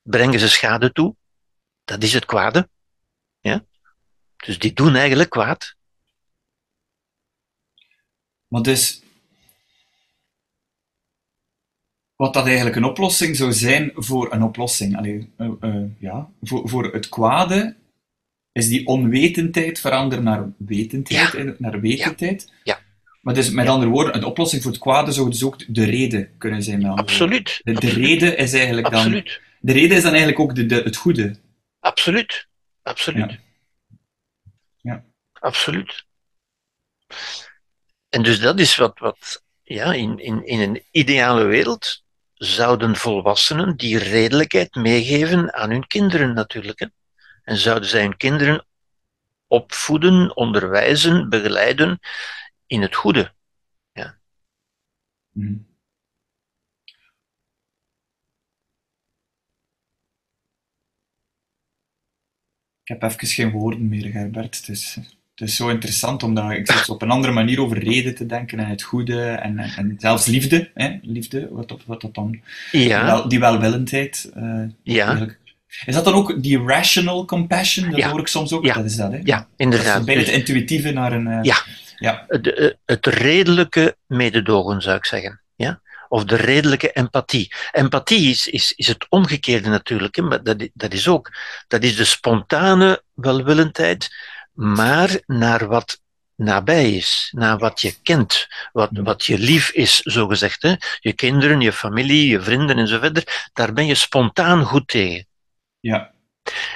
brengen 0.03 0.41
ze 0.41 0.49
schade 0.49 0.93
toe. 0.93 1.17
Dat 1.85 2.03
is 2.03 2.13
het 2.13 2.25
kwade. 2.25 2.69
Ja? 3.41 3.65
Dus 4.37 4.59
die 4.59 4.73
doen 4.73 4.95
eigenlijk 4.95 5.31
kwaad. 5.31 5.75
Maar 8.47 8.63
dus, 8.63 9.03
wat 12.17 12.35
dat 12.35 12.47
eigenlijk 12.47 12.77
een 12.77 12.85
oplossing 12.85 13.37
zou 13.37 13.53
zijn 13.53 13.93
voor 13.95 14.33
een 14.33 14.43
oplossing, 14.43 14.97
allee, 14.97 15.33
uh, 15.39 15.51
uh, 15.61 15.91
ja, 15.99 16.31
voor, 16.43 16.69
voor 16.69 16.93
het 16.93 17.09
kwade, 17.09 17.77
is 18.57 18.69
die 18.69 18.87
onwetendheid 18.87 19.81
veranderen 19.81 20.25
naar 20.25 20.53
wetendheid, 20.59 21.59
naar 21.59 21.81
wetendheid. 21.81 22.53
Ja. 22.65 22.79
Maar 23.21 23.35
dus 23.35 23.51
met 23.51 23.69
andere 23.69 23.91
woorden, 23.91 24.17
een 24.17 24.25
oplossing 24.25 24.63
voor 24.63 24.71
het 24.71 24.81
kwade 24.81 25.13
zou 25.13 25.31
dus 25.31 25.45
ook 25.45 25.75
de 25.75 25.85
reden 25.85 26.31
kunnen 26.39 26.63
zijn. 26.63 26.85
Absoluut. 26.85 27.61
De, 27.65 27.73
de, 27.73 27.89
reden 27.89 28.39
is 28.39 28.53
eigenlijk 28.53 28.91
dan... 28.91 29.25
De 29.61 29.73
reden 29.73 29.97
is 29.97 30.03
dan 30.03 30.13
eigenlijk 30.13 30.41
ook 30.41 30.55
de, 30.55 30.67
de, 30.67 30.75
het 30.75 30.97
goede. 30.97 31.37
Absoluut. 31.81 32.47
Absoluut. 32.83 33.31
Ja. 33.31 33.39
ja. 34.93 35.05
Absoluut. 35.33 36.05
En 38.09 38.23
dus 38.23 38.41
dat 38.41 38.61
is 38.61 38.77
wat, 38.77 38.99
wat 38.99 39.43
ja, 39.63 39.93
in, 39.93 40.19
in, 40.19 40.47
in 40.47 40.61
een 40.61 40.83
ideale 40.91 41.45
wereld 41.45 42.03
zouden 42.35 42.97
volwassenen 42.97 43.77
die 43.77 43.99
redelijkheid 43.99 44.75
meegeven 44.75 45.55
aan 45.55 45.71
hun 45.71 45.87
kinderen 45.87 46.35
natuurlijk. 46.35 46.79
Hè? 46.79 46.87
En 47.47 47.57
zouden 47.57 47.89
zij 47.89 48.03
hun 48.03 48.17
kinderen 48.17 48.67
opvoeden, 49.47 50.37
onderwijzen, 50.37 51.29
begeleiden 51.29 51.99
in 52.67 52.83
het 52.83 52.95
goede. 52.95 53.33
Ja. 53.93 54.19
Hmm. 55.33 55.67
Ik 62.83 62.89
heb 62.89 63.03
even 63.03 63.27
geen 63.27 63.51
woorden 63.51 63.89
meer, 63.89 64.11
Gerbert. 64.11 64.57
Het 64.57 64.69
is, 64.69 64.95
het 65.35 65.49
is 65.49 65.57
zo 65.57 65.69
interessant, 65.69 66.23
omdat 66.23 66.51
ik 66.51 66.71
zit 66.71 66.89
op 66.89 67.03
een 67.03 67.11
andere 67.11 67.33
manier 67.33 67.61
over 67.61 67.79
reden 67.79 68.15
te 68.15 68.27
denken 68.27 68.59
en 68.59 68.69
het 68.69 68.83
goede 68.83 69.31
en, 69.31 69.59
en, 69.59 69.97
zelfs 69.99 70.27
liefde. 70.27 70.71
Hè? 70.75 70.99
Liefde, 71.03 71.49
wat, 71.51 71.85
wat 71.87 72.01
dat 72.01 72.15
dan... 72.15 72.41
Ja. 72.71 73.05
Wel, 73.05 73.29
die 73.29 73.41
welwillendheid. 73.41 74.33
Uh, 74.37 74.69
ja. 74.83 75.37
Is 75.85 75.95
dat 75.95 76.05
dan 76.05 76.15
ook 76.15 76.43
die 76.43 76.63
rational 76.67 77.25
compassion? 77.25 77.91
Dat 77.91 78.03
hoor 78.03 78.21
ik 78.21 78.27
soms 78.27 78.53
ook. 78.53 78.65
Ja. 78.65 78.75
Dat 78.75 78.85
is 78.85 78.97
dat, 78.97 79.13
hè? 79.13 79.21
Ja, 79.23 79.49
inderdaad. 79.57 80.05
Bij 80.05 80.15
het 80.15 80.29
intuïtieve 80.29 80.91
naar 80.91 81.13
een... 81.13 81.27
Uh, 81.27 81.39
ja. 81.43 81.57
ja. 81.97 82.25
Het, 82.29 82.55
eh, 82.55 82.71
het 82.85 83.07
redelijke 83.07 83.97
mededogen, 84.07 84.83
zou 84.83 84.97
ik 84.97 85.05
zeggen. 85.05 85.41
Ja? 85.55 85.81
Of 86.09 86.25
de 86.25 86.37
redelijke 86.37 86.93
empathie. 86.93 87.55
Empathie 87.73 88.31
is, 88.31 88.47
is, 88.47 88.73
is 88.73 88.87
het 88.87 89.07
omgekeerde 89.09 89.69
natuurlijk, 89.69 90.17
hè? 90.17 90.23
maar 90.23 90.43
dat, 90.43 90.69
dat 90.75 90.93
is 90.93 91.09
ook... 91.09 91.33
Dat 91.69 91.83
is 91.83 91.97
de 91.97 92.05
spontane 92.05 93.03
welwillendheid, 93.15 94.09
maar 94.53 95.21
naar 95.27 95.67
wat 95.67 96.01
nabij 96.37 96.93
is, 96.93 97.29
naar 97.37 97.59
wat 97.59 97.81
je 97.81 97.95
kent, 98.03 98.47
wat, 98.73 98.91
wat 98.93 99.25
je 99.25 99.39
lief 99.39 99.71
is, 99.71 100.01
zogezegd. 100.01 100.63
Hè? 100.63 100.75
Je 101.01 101.13
kinderen, 101.13 101.61
je 101.61 101.73
familie, 101.73 102.29
je 102.29 102.41
vrienden 102.41 102.79
enzovoort, 102.79 103.49
daar 103.53 103.73
ben 103.73 103.87
je 103.87 103.95
spontaan 103.95 104.65
goed 104.65 104.89
tegen. 104.89 105.27
Ja. 105.87 106.15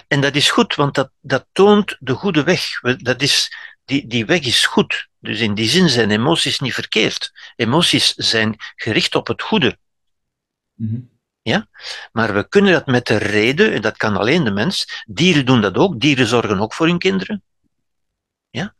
En 0.08 0.20
dat 0.20 0.34
is 0.34 0.50
goed, 0.50 0.74
want 0.74 0.94
dat, 0.94 1.10
dat 1.20 1.46
toont 1.52 1.96
de 2.00 2.14
goede 2.14 2.42
weg. 2.42 2.80
Dat 2.80 3.22
is, 3.22 3.54
die, 3.84 4.06
die 4.06 4.26
weg 4.26 4.40
is 4.40 4.66
goed. 4.66 5.08
Dus 5.18 5.40
in 5.40 5.54
die 5.54 5.68
zin 5.68 5.88
zijn 5.88 6.10
emoties 6.10 6.60
niet 6.60 6.74
verkeerd. 6.74 7.32
Emoties 7.56 8.14
zijn 8.14 8.54
gericht 8.76 9.14
op 9.14 9.26
het 9.26 9.42
goede. 9.42 9.78
Mm 10.74 11.18
ja? 11.42 11.68
Maar 12.12 12.34
we 12.34 12.48
kunnen 12.48 12.72
dat 12.72 12.86
met 12.86 13.06
de 13.06 13.16
reden, 13.16 13.72
en 13.72 13.82
dat 13.82 13.96
kan 13.96 14.16
alleen 14.16 14.44
de 14.44 14.50
mens, 14.50 15.04
dieren 15.06 15.46
doen 15.46 15.60
dat 15.60 15.76
ook, 15.76 16.00
dieren 16.00 16.26
zorgen 16.26 16.60
ook 16.60 16.74
voor 16.74 16.86
hun 16.86 16.98
kinderen. 16.98 17.42
Ja? 18.50 18.74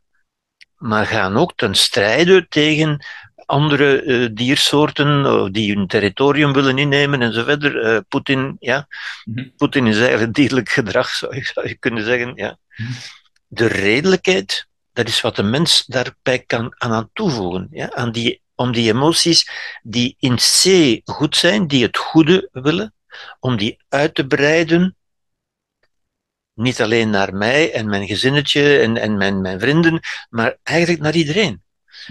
Maar 0.75 1.05
gaan 1.05 1.37
ook 1.37 1.53
ten 1.55 1.75
strijde 1.75 2.47
tegen 2.47 3.05
andere 3.51 4.03
uh, 4.03 4.29
diersoorten 4.33 5.25
uh, 5.25 5.47
die 5.51 5.75
hun 5.75 5.87
territorium 5.87 6.53
willen 6.53 6.77
innemen 6.77 7.21
en 7.21 7.33
zo 7.33 7.43
verder. 7.43 7.93
Uh, 7.93 7.99
Poetin, 8.07 8.57
ja. 8.59 8.87
Mm 9.25 9.51
Poetin 9.57 9.87
is 9.87 9.99
eigenlijk 9.99 10.33
dierlijk 10.33 10.69
gedrag, 10.69 11.09
zou 11.09 11.35
je, 11.35 11.45
zou 11.53 11.67
je 11.67 11.75
kunnen 11.75 12.03
zeggen. 12.03 12.31
Ja. 12.35 12.57
Mhm. 12.75 12.91
De 13.47 13.67
redelijkheid, 13.67 14.67
dat 14.93 15.07
is 15.07 15.21
wat 15.21 15.35
de 15.35 15.43
mens 15.43 15.85
daarbij 15.85 16.39
kan 16.39 16.75
aan 16.77 17.09
toevoegen. 17.13 17.67
Ja? 17.71 17.93
Aan 17.93 18.11
die 18.11 18.41
om 18.55 18.71
die 18.71 18.93
emoties 18.93 19.49
die 19.83 20.15
in 20.19 20.35
C 20.35 20.65
goed 21.05 21.35
zijn, 21.35 21.67
die 21.67 21.83
het 21.83 21.97
goede 21.97 22.49
willen, 22.51 22.93
om 23.39 23.57
die 23.57 23.77
uit 23.89 24.15
te 24.15 24.27
breiden, 24.27 24.95
niet 26.53 26.81
alleen 26.81 27.09
naar 27.09 27.33
mij 27.33 27.73
en 27.73 27.89
mijn 27.89 28.07
gezinnetje 28.07 28.79
en, 28.79 28.97
en 28.97 29.17
mijn, 29.17 29.41
mijn 29.41 29.59
vrienden, 29.59 29.99
maar 30.29 30.57
eigenlijk 30.63 31.01
naar 31.01 31.15
iedereen. 31.15 31.61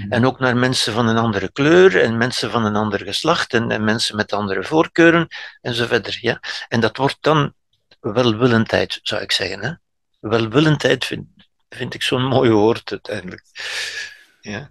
En 0.09 0.26
ook 0.26 0.38
naar 0.38 0.57
mensen 0.57 0.93
van 0.93 1.09
een 1.09 1.16
andere 1.16 1.53
kleur 1.53 2.03
en 2.03 2.16
mensen 2.16 2.51
van 2.51 2.64
een 2.64 2.76
ander 2.76 3.01
geslacht 3.01 3.55
en, 3.55 3.70
en 3.70 3.84
mensen 3.84 4.16
met 4.16 4.32
andere 4.32 4.64
voorkeuren 4.64 5.28
en 5.61 5.74
zo 5.74 5.86
verder. 5.86 6.18
Ja? 6.20 6.41
En 6.68 6.80
dat 6.80 6.97
wordt 6.97 7.18
dan 7.20 7.55
welwillendheid, 8.01 9.01
zou 9.03 9.22
ik 9.22 9.32
zeggen. 9.32 9.62
Hè? 9.62 9.72
Welwillendheid 10.28 11.05
vind, 11.05 11.26
vind 11.68 11.95
ik 11.95 12.03
zo'n 12.03 12.24
mooi 12.24 12.51
woord 12.51 12.91
uiteindelijk. 12.91 13.45
Ja. 14.41 14.70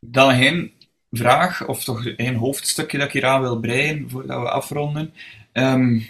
Dan 0.00 0.30
een 0.30 0.72
vraag, 1.10 1.66
of 1.66 1.84
toch 1.84 2.06
een 2.16 2.36
hoofdstukje 2.36 2.98
dat 2.98 3.06
ik 3.06 3.12
hier 3.12 3.26
aan 3.26 3.40
wil 3.40 3.60
breien 3.60 4.10
voordat 4.10 4.40
we 4.40 4.50
afronden. 4.50 5.14
Um, 5.52 6.06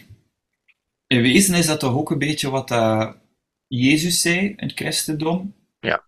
in 1.06 1.22
wezen 1.22 1.54
is 1.54 1.66
dat 1.66 1.80
toch 1.80 1.94
ook 1.94 2.10
een 2.10 2.18
beetje 2.18 2.50
wat 2.50 2.68
dat 2.68 3.16
Jezus 3.66 4.20
zei 4.20 4.38
in 4.38 4.54
het 4.56 4.72
christendom? 4.72 5.54
Ja. 5.80 6.04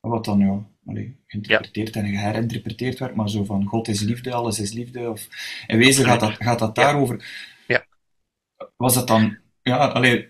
Wat 0.00 0.24
dan 0.24 0.38
ja, 0.38 0.66
allee, 0.86 1.16
geïnterpreteerd 1.28 1.96
en 1.96 2.06
geherinterpreteerd 2.06 2.98
werd, 2.98 3.14
maar 3.14 3.30
zo 3.30 3.44
van 3.44 3.64
God 3.64 3.88
is 3.88 4.00
liefde, 4.00 4.32
alles 4.32 4.60
is 4.60 4.72
liefde. 4.72 5.10
Of, 5.10 5.28
in 5.66 5.78
wezen 5.78 6.04
gaat 6.04 6.20
dat, 6.20 6.34
gaat 6.38 6.58
dat 6.58 6.74
daarover. 6.74 7.24
Ja. 7.66 7.86
Was 8.76 8.94
dat 8.94 9.06
dan, 9.06 9.36
ja, 9.62 9.76
allee, 9.76 10.28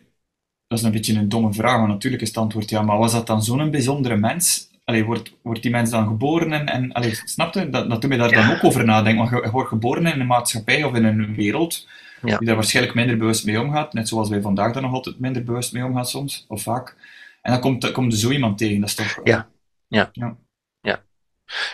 dat 0.66 0.78
is 0.78 0.84
een 0.84 0.92
beetje 0.92 1.14
een 1.14 1.28
domme 1.28 1.52
vraag, 1.52 1.78
maar 1.78 1.88
natuurlijk 1.88 2.22
is 2.22 2.28
het 2.28 2.36
antwoord 2.36 2.70
ja, 2.70 2.82
maar 2.82 2.98
was 2.98 3.12
dat 3.12 3.26
dan 3.26 3.42
zo'n 3.42 3.70
bijzondere 3.70 4.16
mens 4.16 4.68
allee, 4.88 5.04
wordt, 5.04 5.32
wordt 5.42 5.62
die 5.62 5.70
mens 5.70 5.90
dan 5.90 6.06
geboren 6.06 6.52
en, 6.52 6.66
en 6.66 6.92
allee, 6.92 7.14
snap 7.24 7.54
je? 7.54 7.70
Dat, 7.70 7.90
dat 7.90 8.00
doe 8.00 8.10
je 8.10 8.16
daar 8.16 8.32
dan 8.32 8.50
ook 8.50 8.64
over 8.64 8.84
nadenken. 8.84 9.30
Want 9.30 9.44
je, 9.44 9.50
wordt 9.50 9.68
geboren 9.68 10.06
in 10.06 10.20
een 10.20 10.26
maatschappij 10.26 10.84
of 10.84 10.94
in 10.94 11.04
een 11.04 11.34
wereld 11.34 11.88
ja. 12.22 12.38
die 12.38 12.46
daar 12.46 12.56
waarschijnlijk 12.56 12.94
minder 12.94 13.16
bewust 13.16 13.44
mee 13.44 13.60
omgaat. 13.60 13.92
Net 13.92 14.08
zoals 14.08 14.28
wij 14.28 14.40
vandaag 14.40 14.72
daar 14.72 14.82
nog 14.82 14.92
altijd 14.92 15.18
minder 15.18 15.44
bewust 15.44 15.72
mee 15.72 15.84
omgaan 15.84 16.06
soms, 16.06 16.44
of 16.48 16.62
vaak. 16.62 16.96
En 17.42 17.52
dan 17.52 17.60
komt, 17.60 17.90
komt 17.90 18.12
er 18.12 18.18
zo 18.18 18.30
iemand 18.30 18.58
tegen. 18.58 18.80
Dat 18.80 18.88
is 18.88 18.94
toch... 18.94 19.20
Ja, 19.24 19.48
ja. 19.88 20.08
ja. 20.12 20.36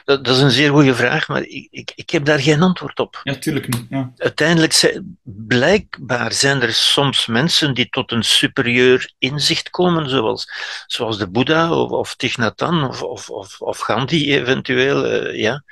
Dat, 0.04 0.24
dat, 0.24 0.36
is 0.36 0.42
een 0.42 0.50
zeer 0.50 0.70
goede 0.70 0.94
vraag, 0.94 1.28
maar 1.28 1.42
ik, 1.42 1.68
ik, 1.70 1.92
ik 1.94 2.10
heb 2.10 2.24
daar 2.24 2.40
geen 2.40 2.62
antwoord 2.62 2.98
op. 2.98 3.20
Ja, 3.22 3.34
tuurlijk 3.34 3.68
niet. 3.68 3.86
Ja. 3.90 4.12
Uiteindelijk, 4.16 4.72
zijn, 4.72 5.18
blijkbaar 5.22 6.32
zijn 6.32 6.62
er 6.62 6.72
soms 6.72 7.26
mensen 7.26 7.74
die 7.74 7.88
tot 7.88 8.12
een 8.12 8.22
superieur 8.22 9.12
inzicht 9.18 9.70
komen, 9.70 10.08
zoals, 10.08 10.48
zoals 10.86 11.18
de 11.18 11.28
Boeddha 11.28 11.72
of, 11.72 11.90
of 11.90 12.16
Thich 12.16 12.38
of, 12.38 13.02
of, 13.02 13.30
of, 13.30 13.60
of 13.60 13.78
Gandhi 13.78 14.34
eventueel. 14.34 15.06
Uh, 15.06 15.40
ja. 15.40 15.64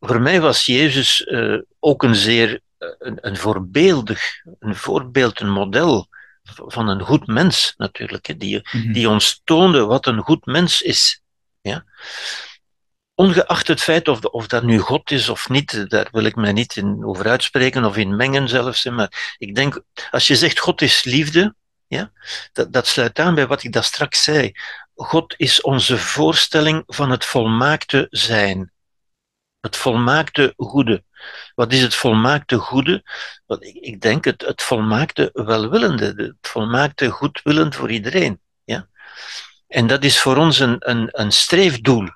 Voor 0.00 0.20
mij 0.20 0.40
was 0.40 0.66
Jezus 0.66 1.20
uh, 1.20 1.58
ook 1.78 2.02
een 2.02 2.14
zeer 2.14 2.60
uh, 2.78 2.88
een, 2.98 3.18
een, 3.20 3.36
voorbeeldig, 3.36 4.20
een 4.58 4.76
voorbeeld, 4.76 5.40
een 5.40 5.50
model 5.50 6.08
van 6.44 6.88
een 6.88 7.00
goed 7.00 7.26
mens 7.26 7.74
natuurlijk, 7.76 8.34
die, 8.40 8.68
mm 8.72 8.82
-hmm. 8.82 8.92
die 8.92 9.08
ons 9.08 9.40
toonde 9.44 9.84
wat 9.84 10.06
een 10.06 10.20
goed 10.20 10.46
mens 10.46 10.82
is. 10.82 11.22
Ja? 11.60 11.84
Ongeacht 13.22 13.68
het 13.68 13.82
feit 13.82 14.08
of, 14.08 14.20
of 14.20 14.46
dat 14.46 14.62
nu 14.62 14.78
God 14.78 15.10
is 15.10 15.28
of 15.28 15.48
niet, 15.48 15.90
daar 15.90 16.08
wil 16.10 16.24
ik 16.24 16.36
mij 16.36 16.52
niet 16.52 16.76
in 16.76 17.04
over 17.04 17.28
uitspreken 17.28 17.84
of 17.84 17.96
in 17.96 18.16
mengen 18.16 18.48
zelfs. 18.48 18.84
Maar 18.84 19.36
ik 19.38 19.54
denk, 19.54 19.82
als 20.10 20.26
je 20.26 20.36
zegt 20.36 20.58
God 20.58 20.82
is 20.82 21.04
liefde, 21.04 21.54
ja, 21.86 22.12
dat, 22.52 22.72
dat 22.72 22.86
sluit 22.86 23.18
aan 23.18 23.34
bij 23.34 23.46
wat 23.46 23.62
ik 23.62 23.72
daar 23.72 23.84
straks 23.84 24.22
zei. 24.22 24.52
God 24.94 25.34
is 25.36 25.60
onze 25.60 25.98
voorstelling 25.98 26.82
van 26.86 27.10
het 27.10 27.24
volmaakte 27.24 28.06
zijn. 28.10 28.72
Het 29.60 29.76
volmaakte 29.76 30.54
goede. 30.56 31.04
Wat 31.54 31.72
is 31.72 31.82
het 31.82 31.94
volmaakte 31.94 32.58
goede? 32.58 33.02
Ik, 33.46 33.74
ik 33.74 34.00
denk 34.00 34.24
het, 34.24 34.40
het 34.46 34.62
volmaakte 34.62 35.30
welwillende, 35.32 36.06
het 36.16 36.48
volmaakte 36.50 37.08
goedwillend 37.08 37.74
voor 37.74 37.90
iedereen. 37.90 38.40
Ja? 38.64 38.88
En 39.68 39.86
dat 39.86 40.04
is 40.04 40.20
voor 40.20 40.36
ons 40.36 40.58
een, 40.58 40.76
een, 40.78 41.08
een 41.10 41.32
streefdoel 41.32 42.08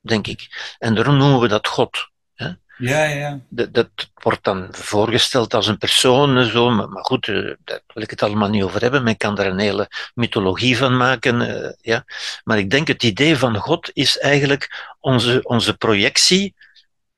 denk 0.00 0.26
ik. 0.26 0.74
En 0.78 0.94
daarom 0.94 1.16
noemen 1.16 1.40
we 1.40 1.48
dat 1.48 1.68
God. 1.68 2.08
Hè? 2.34 2.50
Ja, 2.76 3.04
ja. 3.04 3.40
Dat, 3.48 3.74
dat, 3.74 3.88
wordt 4.14 4.44
dan 4.44 4.68
voorgesteld 4.70 5.54
als 5.54 5.66
een 5.66 5.78
persoon 5.78 6.36
en 6.36 6.50
zo, 6.50 6.70
maar, 6.70 6.88
maar, 6.88 7.04
goed, 7.04 7.28
eh, 7.28 7.54
daar 7.64 7.80
wil 7.86 8.02
ik 8.02 8.10
het 8.10 8.22
allemaal 8.22 8.48
niet 8.48 8.62
over 8.62 8.80
hebben. 8.80 9.02
Men 9.02 9.16
kan 9.16 9.34
daar 9.34 9.46
een 9.46 9.58
hele 9.58 9.88
mythologie 10.14 10.76
van 10.76 10.96
maken. 10.96 11.40
Uh, 11.40 11.70
ja. 11.80 12.04
Maar 12.44 12.58
ik 12.58 12.70
denk 12.70 12.88
het 12.88 13.02
idee 13.02 13.36
van 13.36 13.56
God 13.56 13.90
is 13.92 14.18
eigenlijk 14.18 14.94
onze, 15.00 15.40
onze 15.42 15.76
projectie, 15.76 16.54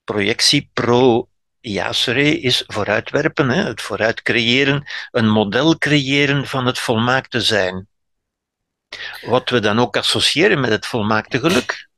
projectie 0.04 0.70
pro 0.72 1.28
Jasere 1.62 2.40
is 2.40 2.64
vooruitwerpen, 2.66 3.48
hè, 3.48 3.62
het 3.62 3.80
vooruit 3.80 4.22
creëren, 4.22 4.84
een 5.10 5.28
model 5.28 5.78
creëren 5.78 6.46
van 6.46 6.66
het 6.66 6.78
volmaakte 6.78 7.40
zijn. 7.40 7.88
Wat 9.26 9.50
we 9.50 9.60
dan 9.60 9.78
ook 9.78 9.96
associëren 9.96 10.60
met 10.60 10.70
het 10.70 10.86
volmaakte 10.86 11.38
geluk. 11.38 11.88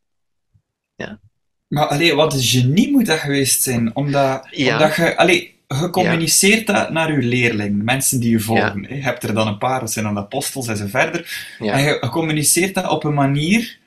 Maar 1.75 1.87
allee, 1.87 2.14
wat 2.14 2.33
een 2.33 2.43
genie 2.43 2.91
moet 2.91 3.07
dat 3.07 3.18
geweest 3.18 3.62
zijn, 3.62 3.97
omdat, 3.97 4.49
omdat 4.57 4.97
je, 4.97 5.16
allee, 5.16 5.55
je 5.68 5.91
communiceert 5.91 6.66
dat 6.66 6.91
naar 6.91 7.12
je 7.12 7.22
leerling, 7.22 7.83
mensen 7.83 8.20
die 8.20 8.31
je 8.31 8.41
volgen. 8.41 8.87
Je 8.89 9.03
hebt 9.03 9.22
er 9.22 9.35
dan 9.35 9.47
een 9.47 9.59
paar, 9.59 9.81
dat 9.81 9.93
zijn 9.93 10.05
dan 10.05 10.14
de 10.14 10.20
apostels 10.20 10.66
en 10.68 10.77
zo 10.77 10.87
verder. 10.87 11.55
En 11.59 11.83
je, 11.83 11.99
je, 12.01 12.09
communiceert 12.09 12.75
dat 12.75 12.89
op 12.89 13.05
een 13.05 13.14
manier 13.14 13.79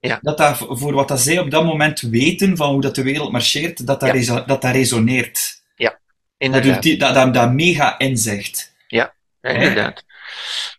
dat 0.00 0.38
dat 0.38 0.56
voor 0.56 0.92
wat 0.92 1.08
dat 1.08 1.20
zij 1.20 1.38
op 1.38 1.50
dat 1.50 1.64
moment 1.64 2.00
weten 2.00 2.56
van 2.56 2.72
hoe 2.72 2.80
dat 2.80 2.94
de 2.94 3.02
wereld 3.02 3.32
marcheert, 3.32 3.86
dat 3.86 4.00
dat, 4.00 4.10
reso 4.10 4.44
dat, 4.46 4.62
dat 4.62 4.72
resoneert. 4.72 5.62
Ja, 5.76 5.98
inderdaad. 6.38 6.82
Dat, 6.82 6.98
dat, 6.98 7.14
dat, 7.14 7.34
dat 7.34 7.52
mega 7.52 7.98
inzicht. 7.98 8.74
Ja, 8.86 9.14
inderdaad. 9.40 10.04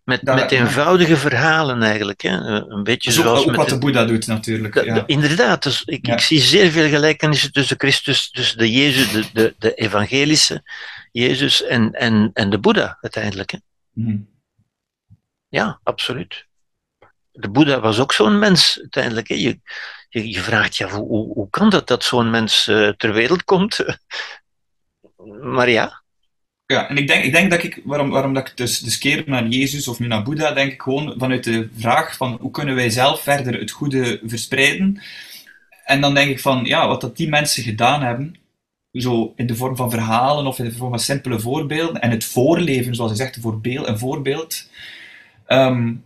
Met, 0.04 0.22
met 0.22 0.52
eenvoudige 0.52 1.18
verhalen 1.18 1.84
eigenlijk. 1.84 2.22
Hè. 2.22 2.32
Een 2.70 2.84
beetje 2.84 3.10
is 3.10 3.16
zoals 3.16 3.40
ook, 3.40 3.46
met 3.46 3.56
wat 3.56 3.70
de 3.70 3.78
Boeddha 3.78 4.06
doet 4.06 4.28
natuurlijk. 4.28 4.84
ja. 4.84 5.04
inderdaad, 5.06 5.64
dus 5.64 5.84
ik, 5.84 6.08
ik, 6.08 6.20
zie 6.20 6.40
zeer 6.40 6.72
veel 6.72 6.90
gelijkenissen 6.90 7.52
tussen 7.52 7.80
Christus, 7.80 8.30
tussen 8.30 8.58
de 8.58 8.72
Jezus, 8.72 9.12
de, 9.12 9.26
de, 9.34 9.56
de 9.58 9.74
evangelische 9.74 10.64
Jezus 11.12 11.64
en, 11.64 11.92
en, 11.92 12.30
en 12.34 12.50
de 12.50 12.60
Boeddha 12.60 12.98
uiteindelijk. 13.02 13.52
Hè. 13.52 13.58
Hmm. 13.94 14.28
Ja, 15.50 15.80
absoluut. 15.84 16.46
De 17.32 17.50
Boeddha 17.50 17.80
was 17.80 18.00
ook 18.00 18.14
zo'n 18.14 18.40
mens 18.40 18.80
uiteindelijk. 18.80 19.28
Hè. 19.28 19.36
Je, 19.36 19.60
je, 20.10 20.30
je, 20.30 20.40
vraagt 20.40 20.76
je 20.76 20.90
hoe, 20.90 21.08
hoe, 21.08 21.34
hoe 21.34 21.50
kan 21.50 21.70
dat 21.70 21.88
dat 21.88 22.04
zo'n 22.04 22.30
mens 22.30 22.68
uh, 22.68 22.90
ter 22.90 23.14
wereld 23.14 23.44
komt? 23.44 23.86
maar 25.56 25.70
ja, 25.70 26.04
ja, 26.66 26.90
en 26.90 26.98
ik 26.98 27.08
denk, 27.08 27.24
ik 27.24 27.32
denk 27.32 27.52
dat 27.52 27.64
ik, 27.64 27.82
waarom, 27.84 28.10
waarom 28.10 28.34
dat 28.34 28.48
ik 28.48 28.58
dus, 28.58 28.80
dus 28.80 28.98
keer 28.98 29.24
naar 29.26 29.48
Jezus 29.48 29.88
of 29.88 30.00
nu 30.00 30.08
naar 30.08 30.24
Boeddha, 30.24 30.52
denk 30.52 30.72
ik 30.72 30.82
gewoon 30.82 31.16
vanuit 31.18 31.44
de 31.44 31.70
vraag 31.78 32.18
van 32.18 32.38
hoe 32.42 32.52
kunnen 32.52 32.76
wij 32.76 32.90
zelf 32.90 33.22
verder 33.22 33.60
het 33.60 33.72
goede 33.72 34.22
verspreiden. 34.24 35.02
En 35.86 36.02
dan 36.02 36.14
denk 36.14 36.30
ik 36.30 36.40
van, 36.40 36.66
ja, 36.66 36.88
wat 36.88 37.02
dat 37.02 37.18
die 37.18 37.30
mensen 37.30 37.64
gedaan 37.64 38.02
hebben, 38.02 38.36
zo 38.92 39.34
in 39.36 39.48
de 39.48 39.56
vorm 39.56 39.76
van 39.76 39.90
verhalen 39.90 40.46
of 40.46 40.60
in 40.60 40.66
de 40.66 40.72
vorm 40.72 40.90
van 40.90 41.00
simpele 41.00 41.40
voorbeelden, 41.40 42.02
en 42.02 42.12
het 42.12 42.24
voorleven, 42.26 42.96
zoals 42.96 43.12
je 43.12 43.18
zegt, 43.18 43.40
een 43.44 44.00
voorbeeld. 44.00 44.70
Um, 45.48 46.04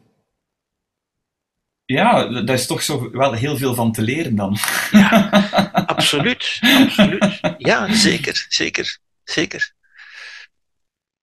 ja, 1.85 2.41
daar 2.41 2.55
is 2.55 2.67
toch 2.67 2.83
zo 2.83 3.11
wel 3.11 3.33
heel 3.33 3.57
veel 3.57 3.73
van 3.73 3.91
te 3.91 4.01
leren 4.01 4.35
dan. 4.35 4.57
Ja, 4.91 5.29
absoluut, 5.73 6.59
absoluut. 6.61 7.39
Ja, 7.57 7.93
zeker, 7.93 8.45
zeker, 8.49 8.97
zeker. 9.23 9.73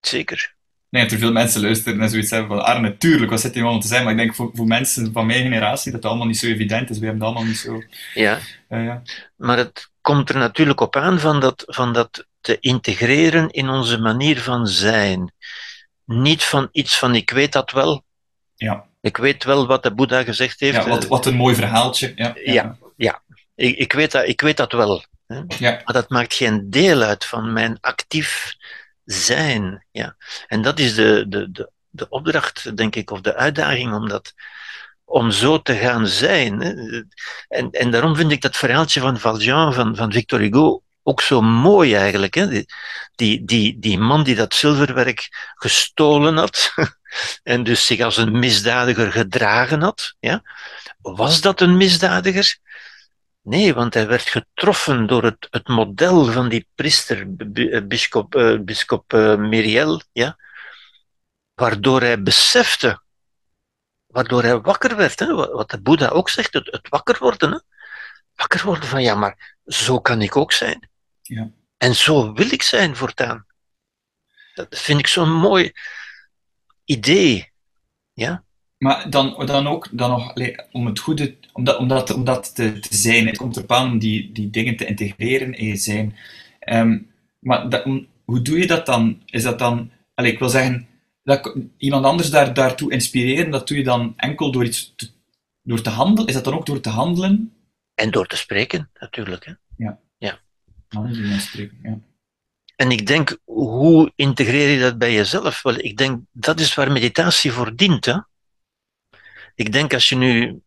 Zeker. 0.08 0.54
dat 0.90 1.10
er 1.10 1.18
veel 1.18 1.32
mensen 1.32 1.60
luisteren 1.60 2.00
en 2.00 2.10
zoiets 2.10 2.30
hebben 2.30 2.56
van 2.56 2.66
Arne, 2.66 2.96
tuurlijk, 2.96 3.30
wat 3.30 3.40
zit 3.40 3.54
hij 3.54 3.62
allemaal 3.62 3.80
te 3.80 3.88
zijn? 3.88 4.02
Maar 4.02 4.12
ik 4.12 4.18
denk 4.18 4.34
voor, 4.34 4.50
voor 4.54 4.66
mensen 4.66 5.12
van 5.12 5.26
mijn 5.26 5.42
generatie 5.42 5.92
dat 5.92 6.02
het 6.02 6.10
allemaal 6.10 6.26
niet 6.26 6.38
zo 6.38 6.46
evident 6.46 6.90
is. 6.90 6.98
We 6.98 7.04
hebben 7.04 7.22
het 7.22 7.32
allemaal 7.32 7.48
niet 7.48 7.58
zo... 7.58 7.82
Ja, 8.14 8.38
uh, 8.68 8.84
ja. 8.84 9.02
maar 9.36 9.56
het 9.56 9.90
komt 10.00 10.28
er 10.28 10.36
natuurlijk 10.36 10.80
op 10.80 10.96
aan 10.96 11.18
van 11.18 11.40
dat, 11.40 11.62
van 11.66 11.92
dat 11.92 12.26
te 12.40 12.56
integreren 12.60 13.50
in 13.50 13.68
onze 13.68 13.98
manier 13.98 14.40
van 14.40 14.66
zijn. 14.66 15.32
Niet 16.04 16.44
van 16.44 16.68
iets 16.72 16.98
van 16.98 17.14
ik 17.14 17.30
weet 17.30 17.52
dat 17.52 17.70
wel. 17.70 18.04
Ja. 18.54 18.84
Ik 19.00 19.16
weet 19.16 19.44
wel 19.44 19.66
wat 19.66 19.82
de 19.82 19.94
Boeddha 19.94 20.22
gezegd 20.22 20.60
heeft. 20.60 20.76
Ja, 20.76 20.88
wat, 20.88 21.06
wat 21.06 21.26
een 21.26 21.34
mooi 21.34 21.54
verhaaltje. 21.54 22.12
Ja, 22.16 22.32
ja. 22.44 22.52
ja, 22.52 22.76
ja. 22.96 23.22
Ik, 23.54 23.76
ik, 23.76 23.92
weet 23.92 24.12
dat, 24.12 24.28
ik 24.28 24.40
weet 24.40 24.56
dat 24.56 24.72
wel. 24.72 25.04
Hè? 25.26 25.40
Ja. 25.58 25.70
Maar 25.84 25.94
dat 25.94 26.08
maakt 26.08 26.34
geen 26.34 26.70
deel 26.70 27.02
uit 27.02 27.24
van 27.24 27.52
mijn 27.52 27.78
actief 27.80 28.54
zijn. 29.06 29.86
Ja. 29.90 30.16
En 30.46 30.62
dat 30.62 30.78
is 30.78 30.94
de, 30.94 31.24
de, 31.28 31.50
de, 31.50 31.70
de 31.90 32.08
opdracht, 32.08 32.76
denk 32.76 32.96
ik, 32.96 33.10
of 33.10 33.20
de 33.20 33.34
uitdaging 33.34 33.94
om 33.94 34.08
dat 34.08 34.34
om 35.04 35.30
zo 35.30 35.62
te 35.62 35.74
gaan 35.74 36.06
zijn. 36.06 36.62
En, 37.48 37.70
en 37.70 37.90
daarom 37.90 38.16
vind 38.16 38.32
ik 38.32 38.40
dat 38.40 38.56
verhaaltje 38.56 39.00
van 39.00 39.18
Valjean, 39.18 39.74
van, 39.74 39.96
van 39.96 40.12
Victor 40.12 40.40
Hugo, 40.40 40.82
ook 41.02 41.20
zo 41.20 41.40
mooi 41.40 41.94
eigenlijk. 41.94 42.34
Hè? 42.34 42.64
Die, 43.14 43.44
die, 43.44 43.78
die 43.78 43.98
man 43.98 44.22
die 44.22 44.34
dat 44.34 44.54
zilverwerk 44.54 45.52
gestolen 45.54 46.36
had 46.36 46.74
en 47.42 47.62
dus 47.62 47.86
zich 47.86 48.00
als 48.00 48.16
een 48.16 48.38
misdadiger 48.38 49.12
gedragen 49.12 49.82
had. 49.82 50.14
Ja? 50.20 50.42
Was 51.00 51.40
dat 51.40 51.60
een 51.60 51.76
misdadiger? 51.76 52.58
Nee, 53.46 53.74
want 53.74 53.94
hij 53.94 54.06
werd 54.06 54.28
getroffen 54.28 55.06
door 55.06 55.24
het, 55.24 55.46
het 55.50 55.68
model 55.68 56.24
van 56.24 56.48
die 56.48 56.68
priester, 56.74 57.34
bischop, 57.86 58.34
uh, 58.34 58.60
bischop 58.60 59.12
uh, 59.12 59.36
Myriel, 59.36 60.02
ja? 60.12 60.38
waardoor 61.54 62.00
hij 62.00 62.22
besefte, 62.22 63.02
waardoor 64.06 64.42
hij 64.42 64.60
wakker 64.60 64.96
werd, 64.96 65.18
hè? 65.18 65.34
wat 65.34 65.70
de 65.70 65.80
Boeddha 65.80 66.08
ook 66.08 66.28
zegt, 66.28 66.52
het, 66.52 66.66
het 66.66 66.88
wakker 66.88 67.16
worden. 67.18 67.50
Hè? 67.50 67.58
Wakker 68.34 68.64
worden 68.64 68.88
van, 68.88 69.02
ja, 69.02 69.14
maar 69.14 69.58
zo 69.66 70.00
kan 70.00 70.22
ik 70.22 70.36
ook 70.36 70.52
zijn. 70.52 70.88
Ja. 71.22 71.50
En 71.76 71.94
zo 71.94 72.32
wil 72.32 72.52
ik 72.52 72.62
zijn 72.62 72.96
voortaan. 72.96 73.46
Dat 74.54 74.78
vind 74.78 74.98
ik 74.98 75.06
zo'n 75.06 75.32
mooi 75.32 75.72
idee. 76.84 77.52
Ja? 78.12 78.44
Maar 78.78 79.10
dan, 79.10 79.46
dan 79.46 79.66
ook 79.66 79.88
dan 79.90 80.10
nog, 80.10 80.32
om 80.72 80.86
het 80.86 80.98
goede, 80.98 81.36
om 81.56 81.64
dat, 81.64 81.78
om 81.78 81.88
dat, 81.88 82.14
om 82.14 82.24
dat 82.24 82.54
te, 82.54 82.78
te 82.78 82.96
zijn, 82.96 83.26
het 83.26 83.36
komt 83.36 83.56
erop 83.56 83.72
aan 83.72 83.90
om 83.90 83.98
die, 83.98 84.32
die 84.32 84.50
dingen 84.50 84.76
te 84.76 84.86
integreren 84.86 85.54
in 85.54 85.66
je 85.66 85.76
zijn. 85.76 86.16
Um, 86.68 87.10
maar 87.38 87.68
dat, 87.68 87.84
hoe 88.24 88.42
doe 88.42 88.58
je 88.58 88.66
dat 88.66 88.86
dan? 88.86 89.22
Is 89.24 89.42
dat 89.42 89.58
dan, 89.58 89.90
allez, 90.14 90.32
ik 90.32 90.38
wil 90.38 90.48
zeggen, 90.48 90.88
dat, 91.22 91.56
iemand 91.76 92.04
anders 92.04 92.30
daar, 92.30 92.54
daartoe 92.54 92.92
inspireren, 92.92 93.50
dat 93.50 93.68
doe 93.68 93.76
je 93.76 93.84
dan 93.84 94.14
enkel 94.16 94.52
door 94.52 94.64
iets 94.64 94.92
te, 94.96 95.10
door 95.62 95.82
te 95.82 95.90
handelen? 95.90 96.28
Is 96.28 96.34
dat 96.34 96.44
dan 96.44 96.54
ook 96.54 96.66
door 96.66 96.80
te 96.80 96.88
handelen? 96.88 97.52
En 97.94 98.10
door 98.10 98.26
te 98.26 98.36
spreken, 98.36 98.90
natuurlijk. 99.00 99.44
Hè? 99.44 99.52
Ja. 99.76 99.98
ja. 100.18 100.38
Handelen 100.88 101.30
en 101.30 101.40
spreken, 101.40 101.78
ja. 101.82 101.98
En 102.76 102.90
ik 102.90 103.06
denk, 103.06 103.38
hoe 103.44 104.12
integreer 104.14 104.68
je 104.68 104.80
dat 104.80 104.98
bij 104.98 105.12
jezelf? 105.12 105.62
Wel, 105.62 105.78
ik 105.78 105.96
denk, 105.96 106.20
dat 106.32 106.60
is 106.60 106.74
waar 106.74 106.92
meditatie 106.92 107.52
voor 107.52 107.76
dient. 107.76 108.04
Hè? 108.04 108.16
Ik 109.54 109.72
denk, 109.72 109.94
als 109.94 110.08
je 110.08 110.16
nu 110.16 110.60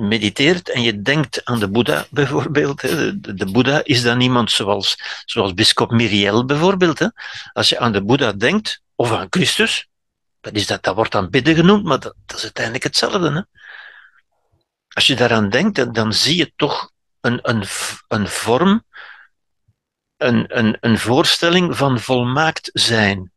mediteert 0.00 0.68
en 0.68 0.82
je 0.82 1.02
denkt 1.02 1.44
aan 1.44 1.58
de 1.58 1.68
Boeddha 1.68 2.06
bijvoorbeeld. 2.10 2.82
Hè. 2.82 3.20
De, 3.20 3.50
Boeddha 3.50 3.80
is 3.84 4.02
dan 4.02 4.20
iemand 4.20 4.50
zoals, 4.50 4.96
zoals 5.24 5.54
bischop 5.54 5.90
Miriel 5.90 6.44
bijvoorbeeld. 6.44 6.98
Hè. 6.98 7.06
Als 7.52 7.68
je 7.68 7.78
aan 7.78 7.92
de 7.92 8.02
Boeddha 8.02 8.32
denkt, 8.32 8.82
of 8.94 9.12
aan 9.12 9.26
Christus, 9.30 9.88
dat, 10.40 10.54
is 10.54 10.66
dat, 10.66 10.82
dat 10.82 10.94
wordt 10.94 11.12
dan 11.12 11.30
bidden 11.30 11.54
genoemd, 11.54 11.84
maar 11.84 12.00
dat, 12.00 12.14
dat 12.26 12.36
is 12.36 12.42
uiteindelijk 12.42 12.84
hetzelfde. 12.84 13.32
Hè. 13.32 13.40
Als 14.88 15.06
je 15.06 15.16
daaraan 15.16 15.50
denkt, 15.50 15.76
dan, 15.76 15.92
dan 15.92 16.12
zie 16.12 16.36
je 16.36 16.52
toch 16.56 16.90
een, 17.20 17.38
een, 17.42 17.64
een 18.08 18.28
vorm, 18.28 18.84
een, 20.16 20.58
een, 20.58 20.76
een 20.80 20.98
voorstelling 20.98 21.76
van 21.76 22.00
volmaakt 22.00 22.70
zijn. 22.72 23.32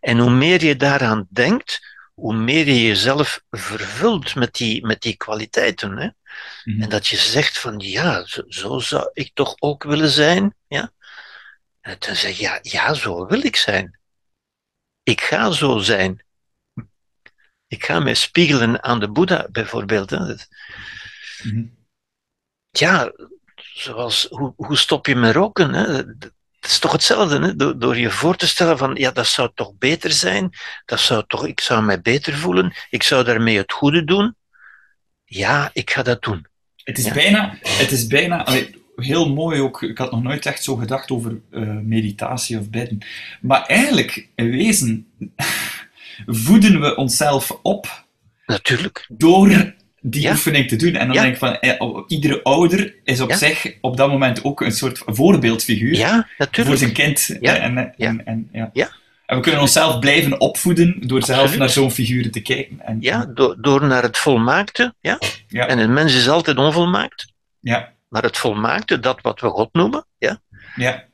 En 0.00 0.18
hoe 0.18 0.30
meer 0.30 0.64
je 0.64 0.76
daaraan 0.76 1.26
denkt, 1.30 1.93
hoe 2.14 2.34
meer 2.34 2.66
je 2.66 2.82
jezelf 2.82 3.42
vervult 3.50 4.34
met 4.34 4.54
die, 4.54 4.86
met 4.86 5.02
die 5.02 5.16
kwaliteiten. 5.16 5.96
Hè? 5.96 6.08
Mhm. 6.64 6.82
En 6.82 6.88
dat 6.88 7.06
je 7.06 7.16
zegt 7.16 7.58
van 7.58 7.78
ja, 7.78 8.24
zo, 8.26 8.42
zo, 8.48 8.78
zou 8.78 9.10
ik 9.12 9.30
toch 9.34 9.54
ook 9.58 9.82
willen 9.82 10.10
zijn. 10.10 10.54
Ja? 10.66 10.92
En 11.80 11.96
dan 11.98 12.16
zeg 12.16 12.36
je 12.36 12.42
ja, 12.42 12.58
ja, 12.62 12.94
zo 12.94 13.26
wil 13.26 13.44
ik 13.44 13.56
zijn. 13.56 13.98
Ik 15.02 15.20
ga 15.20 15.50
zo 15.50 15.78
zijn. 15.78 16.24
Ik 17.66 17.84
ga 17.84 18.00
mij 18.00 18.14
spiegelen 18.14 18.82
aan 18.82 19.00
de 19.00 19.10
Boeddha 19.10 19.48
bijvoorbeeld. 19.50 20.10
Hè? 20.10 20.18
Mhm. 21.42 21.66
Ja, 22.70 23.12
zoals 23.56 24.26
hoe, 24.30 24.52
hoe 24.56 24.76
stop 24.76 25.06
je 25.06 25.16
met 25.16 25.34
roken? 25.34 25.74
Hè? 25.74 26.02
Het 26.64 26.72
is 26.72 26.78
toch 26.78 26.92
hetzelfde, 26.92 27.38
hè? 27.40 27.56
Door, 27.56 27.78
door, 27.78 27.96
je 27.96 28.10
voor 28.10 28.36
te 28.36 28.46
stellen 28.46 28.78
van, 28.78 28.94
ja, 28.94 29.10
dat 29.10 29.26
zou 29.26 29.50
toch 29.54 29.72
beter 29.78 30.12
zijn, 30.12 30.50
dat 30.84 31.00
zou 31.00 31.24
toch, 31.26 31.46
ik 31.46 31.60
zou 31.60 31.82
mij 31.82 32.00
beter 32.00 32.36
voelen, 32.36 32.74
ik 32.90 33.02
zou 33.02 33.24
daarmee 33.24 33.56
het 33.56 33.72
goede 33.72 34.04
doen. 34.04 34.34
Ja, 35.24 35.70
ik 35.72 35.90
ga 35.90 36.02
dat 36.02 36.22
doen. 36.22 36.46
Het 36.76 36.98
is 36.98 37.12
bijna, 37.12 37.58
het 37.60 37.90
is 37.90 38.06
bijna 38.06 38.46
heel 38.96 39.28
mooi 39.28 39.60
ook, 39.60 39.82
ik 39.82 39.98
had 39.98 40.10
nog 40.10 40.22
nooit 40.22 40.46
echt 40.46 40.64
zo 40.64 40.76
gedacht 40.76 41.10
over 41.10 41.40
uh, 41.50 41.68
meditatie 41.68 42.58
of 42.58 42.70
bidden. 42.70 42.98
Maar 43.40 43.62
eigenlijk, 43.62 44.28
in 44.34 44.50
wezen, 44.50 45.06
voeden 46.26 46.80
we 46.80 46.96
onszelf 46.96 47.58
op. 47.62 48.04
Natuurlijk. 48.46 49.04
Door 49.08 49.74
die 50.06 50.30
oefening 50.30 50.68
te 50.68 50.76
doen. 50.76 50.94
En 50.94 51.06
dan 51.06 51.16
denk 51.16 51.32
ik 51.32 51.38
van, 51.38 51.58
eh, 51.58 52.02
iedere 52.06 52.42
ouder 52.42 52.94
is 53.04 53.20
op 53.20 53.32
zich 53.32 53.76
op 53.80 53.96
dat 53.96 54.08
moment 54.08 54.44
ook 54.44 54.60
een 54.60 54.72
soort 54.72 55.02
voorbeeldfiguur 55.06 55.94
ja, 55.94 56.28
voor 56.50 56.76
zijn 56.76 56.92
kind. 56.92 57.38
En, 57.40 57.94
en, 57.96 58.24
en, 58.24 58.48
ja. 58.72 58.90
En 59.26 59.36
we 59.36 59.42
kunnen 59.42 59.60
onszelf 59.60 59.98
blijven 59.98 60.40
opvoeden 60.40 60.96
door 61.06 61.22
zelf 61.22 61.56
naar 61.56 61.70
zo'n 61.70 61.90
figuren 61.90 62.30
te 62.30 62.40
kijken. 62.40 62.80
En, 62.80 62.96
ja, 63.00 63.26
door, 63.34 63.56
door 63.60 63.86
naar 63.86 64.02
het 64.02 64.18
volmaakte. 64.18 64.94
Ja? 65.00 65.18
Ja. 65.48 65.66
En 65.66 65.78
een 65.78 65.92
mens 65.92 66.14
is 66.14 66.28
altijd 66.28 66.56
onvolmaakt. 66.56 67.32
Ja. 67.60 67.92
Maar 68.08 68.22
het 68.22 68.36
volmaakte, 68.36 69.00
dat 69.00 69.20
wat 69.20 69.40
we 69.40 69.48
God 69.48 69.68
noemen. 69.72 70.06
Ja? 70.18 70.40
Ja 70.76 71.04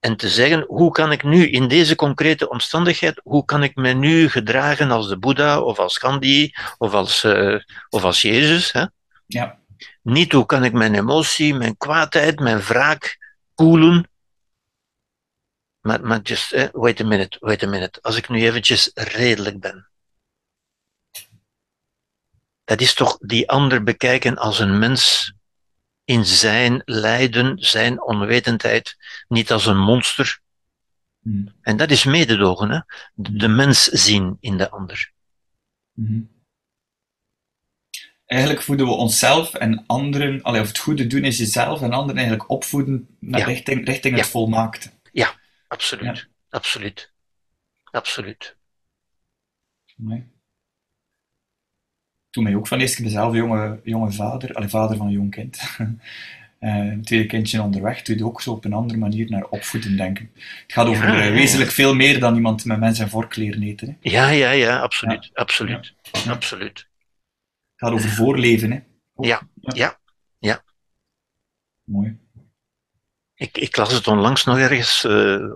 en 0.00 0.16
te 0.16 0.28
zeggen, 0.28 0.64
hoe 0.66 0.90
kan 0.90 1.12
ik 1.12 1.22
nu 1.22 1.48
in 1.48 1.68
deze 1.68 1.94
concrete 1.94 2.48
omstandigheid, 2.48 3.20
hoe 3.24 3.44
kan 3.44 3.62
ik 3.62 3.74
me 3.74 3.92
nu 3.92 4.28
gedragen 4.28 4.90
als 4.90 5.08
de 5.08 5.18
Boeddha 5.18 5.60
of 5.60 5.78
als 5.78 5.98
Gandhi 5.98 6.52
of 6.78 6.92
als, 6.92 7.24
uh, 7.24 7.60
of 7.88 8.04
als 8.04 8.22
Jezus? 8.22 8.72
Hè? 8.72 8.84
Ja. 9.26 9.58
Niet 10.02 10.32
hoe 10.32 10.46
kan 10.46 10.64
ik 10.64 10.72
mijn 10.72 10.94
emotie, 10.94 11.54
mijn 11.54 11.76
kwaadheid, 11.76 12.38
mijn 12.38 12.60
wraak 12.60 13.18
koelen. 13.54 14.10
Maar, 15.80 16.00
maar 16.00 16.20
just, 16.20 16.52
eh, 16.52 16.68
wait 16.72 17.00
a 17.00 17.04
minute, 17.04 17.36
wait 17.40 17.62
a 17.62 17.66
minute. 17.66 17.98
Als 18.02 18.16
ik 18.16 18.28
nu 18.28 18.42
eventjes 18.42 18.90
redelijk 18.94 19.60
ben. 19.60 19.88
Dat 22.64 22.80
is 22.80 22.94
toch 22.94 23.18
die 23.18 23.50
ander 23.50 23.82
bekijken 23.82 24.36
als 24.36 24.58
een 24.58 24.78
mens 24.78 25.32
in 26.10 26.24
zijn 26.24 26.82
lijden, 26.84 27.58
zijn 27.58 28.02
onwetendheid, 28.02 28.96
niet 29.28 29.52
als 29.52 29.66
een 29.66 29.78
monster. 29.78 30.40
Hmm. 31.22 31.54
En 31.60 31.76
dat 31.76 31.90
is 31.90 32.04
mededogen, 32.04 32.70
hè? 32.70 32.80
De, 33.14 33.48
mens 33.48 33.84
zien 33.84 34.36
in 34.40 34.56
de 34.56 34.70
ander. 34.70 35.12
Hmm. 35.94 36.30
Eigenlijk 38.26 38.62
voeden 38.62 38.86
we 38.86 38.92
onszelf 38.92 39.54
en 39.54 39.84
anderen, 39.86 40.44
of 40.44 40.68
het 40.68 40.78
goede 40.78 41.06
doen 41.06 41.24
is 41.24 41.38
jezelf 41.38 41.82
en 41.82 41.92
anderen 41.92 42.16
eigenlijk 42.16 42.50
opvoeden 42.50 43.16
naar 43.18 43.46
richting, 43.46 43.86
richting 43.86 44.16
het 44.16 44.26
volmaakte. 44.26 44.90
Ja, 45.12 45.34
absoluut. 45.68 46.28
Absoluut. 46.48 47.12
Absoluut. 47.84 48.56
Nee 49.96 50.38
toen 52.30 52.44
mij 52.44 52.54
ook 52.54 52.66
van 52.66 52.80
eerst 52.80 53.00
mezelf 53.00 53.34
jonge, 53.34 53.80
jonge 53.84 54.12
vader, 54.12 54.54
allee, 54.54 54.68
vader 54.68 54.96
van 54.96 55.06
een 55.06 55.12
jong 55.12 55.30
kind. 55.30 55.60
Uh, 56.60 56.74
een 56.74 57.04
tweede 57.04 57.26
kindje 57.26 57.62
onderweg, 57.62 58.02
doe 58.02 58.16
je 58.16 58.24
ook 58.24 58.40
zo 58.40 58.50
op 58.50 58.64
een 58.64 58.72
andere 58.72 58.98
manier 58.98 59.30
naar 59.30 59.44
opvoeden 59.44 59.96
denken. 59.96 60.30
Het 60.34 60.72
gaat 60.72 60.86
over 60.86 61.24
ja, 61.24 61.32
wezenlijk 61.32 61.70
veel 61.70 61.94
meer 61.94 62.20
dan 62.20 62.34
iemand 62.34 62.64
met 62.64 62.78
mensen 62.78 63.04
en 63.04 63.10
vorkleren 63.10 63.62
eten. 63.62 63.88
Hè. 63.88 64.10
Ja, 64.10 64.28
ja, 64.28 64.50
ja, 64.50 64.78
absoluut. 64.78 65.30
Absoluut. 65.32 65.94
absoluut. 66.28 66.78
Het 66.78 67.76
gaat 67.76 67.90
over 67.90 68.10
voorleven. 68.10 68.70
Hè. 68.70 68.80
ja, 69.14 69.42
ja, 69.60 69.98
ja. 70.38 70.62
Mooi. 71.84 72.18
Ik, 73.34 73.58
ik 73.58 73.76
las 73.76 73.92
het 73.92 74.06
onlangs 74.06 74.44
nog 74.44 74.58
ergens 74.58 75.04
uh, 75.04 75.52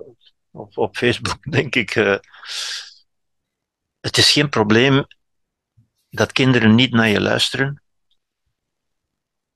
op, 0.51 0.79
op 0.79 0.97
Facebook, 0.97 1.39
denk 1.53 1.75
ik. 1.75 1.95
Uh, 1.95 2.17
het 4.01 4.17
is 4.17 4.33
geen 4.33 4.49
probleem 4.49 5.07
dat 6.15 6.33
kinderen 6.33 6.75
niet 6.75 6.93
naar 6.93 7.09
je 7.09 7.21
luisteren. 7.21 7.83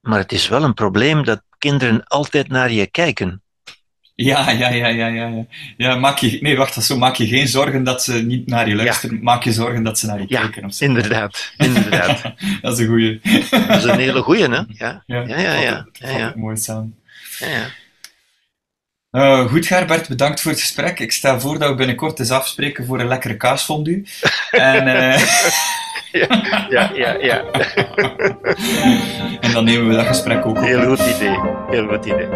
Maar 0.00 0.18
het 0.18 0.32
is 0.32 0.48
wel 0.48 0.62
een 0.62 0.74
probleem 0.74 1.24
dat 1.24 1.42
kinderen 1.59 2.04
altijd 2.04 2.48
naar 2.48 2.72
je 2.72 2.86
kijken. 2.86 3.42
Ja, 4.14 4.50
ja, 4.50 4.68
ja, 4.68 4.86
ja, 4.86 5.06
ja. 5.06 5.46
ja 5.76 5.94
maak 5.94 6.18
je, 6.18 6.38
nee, 6.40 6.56
wacht, 6.56 6.84
zo 6.84 6.96
maak 6.96 7.14
je 7.14 7.26
geen 7.26 7.48
zorgen 7.48 7.84
dat 7.84 8.02
ze 8.02 8.12
niet 8.12 8.46
naar 8.46 8.68
je 8.68 8.74
luisteren. 8.74 9.22
Maak 9.22 9.42
je 9.42 9.52
zorgen 9.52 9.82
dat 9.82 9.98
ze 9.98 10.06
naar 10.06 10.18
je 10.18 10.24
ja, 10.28 10.40
kijken. 10.40 10.64
Of 10.64 10.74
zo. 10.74 10.84
inderdaad. 10.84 11.52
inderdaad. 11.56 12.22
dat 12.62 12.72
is 12.72 12.78
een 12.78 12.86
goeie. 12.86 13.20
dat 13.50 13.76
is 13.76 13.84
een 13.84 13.98
hele 13.98 14.22
goeie, 14.22 14.48
hè? 14.48 14.48
Ja, 14.68 15.02
ja, 15.06 15.24
ja, 15.26 15.38
ja. 15.38 15.52
ja, 15.61 15.86
ja, 15.92 16.18
ja. 16.18 16.32
Mooi 16.36 16.56
samen. 16.56 16.98
Ja, 17.38 17.46
ja. 17.46 17.66
Uh, 19.12 19.48
goed, 19.48 19.66
Gerbert, 19.66 20.09
bedankt 20.09 20.40
voor 20.40 20.50
het 20.50 20.61
gesprek. 20.61 20.98
Ik 20.98 21.12
stel 21.12 21.40
voor 21.40 21.59
dat 21.59 21.68
we 21.68 21.74
binnenkort 21.74 22.18
eens 22.18 22.30
afspreken 22.30 22.86
voor 22.86 23.00
een 23.00 23.09
lekkere 23.09 23.36
kaasfondue. 23.36 24.06
en, 24.50 24.86
uh... 24.86 25.22
ja, 26.12 26.26
ja, 26.68 26.90
ja, 26.94 27.16
ja. 27.20 27.44
en 29.40 29.52
dan 29.52 29.64
nemen 29.64 29.88
we 29.88 29.94
dat 29.94 30.06
gesprek 30.06 30.46
ook 30.46 30.56
op. 30.56 30.64
Heel 30.64 30.96
goed 30.96 31.16
idee. 31.16 31.38
Heel 31.70 31.86
goed 31.86 32.06
idee. 32.06 32.28